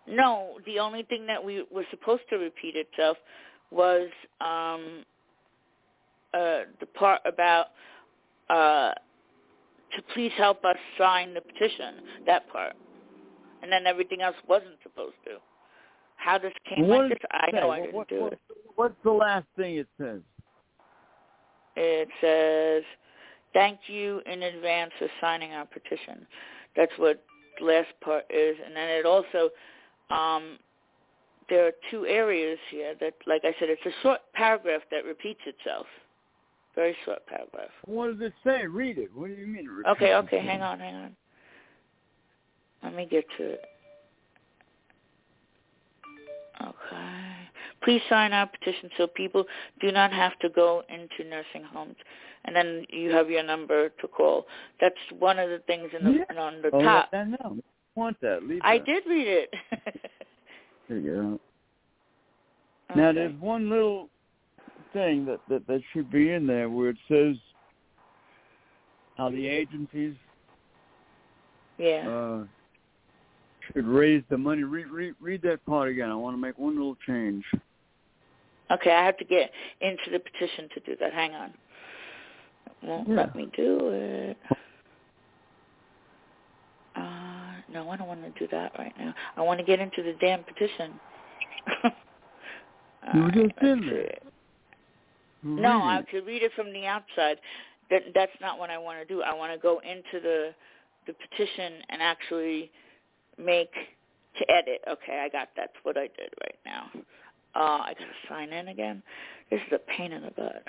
No, 0.06 0.58
the 0.66 0.78
only 0.78 1.04
thing 1.04 1.26
that 1.26 1.42
we 1.42 1.64
were 1.70 1.84
supposed 1.90 2.22
to 2.30 2.36
repeat 2.36 2.74
itself 2.76 3.16
was 3.70 4.08
um 4.40 5.04
uh 6.34 6.62
the 6.80 6.86
part 6.94 7.20
about 7.24 7.66
uh 8.50 8.92
to 9.94 10.02
please 10.14 10.32
help 10.36 10.64
us 10.64 10.76
sign 10.98 11.34
the 11.34 11.40
petition, 11.40 11.96
that 12.26 12.48
part. 12.50 12.74
And 13.62 13.70
then 13.70 13.86
everything 13.86 14.22
else 14.22 14.36
wasn't 14.48 14.76
supposed 14.82 15.14
to. 15.26 15.36
How 16.16 16.38
this 16.38 16.52
came 16.68 16.88
What 16.88 17.02
like 17.02 17.10
this, 17.10 17.18
I 17.30 17.50
know 17.52 17.70
I 17.70 17.80
didn't 17.80 17.94
what- 17.94 18.08
do 18.08 18.20
what- 18.22 18.32
it. 18.32 18.40
What's 18.74 18.94
the 19.04 19.12
last 19.12 19.46
thing 19.56 19.76
it 19.76 19.86
says? 20.00 20.22
It 21.76 22.08
says, 22.22 22.82
thank 23.52 23.78
you 23.86 24.22
in 24.24 24.42
advance 24.42 24.92
for 24.98 25.08
signing 25.20 25.52
our 25.52 25.66
petition. 25.66 26.26
That's 26.74 26.92
what 26.96 27.22
the 27.58 27.66
last 27.66 27.88
part 28.00 28.24
is. 28.30 28.56
And 28.64 28.74
then 28.74 28.88
it 28.88 29.04
also, 29.04 29.50
um, 30.10 30.58
there 31.48 31.66
are 31.66 31.72
two 31.90 32.06
areas 32.06 32.58
here 32.70 32.94
that, 33.00 33.14
like 33.26 33.42
I 33.44 33.54
said, 33.58 33.68
it's 33.68 33.84
a 33.86 34.02
short 34.02 34.20
paragraph 34.32 34.82
that 34.90 35.04
repeats 35.04 35.40
itself. 35.46 35.86
Very 36.74 36.96
short 37.04 37.26
paragraph. 37.26 37.70
What 37.84 38.12
does 38.18 38.26
it 38.28 38.32
say? 38.44 38.66
Read 38.66 38.96
it. 38.98 39.10
What 39.14 39.28
do 39.28 39.34
you 39.34 39.46
mean? 39.46 39.68
it 39.84 39.88
Okay, 39.88 40.14
okay, 40.14 40.38
hang 40.38 40.62
on, 40.62 40.78
hang 40.78 40.94
on. 40.94 41.16
Let 42.82 42.94
me 42.94 43.06
get 43.10 43.24
to 43.38 43.44
it. 43.44 43.64
Okay. 46.60 47.32
Please 47.82 48.00
sign 48.08 48.32
our 48.32 48.46
petition 48.46 48.88
so 48.96 49.06
people 49.06 49.44
do 49.80 49.90
not 49.90 50.12
have 50.12 50.38
to 50.38 50.48
go 50.48 50.82
into 50.88 51.28
nursing 51.28 51.64
homes. 51.64 51.96
And 52.44 52.54
then 52.54 52.84
you 52.88 53.10
have 53.10 53.30
your 53.30 53.42
number 53.42 53.88
to 53.88 54.08
call. 54.08 54.46
That's 54.80 54.94
one 55.18 55.38
of 55.38 55.50
the 55.50 55.58
things 55.66 55.90
in 55.96 56.04
the 56.04 56.12
Yeah. 56.12 56.40
on 56.40 56.62
the 56.62 56.70
Oh, 56.72 56.82
top. 56.82 57.12
know. 57.12 57.58
Want 57.94 58.16
that? 58.22 58.44
Leave 58.44 58.60
I 58.64 58.78
that. 58.78 58.86
did 58.86 59.02
read 59.06 59.26
it. 59.28 59.54
Figure 60.88 61.22
it 61.22 61.26
out. 61.26 61.40
Now 62.96 63.12
there's 63.12 63.38
one 63.40 63.70
little 63.70 64.08
thing 64.92 65.24
that, 65.26 65.40
that 65.48 65.66
that 65.66 65.80
should 65.92 66.10
be 66.10 66.30
in 66.32 66.46
there 66.46 66.68
where 66.68 66.90
it 66.90 66.96
says 67.08 67.36
how 69.16 69.30
the 69.30 69.46
agencies 69.46 70.14
yeah. 71.78 72.08
uh, 72.08 72.44
should 73.72 73.86
raise 73.86 74.22
the 74.28 74.36
money. 74.36 74.62
Read, 74.64 74.88
read 74.88 75.14
read 75.20 75.42
that 75.42 75.64
part 75.64 75.88
again. 75.88 76.10
I 76.10 76.14
want 76.14 76.34
to 76.34 76.40
make 76.40 76.58
one 76.58 76.76
little 76.76 76.96
change. 77.06 77.44
Okay, 78.70 78.90
I 78.92 79.04
have 79.04 79.16
to 79.18 79.24
get 79.24 79.50
into 79.80 80.10
the 80.10 80.18
petition 80.18 80.68
to 80.74 80.80
do 80.80 80.96
that. 81.00 81.12
Hang 81.12 81.34
on. 81.34 81.50
It 82.66 82.86
won't 82.86 83.08
Yeah. 83.08 83.14
let 83.16 83.34
me 83.36 83.48
do 83.56 83.90
it. 83.92 84.36
Uh, 86.96 87.54
no, 87.72 87.90
I 87.90 87.96
don't 87.96 88.08
want 88.08 88.22
to 88.22 88.38
do 88.38 88.48
that 88.52 88.72
right 88.78 88.92
now. 88.98 89.14
I 89.36 89.42
want 89.42 89.60
to 89.60 89.66
get 89.66 89.80
into 89.80 90.02
the 90.02 90.14
damn 90.20 90.44
petition. 90.44 91.00
You 93.14 93.30
just 93.32 93.52
in 93.62 93.86
there. 93.86 94.18
No, 95.42 95.82
I 95.82 95.98
it. 95.98 96.08
could 96.08 96.26
read 96.26 96.42
it 96.42 96.52
from 96.54 96.72
the 96.72 96.86
outside. 96.86 97.38
That 97.90 98.02
that's 98.14 98.32
not 98.40 98.58
what 98.58 98.70
I 98.70 98.78
want 98.78 99.00
to 99.00 99.04
do. 99.04 99.22
I 99.22 99.34
want 99.34 99.52
to 99.52 99.58
go 99.58 99.80
into 99.80 100.20
the 100.22 100.54
the 101.06 101.14
petition 101.14 101.82
and 101.88 102.00
actually 102.00 102.70
make 103.38 103.72
to 104.38 104.50
edit. 104.50 104.82
Okay, 104.88 105.18
I 105.18 105.28
got 105.28 105.48
that's 105.56 105.72
what 105.82 105.96
I 105.96 106.02
did 106.02 106.32
right 106.40 106.58
now. 106.64 106.90
Uh, 107.54 107.82
I 107.82 107.94
gotta 107.98 108.12
sign 108.28 108.50
in 108.50 108.68
again. 108.68 109.02
This 109.50 109.60
is 109.66 109.72
a 109.72 109.80
pain 109.96 110.12
in 110.12 110.22
the 110.22 110.30
butt. 110.30 110.62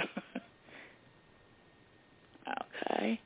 okay. 2.91 3.21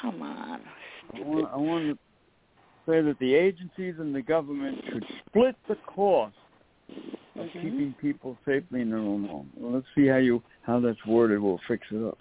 Come 0.00 0.22
on. 0.22 0.60
I 1.14 1.20
want, 1.20 1.48
I 1.52 1.56
want 1.56 1.84
to 1.86 1.98
say 2.86 3.02
that 3.02 3.18
the 3.18 3.34
agencies 3.34 3.94
and 3.98 4.14
the 4.14 4.22
government 4.22 4.78
should 4.90 5.04
split 5.26 5.56
the 5.68 5.76
cost 5.86 6.34
of 6.88 7.46
Mhm. 7.46 7.62
keeping 7.62 7.94
people 8.00 8.36
safely 8.44 8.80
in 8.80 8.90
their 8.90 8.98
own 8.98 9.24
home. 9.24 9.50
Well, 9.56 9.72
let's 9.72 9.86
see 9.94 10.06
how 10.06 10.16
you 10.16 10.42
how 10.62 10.80
that's 10.80 11.04
worded. 11.06 11.40
We'll 11.40 11.60
fix 11.66 11.86
it 11.90 12.04
up. 12.04 12.18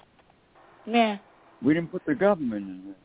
Yeah. 0.85 1.17
We 1.61 1.73
didn't 1.73 1.91
put 1.91 2.05
the 2.05 2.15
government 2.15 2.67
in 2.67 2.85
there. 2.85 2.95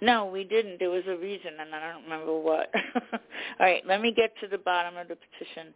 No, 0.00 0.26
we 0.26 0.44
didn't. 0.44 0.78
There 0.78 0.90
was 0.90 1.06
a 1.06 1.16
reason, 1.16 1.52
and 1.58 1.74
I 1.74 1.92
don't 1.92 2.04
remember 2.04 2.38
what. 2.38 2.70
All 3.12 3.20
right, 3.60 3.84
let 3.86 4.00
me 4.00 4.12
get 4.12 4.36
to 4.40 4.46
the 4.48 4.58
bottom 4.58 4.96
of 4.96 5.08
the 5.08 5.16
petition. 5.16 5.74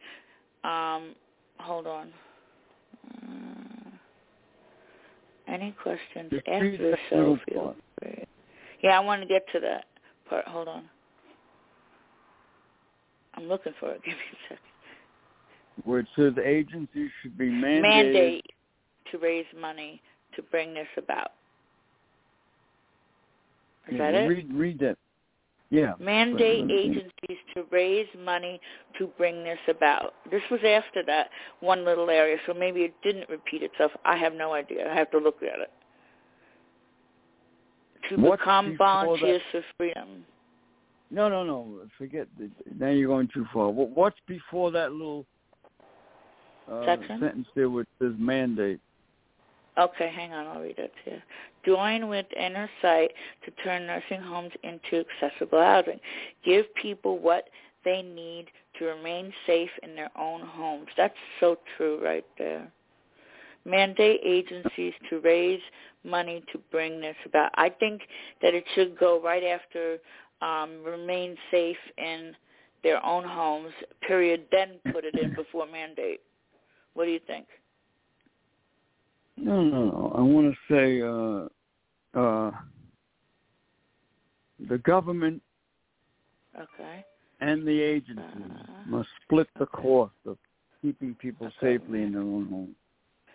Um, 0.64 1.14
hold 1.58 1.86
on. 1.86 2.12
Uh, 3.14 3.49
any 5.50 5.72
questions 5.82 6.30
Just 6.30 6.46
after 6.48 6.64
read 6.64 6.80
the 6.80 6.96
show? 7.08 7.16
little 7.16 7.38
Feel 7.48 7.62
part. 7.64 7.76
free. 8.02 8.24
Yeah, 8.82 8.96
I 8.96 9.00
want 9.00 9.22
to 9.22 9.28
get 9.28 9.42
to 9.52 9.60
that 9.60 9.84
part. 10.28 10.46
Hold 10.48 10.68
on. 10.68 10.84
I'm 13.34 13.48
looking 13.48 13.72
for 13.78 13.90
it. 13.92 14.02
Give 14.04 14.14
me 14.14 14.20
a 14.32 14.36
second. 14.44 15.84
Where 15.84 16.00
it 16.00 16.06
says 16.16 16.32
agencies 16.44 17.10
should 17.22 17.36
be 17.38 17.46
mandated. 17.48 17.82
Mandate 17.82 18.46
to 19.10 19.18
raise 19.18 19.46
money 19.58 20.00
to 20.36 20.42
bring 20.42 20.74
this 20.74 20.86
about. 20.96 21.32
Is 23.88 23.94
Yeah, 23.98 24.12
that 24.12 24.14
it? 24.22 24.26
Read, 24.28 24.52
read 24.52 24.78
that. 24.80 24.98
Yeah. 25.70 25.94
mandate 26.00 26.68
agencies 26.68 27.38
to 27.54 27.64
raise 27.70 28.08
money 28.24 28.60
to 28.98 29.06
bring 29.16 29.44
this 29.44 29.58
about. 29.68 30.14
This 30.28 30.42
was 30.50 30.60
after 30.64 31.04
that 31.06 31.30
one 31.60 31.84
little 31.84 32.10
area, 32.10 32.38
so 32.46 32.52
maybe 32.52 32.80
it 32.80 32.94
didn't 33.04 33.28
repeat 33.28 33.62
itself. 33.62 33.92
I 34.04 34.16
have 34.16 34.34
no 34.34 34.52
idea. 34.52 34.90
I 34.90 34.94
have 34.96 35.10
to 35.12 35.18
look 35.18 35.36
at 35.42 35.60
it. 35.60 35.70
To 38.08 38.16
What's 38.16 38.42
become 38.42 38.76
volunteers 38.76 39.42
for 39.52 39.62
freedom. 39.76 40.24
No, 41.12 41.28
no, 41.28 41.44
no. 41.44 41.68
Forget. 41.96 42.26
The, 42.38 42.50
now 42.76 42.88
you're 42.88 43.08
going 43.08 43.28
too 43.32 43.46
far. 43.52 43.70
What's 43.70 44.18
before 44.26 44.72
that 44.72 44.90
little 44.90 45.24
uh, 46.70 46.84
sentence 47.06 47.46
there 47.54 47.68
it 47.80 47.88
says 48.00 48.12
mandate? 48.18 48.80
Okay, 49.78 50.10
hang 50.14 50.32
on, 50.32 50.46
I'll 50.46 50.62
read 50.62 50.78
it 50.78 50.92
to 51.04 51.12
you. 51.12 51.22
Join 51.64 52.08
with 52.08 52.26
Inner 52.38 52.68
Sight 52.82 53.12
to 53.44 53.50
turn 53.62 53.86
nursing 53.86 54.20
homes 54.20 54.52
into 54.62 55.04
accessible 55.22 55.60
housing. 55.60 56.00
Give 56.44 56.64
people 56.74 57.18
what 57.18 57.48
they 57.84 58.02
need 58.02 58.46
to 58.78 58.86
remain 58.86 59.32
safe 59.46 59.70
in 59.82 59.94
their 59.94 60.10
own 60.18 60.40
homes. 60.40 60.88
That's 60.96 61.14
so 61.38 61.58
true 61.76 62.02
right 62.02 62.24
there. 62.38 62.70
Mandate 63.64 64.20
agencies 64.24 64.94
to 65.08 65.20
raise 65.20 65.60
money 66.04 66.42
to 66.52 66.58
bring 66.70 67.00
this 67.00 67.16
about. 67.26 67.50
I 67.54 67.68
think 67.68 68.02
that 68.42 68.54
it 68.54 68.64
should 68.74 68.98
go 68.98 69.20
right 69.22 69.44
after 69.44 69.98
um, 70.40 70.82
remain 70.82 71.36
safe 71.50 71.76
in 71.98 72.34
their 72.82 73.04
own 73.04 73.24
homes, 73.24 73.72
period, 74.00 74.46
then 74.50 74.78
put 74.92 75.04
it 75.04 75.14
in 75.18 75.34
before 75.34 75.66
mandate. 75.66 76.20
What 76.94 77.04
do 77.04 77.10
you 77.10 77.20
think? 77.26 77.46
No, 79.40 79.62
no, 79.64 79.84
no. 79.86 80.12
I 80.16 80.20
want 80.20 80.54
to 80.54 80.74
say 80.74 81.00
uh, 81.02 82.20
uh, 82.20 82.50
the 84.68 84.78
government 84.78 85.42
Okay. 86.58 87.04
and 87.40 87.66
the 87.66 87.80
agencies 87.80 88.24
Uh, 88.24 88.82
must 88.86 89.08
split 89.22 89.48
the 89.58 89.66
cost 89.66 90.14
of 90.26 90.36
keeping 90.82 91.14
people 91.14 91.46
Okay. 91.46 91.78
safely 91.78 92.02
in 92.02 92.12
their 92.12 92.22
own 92.22 92.46
home. 92.48 92.74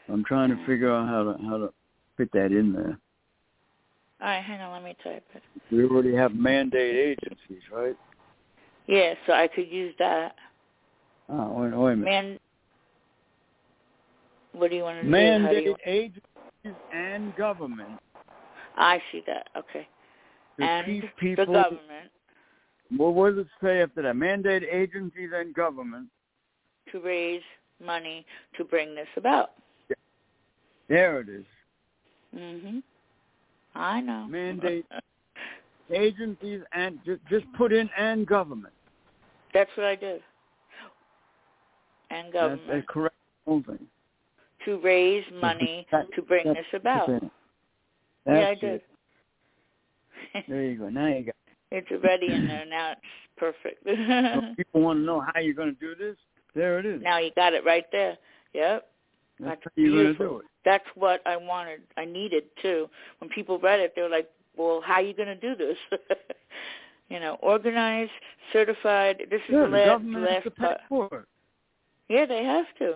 I'm 0.10 0.24
trying 0.24 0.50
to 0.50 0.66
figure 0.66 0.92
out 0.92 1.08
how 1.08 1.24
to 1.24 1.44
how 1.44 1.58
to 1.58 1.74
fit 2.18 2.32
that 2.34 2.52
in 2.52 2.74
there. 2.74 3.00
All 4.22 4.28
right, 4.28 4.44
hang 4.44 4.62
on, 4.62 4.72
let 4.74 4.84
me 4.84 4.96
type 5.04 5.26
it. 5.34 5.44
We 5.72 5.84
already 5.86 6.14
have 6.16 6.36
mandate 6.36 7.18
agencies, 7.24 7.64
right? 7.72 7.98
Yeah, 8.88 9.16
so 9.26 9.34
I 9.34 9.48
could 9.48 9.68
use 9.68 9.96
that. 9.98 10.36
Oh, 11.30 11.54
wait, 11.54 11.74
wait 11.74 11.94
a 11.94 11.96
minute. 11.96 12.06
Man, 12.06 12.40
what 14.56 14.70
do 14.70 14.76
you 14.78 14.84
want 14.84 14.98
to 14.98 15.04
do? 15.04 15.10
How 15.12 15.18
do 15.18 15.24
Mandate 15.24 15.78
agencies 15.86 16.82
and 16.94 17.36
government 17.36 18.00
I 18.78 19.02
see 19.12 19.24
that. 19.28 19.48
Okay. 19.56 19.88
to 20.58 20.64
and 20.64 20.86
keep 21.20 21.38
the 21.38 21.46
government 21.46 22.12
Well, 22.98 23.14
what 23.14 23.36
does 23.36 23.46
it 23.46 23.52
say 23.64 23.82
after 23.82 24.02
that? 24.02 24.16
Mandate 24.16 24.64
agencies 24.72 25.30
and 25.34 25.54
government. 25.54 26.08
to 26.92 27.00
raise 27.00 27.42
money 27.84 28.26
to 28.58 28.64
bring 28.64 28.96
this 28.96 29.08
about. 29.18 29.52
There 30.88 31.20
it 31.20 31.30
is. 31.30 31.46
Mhm. 32.36 32.84
I 33.74 34.02
know. 34.02 34.28
Mandate 34.28 34.86
agencies 35.92 36.62
and 36.74 37.00
just 37.06 37.26
just 37.30 37.46
put 37.58 37.74
in 37.74 37.90
and 37.98 38.28
government. 38.28 38.74
That's 39.54 39.70
what 39.76 39.86
I 39.88 39.96
did. 39.96 40.22
And 42.12 42.32
government. 42.32 42.68
That's 42.68 42.82
the 42.86 42.94
correct 42.94 43.16
thing. 43.46 43.88
To 44.66 44.80
raise 44.80 45.24
money 45.42 45.88
to 46.16 46.22
bring 46.22 46.46
this 46.48 46.66
about. 46.74 47.08
That's 47.10 47.26
yeah, 48.28 48.50
I 48.50 48.56
did. 48.56 48.82
it. 50.34 50.46
There 50.48 50.64
you 50.64 50.78
go. 50.78 50.90
Now 50.90 51.08
you 51.08 51.26
got. 51.26 51.36
it's 51.72 51.92
already 51.92 52.28
in 52.32 52.48
there. 52.48 52.66
Now 52.66 52.92
it's 52.94 53.02
perfect. 53.38 53.86
People 54.58 54.82
want 54.82 55.00
to 55.00 55.04
know 55.04 55.22
how 55.22 55.40
you're 55.40 55.54
going 55.54 55.74
to 55.76 55.80
do 55.80 55.96
this. 55.96 56.16
There 56.54 56.80
it 56.80 56.86
is. 56.86 57.02
now 57.02 57.20
you 57.20 57.32
got 57.36 57.54
it 57.54 57.66
right 57.66 57.86
there. 57.92 58.18
Yep. 58.54 58.88
That's 59.40 59.62
That's 59.64 59.76
you're 59.76 60.04
going 60.04 60.14
to 60.14 60.18
do 60.18 60.40
it. 60.40 60.46
That's 60.64 60.86
what 60.96 61.22
I 61.26 61.36
wanted. 61.36 61.82
I 61.98 62.06
needed 62.06 62.44
too. 62.62 62.90
When 63.20 63.30
people 63.30 63.60
read 63.60 63.80
it, 63.80 63.94
they 63.96 64.02
were 64.02 64.10
like, 64.10 64.30
"Well, 64.56 64.82
how 64.84 64.96
are 64.96 65.02
you 65.02 65.14
going 65.14 65.28
to 65.28 65.36
do 65.36 65.56
this?" 65.56 65.78
you 67.10 67.20
know, 67.20 67.38
organized, 67.42 68.12
certified. 68.54 69.24
This 69.30 69.42
is 69.42 69.50
Yeah, 69.54 69.60
the 69.62 69.66
the 69.66 69.72
last, 69.72 69.88
government 69.88 70.26
last 70.26 70.56
part. 70.56 70.80
it. 71.14 71.26
Yeah, 72.08 72.26
they 72.26 72.44
have 72.44 72.66
to. 72.80 72.96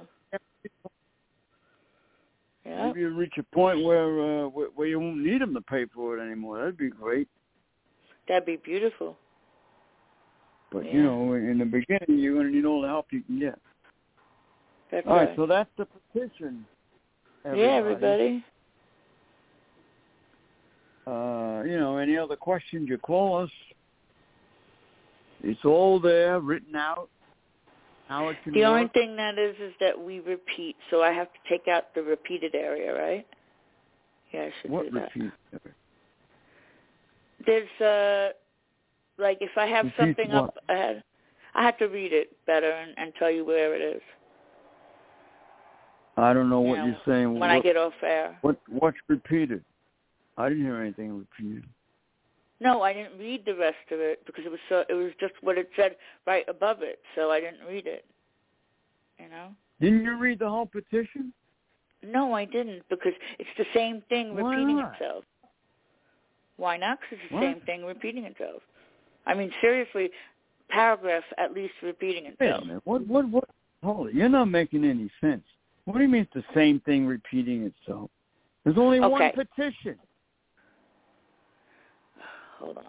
Maybe 2.70 3.02
you 3.02 3.10
reach 3.10 3.34
a 3.38 3.44
point 3.44 3.84
where, 3.84 4.46
uh, 4.46 4.48
where 4.50 4.68
where 4.76 4.88
you 4.88 5.00
won't 5.00 5.18
need 5.18 5.42
them 5.42 5.54
to 5.54 5.62
pay 5.62 5.86
for 5.94 6.18
it 6.18 6.22
anymore. 6.26 6.58
That'd 6.60 6.78
be 6.78 6.90
great. 6.90 7.28
That'd 8.28 8.46
be 8.46 8.58
beautiful. 8.58 9.18
But 10.72 10.86
Yeah. 10.86 10.94
you 10.94 11.04
know, 11.04 11.34
in 11.34 11.58
the 11.58 11.66
beginning, 11.66 12.20
you're 12.20 12.36
going 12.36 12.48
to 12.48 12.54
need 12.54 12.66
all 12.66 12.82
the 12.82 12.88
help 12.88 13.08
you 13.12 13.22
can 13.24 13.40
get. 13.40 13.60
That's 14.92 15.08
All 15.08 15.16
right, 15.16 15.28
right. 15.30 15.36
so 15.36 15.46
that's 15.46 15.70
the 15.78 15.86
petition. 15.86 16.66
Everybody. 17.46 17.62
Yeah, 17.68 17.76
everybody. 17.76 18.46
Uh, 21.08 21.64
you 21.66 21.80
know, 21.80 21.98
any 21.98 22.18
other 22.18 22.36
questions, 22.36 22.88
you 22.88 22.98
call 22.98 23.42
us. 23.44 23.50
It's 25.42 25.64
all 25.66 26.00
there, 26.00 26.40
written 26.40 26.76
out. 26.76 27.10
How 28.10 28.28
it 28.30 28.38
can 28.44 28.54
The 28.54 28.62
work. 28.62 28.68
only 28.70 28.88
thing 28.90 29.16
that 29.18 29.38
is 29.38 29.56
is 29.62 29.74
that 29.80 29.98
we 29.98 30.20
repeat, 30.20 30.76
so 30.90 31.04
I 31.04 31.12
have 31.12 31.28
to 31.32 31.40
take 31.48 31.68
out 31.68 31.94
the 31.94 32.02
repeated 32.02 32.56
area, 32.56 32.92
right? 32.94 33.26
Yeah, 34.34 34.42
I 34.46 34.52
should 34.62 34.72
what 34.72 34.86
do 34.92 35.00
that. 35.00 35.10
repeat? 35.16 35.32
There's 37.46 37.82
uh 37.82 38.34
like 39.20 39.38
if 39.42 39.52
I 39.58 39.68
have 39.68 39.86
Repeat 39.86 40.00
something 40.00 40.30
what? 40.32 40.44
up 40.46 40.56
ahead, 40.70 41.04
I 41.54 41.64
have 41.64 41.78
to 41.78 41.86
read 41.86 42.12
it 42.12 42.36
better 42.48 42.72
and, 42.72 42.94
and 42.98 43.14
tell 43.20 43.30
you 43.30 43.46
where 43.46 43.76
it 43.76 43.82
is. 43.82 44.02
I 46.18 46.34
don't 46.34 46.50
know 46.50 46.62
You 46.64 46.70
what 46.70 46.78
know, 46.80 46.86
you're 46.88 46.98
saying. 47.06 47.32
When 47.32 47.42
what, 47.42 47.50
I 47.52 47.60
get 47.60 47.78
off 47.78 47.94
air. 48.02 48.38
what 48.42 48.60
what's 48.70 48.98
repeated? 49.08 49.64
I 50.38 50.50
didn't 50.50 50.64
hear 50.66 50.82
anything 50.82 51.16
repeated. 51.16 51.64
No, 52.62 52.82
I 52.82 52.94
didn't 52.94 53.18
read 53.18 53.46
the 53.46 53.56
rest 53.56 53.78
of 53.92 54.00
it 54.00 54.26
because 54.26 54.46
it 54.46 54.52
was 54.52 54.60
so 54.68 54.84
it 54.90 54.94
was 54.94 55.12
just 55.20 55.34
what 55.42 55.58
it 55.58 55.70
said 55.76 55.96
right 56.28 56.44
above 56.50 56.82
it, 56.82 57.00
so 57.16 57.32
I 57.32 57.40
didn't 57.40 57.66
read 57.68 57.88
it. 57.88 58.06
You 59.18 59.30
know? 59.30 59.50
Didn't 59.80 60.04
you 60.04 60.18
read 60.18 60.40
the 60.40 60.50
whole 60.50 60.66
petition? 60.66 61.34
No, 62.04 62.34
I 62.34 62.46
didn't 62.46 62.84
because 62.90 63.14
it's 63.38 63.50
the 63.58 63.66
same 63.74 64.02
thing 64.10 64.34
Why 64.36 64.42
repeating 64.42 64.78
not? 64.78 64.94
itself. 64.94 65.24
Why 66.58 66.78
not? 66.78 67.00
'Cause 67.02 67.20
it's 67.24 67.30
the 67.30 67.36
What? 67.36 67.44
same 67.44 67.62
thing 67.62 67.86
repeating 67.86 68.26
itself. 68.26 68.62
I 69.26 69.34
mean, 69.34 69.54
seriously, 69.62 70.12
paragraph 70.70 71.24
at 71.38 71.54
least 71.54 71.74
repeating 71.82 72.26
Wait 72.26 72.34
itself. 72.40 72.66
minute. 72.66 72.82
What 72.86 73.06
what 73.08 73.28
what? 73.30 73.50
Hold 73.84 74.10
it. 74.10 74.16
You're 74.16 74.28
not 74.30 74.46
making 74.46 74.84
any 74.84 75.10
sense. 75.22 75.46
What 75.86 75.96
do 75.96 76.02
you 76.04 76.10
mean 76.10 76.24
it's 76.24 76.34
the 76.34 76.54
same 76.54 76.82
thing 76.82 77.06
repeating 77.08 77.64
itself? 77.64 78.12
There's 78.64 78.78
only 78.78 79.00
one 79.00 79.14
Okay. 79.14 79.32
petition. 79.32 79.98
Hold 82.60 82.78
on. 82.78 82.84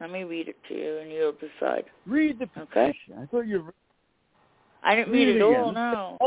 Let 0.00 0.10
me 0.10 0.24
read 0.24 0.48
it 0.48 0.56
to 0.68 0.74
you, 0.74 0.98
and 0.98 1.10
you'll 1.10 1.32
decide. 1.32 1.84
Read 2.06 2.38
the 2.38 2.46
petition. 2.46 2.68
Okay. 2.72 3.22
I 3.22 3.26
thought 3.26 3.46
you 3.46 3.60
read 3.60 3.74
I 4.86 4.94
didn't 4.94 5.12
Read 5.12 5.26
read 5.26 5.36
it 5.36 5.42
again. 5.42 5.54
all. 5.64 5.72
No. 5.72 6.18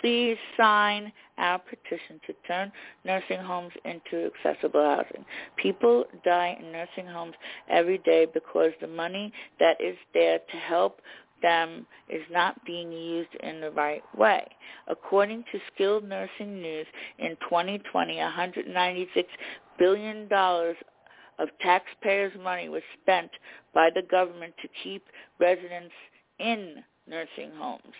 Please 0.00 0.36
sign 0.56 1.12
our 1.38 1.58
petition 1.58 2.20
to 2.26 2.34
turn 2.46 2.70
nursing 3.04 3.40
homes 3.40 3.72
into 3.84 4.30
accessible 4.44 4.80
housing. 4.80 5.24
People 5.56 6.04
die 6.24 6.56
in 6.60 6.70
nursing 6.70 7.06
homes 7.06 7.34
every 7.68 7.98
day 7.98 8.26
because 8.32 8.70
the 8.80 8.86
money 8.86 9.32
that 9.58 9.80
is 9.80 9.96
there 10.14 10.38
to 10.38 10.56
help 10.56 11.00
them 11.42 11.84
is 12.08 12.22
not 12.30 12.64
being 12.64 12.92
used 12.92 13.34
in 13.42 13.60
the 13.60 13.70
right 13.72 14.02
way. 14.16 14.46
According 14.86 15.42
to 15.50 15.58
Skilled 15.74 16.04
Nursing 16.04 16.62
News, 16.62 16.86
in 17.18 17.30
2020, 17.48 18.14
$196 18.16 19.06
billion 19.78 20.28
of 21.38 21.48
taxpayers' 21.60 22.32
money 22.42 22.68
was 22.68 22.82
spent 23.00 23.30
by 23.74 23.90
the 23.94 24.02
government 24.02 24.54
to 24.62 24.68
keep 24.82 25.04
residents 25.38 25.94
in 26.38 26.82
nursing 27.08 27.50
homes. 27.56 27.94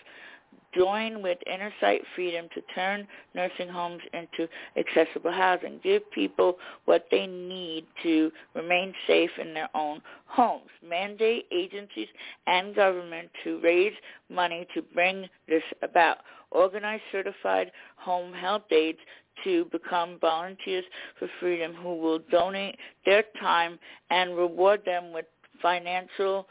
Join 0.75 1.21
with 1.23 1.37
Innersight 1.51 2.01
Freedom 2.13 2.47
to 2.53 2.61
turn 2.75 3.07
nursing 3.33 3.69
homes 3.69 4.01
into 4.13 4.47
accessible 4.77 5.31
housing. 5.31 5.79
Give 5.81 6.09
people 6.11 6.57
what 6.85 7.07
they 7.09 7.25
need 7.25 7.85
to 8.03 8.31
remain 8.53 8.93
safe 9.07 9.31
in 9.39 9.53
their 9.53 9.69
own 9.73 10.01
homes. 10.25 10.69
Mandate 10.87 11.45
agencies 11.51 12.09
and 12.47 12.75
government 12.75 13.29
to 13.43 13.59
raise 13.61 13.93
money 14.29 14.67
to 14.73 14.81
bring 14.81 15.27
this 15.47 15.63
about. 15.81 16.17
Organize 16.51 17.01
certified 17.11 17.71
home 17.95 18.33
health 18.33 18.71
aides 18.71 18.99
to 19.43 19.65
become 19.65 20.17
volunteers 20.19 20.85
for 21.19 21.27
freedom 21.39 21.73
who 21.73 21.95
will 21.95 22.19
donate 22.31 22.77
their 23.05 23.23
time 23.39 23.79
and 24.09 24.35
reward 24.35 24.81
them 24.85 25.11
with 25.13 25.25
financial 25.61 26.47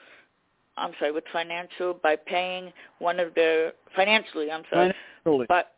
I'm 0.78 0.93
sorry, 0.99 1.12
with 1.12 1.24
financial 1.32 1.95
by 2.03 2.16
paying 2.16 2.70
one 2.99 3.18
of 3.18 3.34
their 3.34 3.72
financially, 3.95 4.51
I'm 4.51 4.62
sorry. 4.70 4.93
Financially. 5.24 5.47
But 5.49 5.72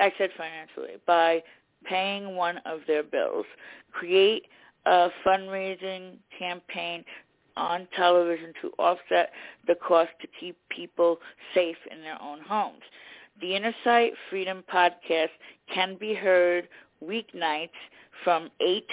I 0.00 0.12
said 0.16 0.30
financially 0.36 0.98
by 1.06 1.42
paying 1.84 2.34
one 2.34 2.58
of 2.64 2.80
their 2.86 3.02
bills. 3.02 3.46
Create 3.92 4.46
a 4.86 5.08
fundraising 5.26 6.16
campaign 6.38 7.04
on 7.56 7.86
television 7.96 8.52
to 8.62 8.68
offset 8.78 9.30
the 9.66 9.74
cost 9.76 10.10
to 10.20 10.28
keep 10.40 10.56
people 10.68 11.18
safe 11.54 11.76
in 11.90 12.00
their 12.00 12.20
own 12.20 12.40
homes. 12.40 12.82
The 13.40 13.48
Innersight 13.48 14.10
Freedom 14.30 14.62
podcast 14.72 15.30
can 15.72 15.96
be 15.98 16.14
heard 16.14 16.68
weeknights 17.02 17.70
from 18.22 18.48
8 18.60 18.86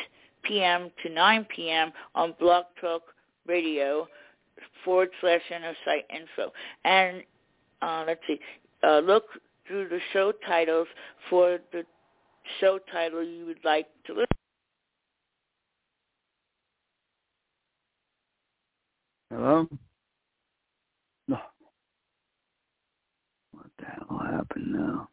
p.m. 0.44 0.92
to 1.04 1.10
9 1.10 1.48
p.m. 1.56 1.92
on 2.16 2.34
Blog 2.40 2.66
Talk 2.80 3.04
Radio 3.48 4.08
forward 4.84 5.10
slash 5.22 5.42
inner 5.56 5.74
sight 5.86 6.06
info. 6.10 6.52
And 6.84 7.24
uh, 7.82 8.04
let's 8.08 8.22
see, 8.28 8.40
uh, 8.84 9.00
look 9.00 9.26
through 9.68 9.90
the 9.90 10.00
show 10.14 10.34
titles 10.48 10.88
for 11.30 11.60
the 11.72 11.84
show 12.60 12.80
title 12.92 13.24
you 13.24 13.46
would 13.46 13.64
like 13.64 13.88
to 14.06 14.14
listen. 14.14 14.28
Hello? 19.32 19.68
No. 21.28 21.38
What 23.54 23.68
the 23.80 23.86
hell 23.86 24.20
happened 24.30 24.61
now? 24.72 25.10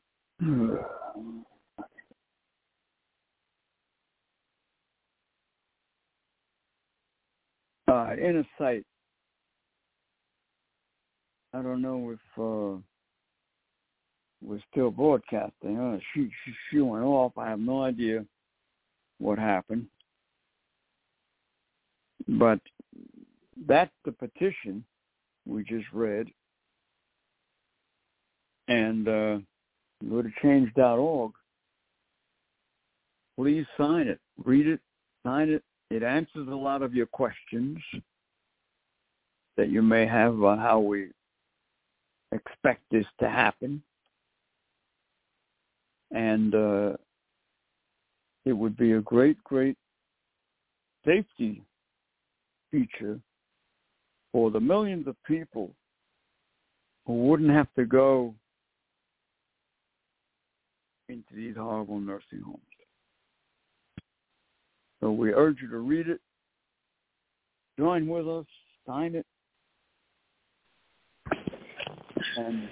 All 7.89 7.95
right, 7.95 8.19
inner 8.19 8.47
sight 8.59 8.85
I 11.55 11.63
don't 11.63 11.81
know 11.81 12.11
if 12.11 12.19
uh, 12.39 12.79
we're 14.43 14.61
still 14.71 14.91
broadcasting. 14.91 15.79
Uh, 15.79 15.99
she, 16.13 16.29
she 16.45 16.53
she 16.71 16.81
went 16.81 17.05
off. 17.05 17.33
I 17.39 17.49
have 17.49 17.59
no 17.59 17.83
idea 17.83 18.25
what 19.19 19.39
happened, 19.39 19.87
but 22.29 22.61
that's 23.67 23.91
the 24.05 24.13
petition 24.13 24.85
we 25.47 25.65
just 25.65 25.87
read, 25.93 26.29
and 28.69 29.09
uh, 29.09 29.39
go 30.09 30.23
to 30.23 30.31
change.org. 30.43 31.33
Please 33.39 33.67
sign 33.77 34.09
it, 34.09 34.21
read 34.45 34.67
it, 34.67 34.81
sign 35.25 35.49
it. 35.49 35.63
It 35.91 36.03
answers 36.03 36.49
a 36.49 36.55
lot 36.55 36.83
of 36.83 36.95
your 36.95 37.07
questions 37.07 37.79
that 39.57 39.71
you 39.71 39.81
may 39.83 40.07
have 40.07 40.35
about 40.35 40.59
how 40.59 40.81
we 40.81 41.09
expect 42.33 42.83
this 42.91 43.07
to 43.21 43.29
happen. 43.29 43.83
And 46.11 46.55
uh, 46.55 46.93
it 48.45 48.53
would 48.53 48.77
be 48.77 48.93
a 48.93 49.01
great, 49.01 49.43
great 49.45 49.77
safety 51.07 51.63
feature 52.71 53.19
for 54.33 54.51
the 54.51 54.61
millions 54.61 55.07
of 55.07 55.17
people 55.27 55.71
who 57.07 57.15
wouldn't 57.15 57.51
have 57.51 57.69
to 57.77 57.85
go 57.85 58.35
into 61.09 61.35
these 61.35 61.57
horrible 61.57 62.01
nursing 62.01 62.43
homes. 62.45 62.61
So 65.01 65.13
we 65.13 65.33
urge 65.33 65.59
you 65.63 65.69
to 65.71 65.79
read 65.79 66.09
it, 66.09 66.21
join 67.79 68.07
with 68.09 68.29
us, 68.29 68.47
sign 68.87 69.15
it, 69.15 69.27
and 72.37 72.69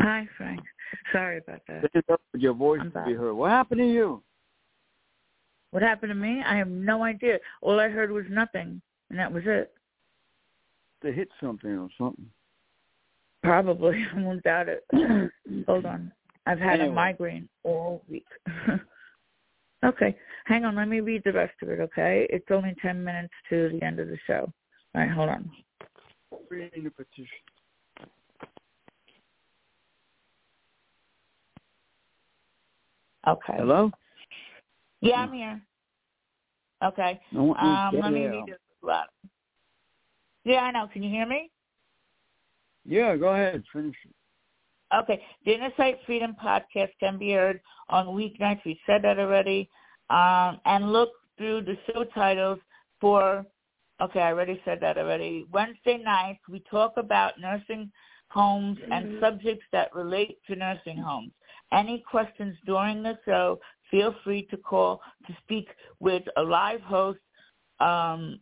Hi, 0.00 0.28
Frank. 0.36 0.60
Sorry 1.12 1.38
about 1.38 1.62
that. 1.66 1.84
Your 2.34 2.52
voice 2.52 2.80
to 2.92 3.04
be 3.06 3.14
heard. 3.14 3.32
What 3.34 3.50
happened 3.50 3.80
to 3.80 3.86
you? 3.86 4.22
What 5.70 5.82
happened 5.82 6.10
to 6.10 6.14
me? 6.14 6.42
I 6.46 6.56
have 6.56 6.68
no 6.68 7.02
idea. 7.02 7.38
All 7.62 7.80
I 7.80 7.88
heard 7.88 8.10
was 8.10 8.24
nothing, 8.30 8.80
and 9.10 9.18
that 9.18 9.32
was 9.32 9.42
it. 9.46 9.72
They 11.02 11.12
hit 11.12 11.28
something 11.40 11.70
or 11.70 11.88
something. 11.98 12.26
Probably. 13.42 14.04
I 14.14 14.20
won't 14.20 14.42
doubt 14.42 14.68
it. 14.68 14.84
Hold 15.66 15.86
on. 15.86 16.12
I've 16.48 16.58
had 16.58 16.80
anyway. 16.80 16.88
a 16.88 16.92
migraine 16.92 17.48
all 17.62 18.02
week. 18.08 18.24
okay. 19.84 20.16
Hang 20.46 20.64
on. 20.64 20.76
Let 20.76 20.88
me 20.88 21.00
read 21.00 21.20
the 21.24 21.32
rest 21.32 21.52
of 21.62 21.68
it, 21.68 21.78
okay? 21.78 22.26
It's 22.30 22.46
only 22.50 22.74
10 22.80 23.04
minutes 23.04 23.34
to 23.50 23.68
the 23.68 23.84
end 23.84 24.00
of 24.00 24.08
the 24.08 24.16
show. 24.26 24.50
All 24.94 25.02
right, 25.02 25.10
hold 25.10 25.28
on. 25.28 25.50
Reading 26.48 26.84
the 26.84 26.90
petition. 26.90 27.26
Okay. 33.28 33.54
Hello? 33.58 33.90
Yeah, 35.02 35.16
I'm 35.16 35.32
here. 35.34 35.60
Okay. 36.82 37.20
Um, 37.36 37.90
let 37.92 38.10
me 38.10 38.24
read 38.24 38.44
this. 38.46 38.58
Lot. 38.82 39.08
Yeah, 40.44 40.60
I 40.60 40.70
know. 40.70 40.88
Can 40.90 41.02
you 41.02 41.10
hear 41.10 41.26
me? 41.26 41.50
Yeah, 42.86 43.16
go 43.16 43.34
ahead. 43.34 43.62
Finish 43.70 43.96
it. 44.06 44.14
Okay. 44.94 45.22
The 45.44 45.52
Innersight 45.52 45.96
Freedom 46.06 46.34
podcast 46.42 46.90
can 47.00 47.18
be 47.18 47.32
heard 47.32 47.60
on 47.88 48.06
weeknights. 48.06 48.64
We 48.64 48.80
said 48.86 49.02
that 49.02 49.18
already. 49.18 49.68
Um, 50.10 50.60
and 50.64 50.92
look 50.92 51.10
through 51.36 51.62
the 51.62 51.76
show 51.86 52.04
titles 52.04 52.58
for, 53.00 53.44
okay, 54.00 54.20
I 54.20 54.32
already 54.32 54.60
said 54.64 54.80
that 54.80 54.96
already. 54.98 55.44
Wednesday 55.52 55.98
nights, 55.98 56.40
we 56.48 56.60
talk 56.70 56.94
about 56.96 57.38
nursing 57.38 57.90
homes 58.28 58.78
and 58.90 59.18
subjects 59.20 59.64
that 59.72 59.94
relate 59.94 60.38
to 60.46 60.56
nursing 60.56 60.96
homes. 60.96 61.32
Any 61.72 62.02
questions 62.10 62.56
during 62.64 63.02
the 63.02 63.18
show, 63.24 63.60
feel 63.90 64.14
free 64.24 64.46
to 64.50 64.56
call 64.56 65.00
to 65.26 65.36
speak 65.42 65.68
with 66.00 66.22
a 66.36 66.42
live 66.42 66.80
host, 66.80 67.18
um, 67.80 68.40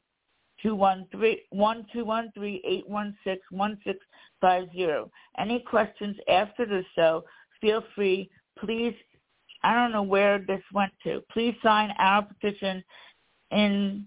213-1213-816-1650. 4.46 5.10
Any 5.38 5.60
questions 5.60 6.16
after 6.28 6.66
the 6.66 6.82
show, 6.94 7.24
feel 7.60 7.82
free. 7.94 8.30
Please, 8.58 8.94
I 9.62 9.74
don't 9.74 9.92
know 9.92 10.02
where 10.02 10.38
this 10.38 10.62
went 10.72 10.92
to. 11.04 11.22
Please 11.32 11.54
sign 11.62 11.90
our 11.98 12.22
petition 12.22 12.82
in 13.50 14.06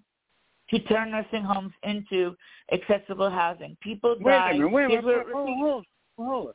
to 0.70 0.80
turn 0.82 1.12
nursing 1.12 1.44
homes 1.44 1.74
into 1.84 2.36
accessible 2.72 3.30
housing. 3.30 3.76
People 3.82 4.16
Wait 4.20 4.32
die. 4.32 4.52
a 4.52 4.54
minute. 4.54 4.72
Wait 4.72 4.86
a 4.86 4.90
minute. 5.02 5.26
Hold, 5.34 5.58
hold, 5.58 5.86
hold. 6.18 6.54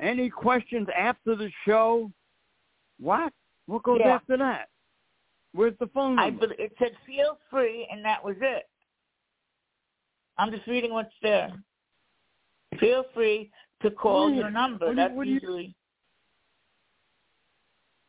Any 0.00 0.30
questions 0.30 0.86
after 0.96 1.34
the 1.34 1.50
show? 1.66 2.10
What? 3.00 3.32
What 3.66 3.82
goes 3.82 3.98
Yeah. 4.00 4.14
after 4.14 4.36
that? 4.36 4.68
Where's 5.52 5.76
the 5.78 5.88
phone 5.88 6.18
I 6.18 6.30
number? 6.30 6.48
bel 6.48 6.56
it 6.58 6.72
said 6.78 6.92
feel 7.04 7.38
free, 7.50 7.88
and 7.90 8.04
that 8.04 8.22
was 8.24 8.36
it. 8.40 8.68
I'm 10.36 10.52
just 10.52 10.66
reading 10.68 10.92
what's 10.92 11.12
there. 11.20 11.52
Feel 12.80 13.04
free 13.14 13.50
to 13.82 13.90
call 13.90 14.26
Wait, 14.30 14.36
your 14.36 14.50
number. 14.50 14.86
what 14.86 14.96
That's 14.96 15.14
what 15.14 15.26
you- 15.26 15.34
usually 15.34 15.74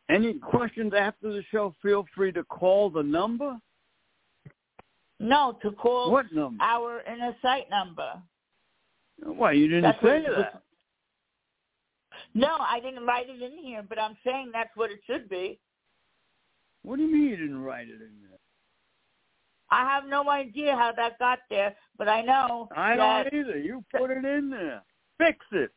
Any 0.10 0.34
questions 0.40 0.94
after 0.96 1.32
the 1.32 1.44
show, 1.52 1.72
feel 1.84 2.04
free 2.16 2.32
to 2.32 2.44
call 2.46 2.90
the 2.90 3.04
number. 3.04 3.60
no 5.20 5.54
to 5.62 5.72
call 5.74 6.12
What 6.12 6.32
number? 6.32 6.64
our 6.64 7.04
innersight 7.04 7.70
number. 7.70 8.22
Why, 9.22 9.52
you 9.52 9.68
didn't 9.68 9.84
That's 9.84 10.02
say 10.02 10.22
that. 10.22 10.64
No, 12.34 12.58
I 12.60 12.80
didn't 12.80 13.06
write 13.06 13.30
it 13.30 13.42
in 13.42 13.58
here, 13.58 13.84
but 13.88 14.00
I'm 14.00 14.18
saying 14.24 14.52
that's 14.52 14.76
what 14.76 14.92
it 14.92 15.00
should 15.06 15.30
be. 15.30 15.60
What 16.84 16.96
do 16.98 17.04
you 17.04 17.12
mean 17.12 17.28
you 17.30 17.36
didn't 17.38 17.62
write 17.62 17.88
it 17.90 18.02
in 18.02 18.20
there? 18.22 18.40
I 19.72 19.86
have 19.86 20.06
no 20.08 20.30
idea 20.30 20.76
how 20.76 20.92
that 20.94 21.20
got 21.20 21.40
there, 21.50 21.76
but 21.98 22.08
I 22.08 22.22
know 22.22 22.70
I 22.76 22.96
that 22.96 23.32
don't 23.32 23.42
either. 23.42 23.58
You 23.58 23.84
put 23.96 24.10
it 24.12 24.26
in 24.26 24.50
there. 24.50 24.82
Fix 25.18 25.38
it. 25.52 25.72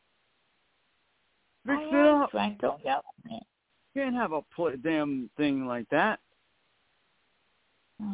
Fix 1.66 1.78
I 1.78 1.96
it 1.96 2.06
up. 2.06 2.30
Frank, 2.30 2.58
don't 2.60 2.82
yell 2.84 3.02
at 3.06 3.30
me. 3.30 3.40
You 3.94 4.02
can't 4.02 4.14
have 4.14 4.32
a 4.32 4.42
pl- 4.54 4.76
damn 4.82 5.28
thing 5.36 5.66
like 5.66 5.88
that. 5.90 6.20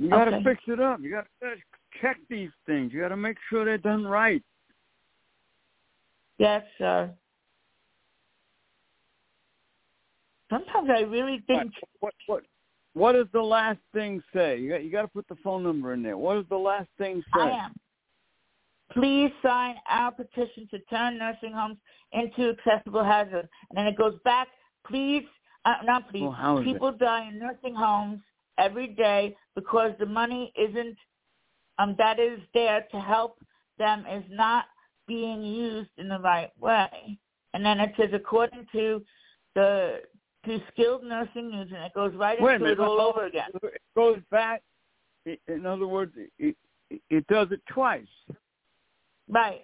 You 0.00 0.10
got 0.10 0.26
to 0.26 0.36
Okay. 0.36 0.44
fix 0.44 0.62
it 0.68 0.78
up. 0.78 1.00
You 1.00 1.10
got 1.10 1.26
to 1.42 1.56
check 2.00 2.18
these 2.30 2.50
things. 2.66 2.92
You 2.92 3.00
got 3.00 3.08
to 3.08 3.16
make 3.16 3.36
sure 3.50 3.64
they're 3.64 3.78
done 3.78 4.06
right. 4.06 4.44
Yes, 6.38 6.62
sir. 6.78 7.10
Sometimes 10.50 10.88
I 10.88 11.00
really 11.00 11.42
think. 11.48 11.72
What 11.98 12.14
what 12.26 12.42
what 12.42 12.44
does 13.12 13.26
the 13.32 13.42
last 13.42 13.78
thing 13.92 14.22
say? 14.34 14.58
You 14.58 14.70
got 14.70 14.84
you 14.84 14.90
got 14.90 15.02
to 15.02 15.08
put 15.08 15.28
the 15.28 15.36
phone 15.42 15.62
number 15.62 15.92
in 15.92 16.02
there. 16.02 16.16
What 16.16 16.34
does 16.34 16.48
the 16.48 16.56
last 16.56 16.88
thing 16.98 17.22
say? 17.34 17.42
I 17.42 17.64
am. 17.66 17.74
Please 18.92 19.30
sign 19.42 19.76
our 19.88 20.10
petition 20.10 20.66
to 20.70 20.78
turn 20.90 21.18
nursing 21.18 21.52
homes 21.52 21.76
into 22.12 22.50
accessible 22.50 23.04
housing. 23.04 23.34
And 23.34 23.76
then 23.76 23.86
it 23.86 23.98
goes 23.98 24.18
back. 24.24 24.48
Please, 24.86 25.24
uh, 25.64 25.74
not 25.84 26.10
please. 26.10 26.22
Well, 26.22 26.62
people 26.64 26.88
it? 26.88 26.98
die 26.98 27.28
in 27.28 27.38
nursing 27.38 27.74
homes 27.74 28.20
every 28.56 28.88
day 28.88 29.36
because 29.54 29.92
the 29.98 30.06
money 30.06 30.52
isn't 30.56 30.96
um, 31.78 31.94
that 31.98 32.18
is 32.18 32.40
there 32.54 32.86
to 32.90 33.00
help 33.00 33.38
them 33.78 34.04
is 34.10 34.24
not 34.30 34.64
being 35.06 35.42
used 35.42 35.90
in 35.98 36.08
the 36.08 36.18
right 36.18 36.50
way. 36.58 37.18
And 37.54 37.64
then 37.64 37.80
it 37.80 37.92
says 37.96 38.10
according 38.12 38.66
to 38.72 39.02
the 39.54 40.00
to 40.44 40.60
skilled 40.72 41.04
nursing 41.04 41.52
and 41.54 41.70
it 41.72 41.94
goes 41.94 42.14
right 42.14 42.38
into 42.38 42.64
it 42.64 42.80
all 42.80 43.00
over 43.00 43.26
again. 43.26 43.48
It 43.62 43.80
goes 43.96 44.18
back. 44.30 44.62
In 45.46 45.66
other 45.66 45.86
words, 45.86 46.12
it, 46.38 46.56
it, 47.10 47.26
does 47.26 47.48
it 47.50 47.60
twice. 47.70 48.06
Right. 49.28 49.62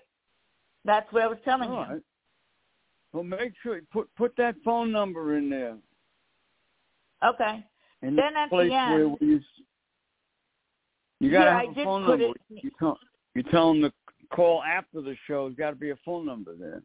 That's 0.85 1.11
what 1.13 1.23
I 1.23 1.27
was 1.27 1.39
telling 1.45 1.71
all 1.71 1.87
you. 1.87 1.93
Right. 1.95 2.03
Well, 3.13 3.23
make 3.23 3.53
sure 3.63 3.77
you 3.77 3.87
put 3.93 4.09
put 4.17 4.35
that 4.37 4.57
phone 4.65 4.91
number 4.91 5.39
in 5.39 5.49
there. 5.49 5.77
Okay. 7.25 7.65
And 8.03 8.19
then 8.19 8.37
at 8.37 8.51
place 8.51 8.71
the 8.71 8.77
end, 8.77 9.11
where 9.13 9.17
you 9.21 9.41
you 11.21 11.31
gotta 11.31 11.45
yeah, 11.45 11.61
have 11.61 11.77
I 11.77 11.81
a 11.81 11.85
phone 11.85 12.07
number. 12.07 12.25
It, 12.25 12.37
you 12.51 12.71
tell 12.79 12.99
you 13.35 13.43
tell 13.45 13.73
them 13.73 13.83
to 13.83 13.93
call 14.35 14.63
after 14.63 15.01
the 15.01 15.17
show. 15.27 15.47
There's 15.47 15.57
got 15.57 15.71
to 15.71 15.77
be 15.77 15.91
a 15.91 15.97
phone 16.05 16.27
number 16.27 16.55
there. 16.57 16.83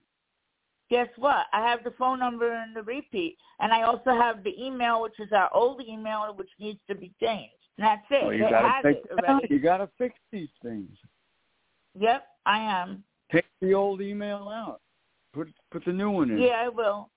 Guess 0.89 1.09
what? 1.17 1.45
I 1.53 1.61
have 1.61 1.83
the 1.83 1.91
phone 1.91 2.19
number 2.19 2.51
and 2.51 2.75
the 2.75 2.81
repeat, 2.81 3.37
and 3.59 3.71
I 3.71 3.83
also 3.83 4.09
have 4.09 4.43
the 4.43 4.53
email, 4.59 5.01
which 5.01 5.19
is 5.19 5.31
our 5.31 5.49
old 5.53 5.81
email, 5.87 6.33
which 6.35 6.49
needs 6.59 6.79
to 6.87 6.95
be 6.95 7.11
changed. 7.21 7.53
And 7.77 7.85
that's 7.85 8.05
it. 8.09 8.25
Well, 8.25 8.33
you 8.33 8.47
it 8.47 8.49
gotta 8.49 8.67
has 8.67 8.83
take 8.83 8.97
it 8.97 9.43
it 9.43 9.51
You 9.51 9.59
got 9.59 9.77
to 9.77 9.89
fix 9.97 10.15
these 10.31 10.49
things. 10.63 10.89
Yep, 11.97 12.25
I 12.45 12.59
am. 12.59 13.03
Take 13.31 13.45
the 13.61 13.73
old 13.73 14.01
email 14.01 14.49
out. 14.49 14.81
Put 15.33 15.49
put 15.71 15.85
the 15.85 15.93
new 15.93 16.09
one 16.09 16.31
in. 16.31 16.39
Yeah, 16.39 16.63
I 16.65 16.69
will. 16.69 17.09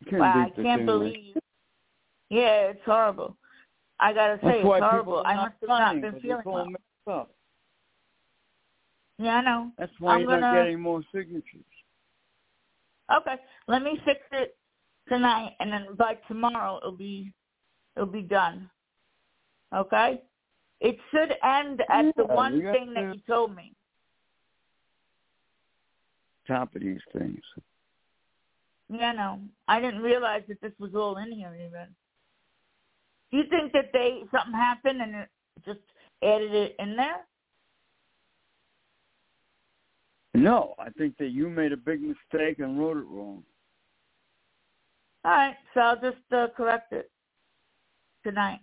You 0.00 0.10
can't 0.10 0.20
Wow, 0.20 0.46
I 0.46 0.62
can't 0.62 0.86
believe. 0.86 1.12
believe. 1.12 1.36
Yeah, 2.30 2.70
it's 2.70 2.80
horrible. 2.84 3.36
I 3.98 4.12
gotta 4.12 4.36
say, 4.36 4.42
That's 4.42 4.58
it's 4.58 4.64
horrible. 4.64 5.22
I 5.26 5.34
must 5.36 5.54
have 5.60 5.68
not 5.68 6.00
been 6.00 6.20
feeling 6.20 6.42
well. 7.04 7.28
Yeah, 9.22 9.36
I 9.36 9.40
know. 9.42 9.72
That's 9.78 9.92
why 10.00 10.14
I'm 10.14 10.22
you're 10.22 10.30
gonna- 10.30 10.40
not 10.40 10.64
getting 10.64 10.80
more 10.80 11.02
signatures. 11.12 11.64
Okay, 13.10 13.36
let 13.68 13.82
me 13.82 13.96
fix 14.04 14.20
it 14.32 14.56
tonight, 15.08 15.54
and 15.60 15.72
then 15.72 15.94
by 15.94 16.14
tomorrow 16.26 16.78
it'll 16.78 16.92
be 16.96 17.32
it'll 17.96 18.06
be 18.06 18.22
done. 18.22 18.68
Okay. 19.72 20.22
It 20.80 20.98
should 21.10 21.38
end 21.44 21.80
at 21.88 22.14
the 22.16 22.24
Yeah, 22.28 22.34
one 22.34 22.60
thing 22.72 22.92
that 22.94 23.14
you 23.14 23.20
told 23.20 23.54
me. 23.54 23.72
Top 26.48 26.74
of 26.74 26.80
these 26.80 27.00
things. 27.12 27.44
Yeah, 28.88 29.12
no, 29.12 29.40
I 29.68 29.80
didn't 29.80 30.02
realize 30.02 30.42
that 30.48 30.60
this 30.60 30.76
was 30.80 30.94
all 30.96 31.16
in 31.18 31.30
here 31.30 31.54
even. 31.54 31.94
Do 33.30 33.36
you 33.38 33.44
think 33.48 33.72
that 33.72 33.92
they 33.92 34.24
something 34.32 34.52
happened 34.54 35.00
and 35.00 35.14
it 35.14 35.28
just 35.64 35.80
added 36.22 36.52
it 36.52 36.76
in 36.80 36.96
there? 36.96 37.24
No, 40.34 40.74
I 40.78 40.90
think 40.90 41.18
that 41.18 41.28
you 41.28 41.48
made 41.48 41.72
a 41.72 41.76
big 41.76 42.00
mistake 42.00 42.58
and 42.58 42.78
wrote 42.78 42.96
it 42.96 43.06
wrong. 43.06 43.42
All 45.24 45.30
right, 45.30 45.56
so 45.74 45.80
I'll 45.80 46.00
just 46.00 46.16
uh, 46.32 46.48
correct 46.56 46.92
it 46.92 47.10
tonight. 48.24 48.60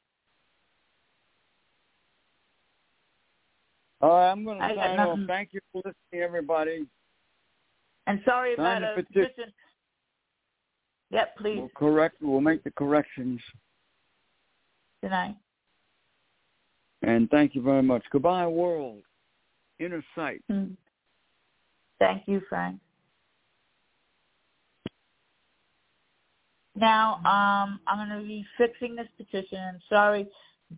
All 4.02 4.10
right, 4.10 4.32
I'm 4.32 4.44
going 4.44 4.60
to 4.60 4.68
sign 4.76 5.00
off. 5.00 5.20
Thank 5.28 5.50
you 5.54 5.60
for 5.72 5.82
listening, 5.86 6.24
everybody. 6.24 6.88
And 8.08 8.22
sorry 8.26 8.56
about 8.56 8.82
the 8.82 8.94
a 8.94 8.96
petition. 8.96 9.24
petition. 9.36 9.54
Yep, 11.12 11.38
please 11.38 11.58
We'll 11.60 11.70
correct. 11.76 12.16
We'll 12.22 12.42
make 12.42 12.64
the 12.64 12.72
corrections. 12.72 13.42
tonight. 15.02 15.36
And 17.02 17.30
thank 17.30 17.56
you 17.56 17.62
very 17.62 17.84
much. 17.84 18.04
Goodbye, 18.12 18.48
world. 18.48 19.04
Inner 19.80 20.04
sight. 20.16 20.42
Hmm. 20.50 20.72
Thank 22.00 22.24
you, 22.28 22.42
Frank. 22.50 22.80
Now, 26.76 27.16
um, 27.18 27.80
I'm 27.88 28.08
going 28.08 28.22
to 28.22 28.26
be 28.26 28.46
fixing 28.58 28.96
this 28.96 29.08
petition. 29.18 29.80
Sorry 29.90 30.28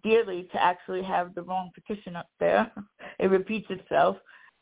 dearly 0.03 0.47
to 0.53 0.63
actually 0.63 1.03
have 1.03 1.36
the 1.36 1.41
wrong 1.43 1.69
petition 1.76 2.15
up 2.15 2.28
there. 2.39 2.72
it 3.19 3.28
repeats 3.28 3.67
itself. 3.69 4.17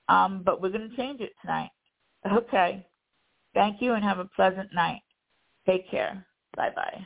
Um, 0.09 0.41
but 0.43 0.61
we're 0.61 0.71
going 0.71 0.89
to 0.89 0.95
change 0.95 1.21
it 1.21 1.33
tonight. 1.41 1.69
Okay. 2.31 2.85
Thank 3.53 3.81
you 3.81 3.93
and 3.93 4.03
have 4.03 4.19
a 4.19 4.25
pleasant 4.25 4.69
night. 4.73 5.01
Take 5.65 5.89
care. 5.89 6.25
Bye-bye. 6.57 7.05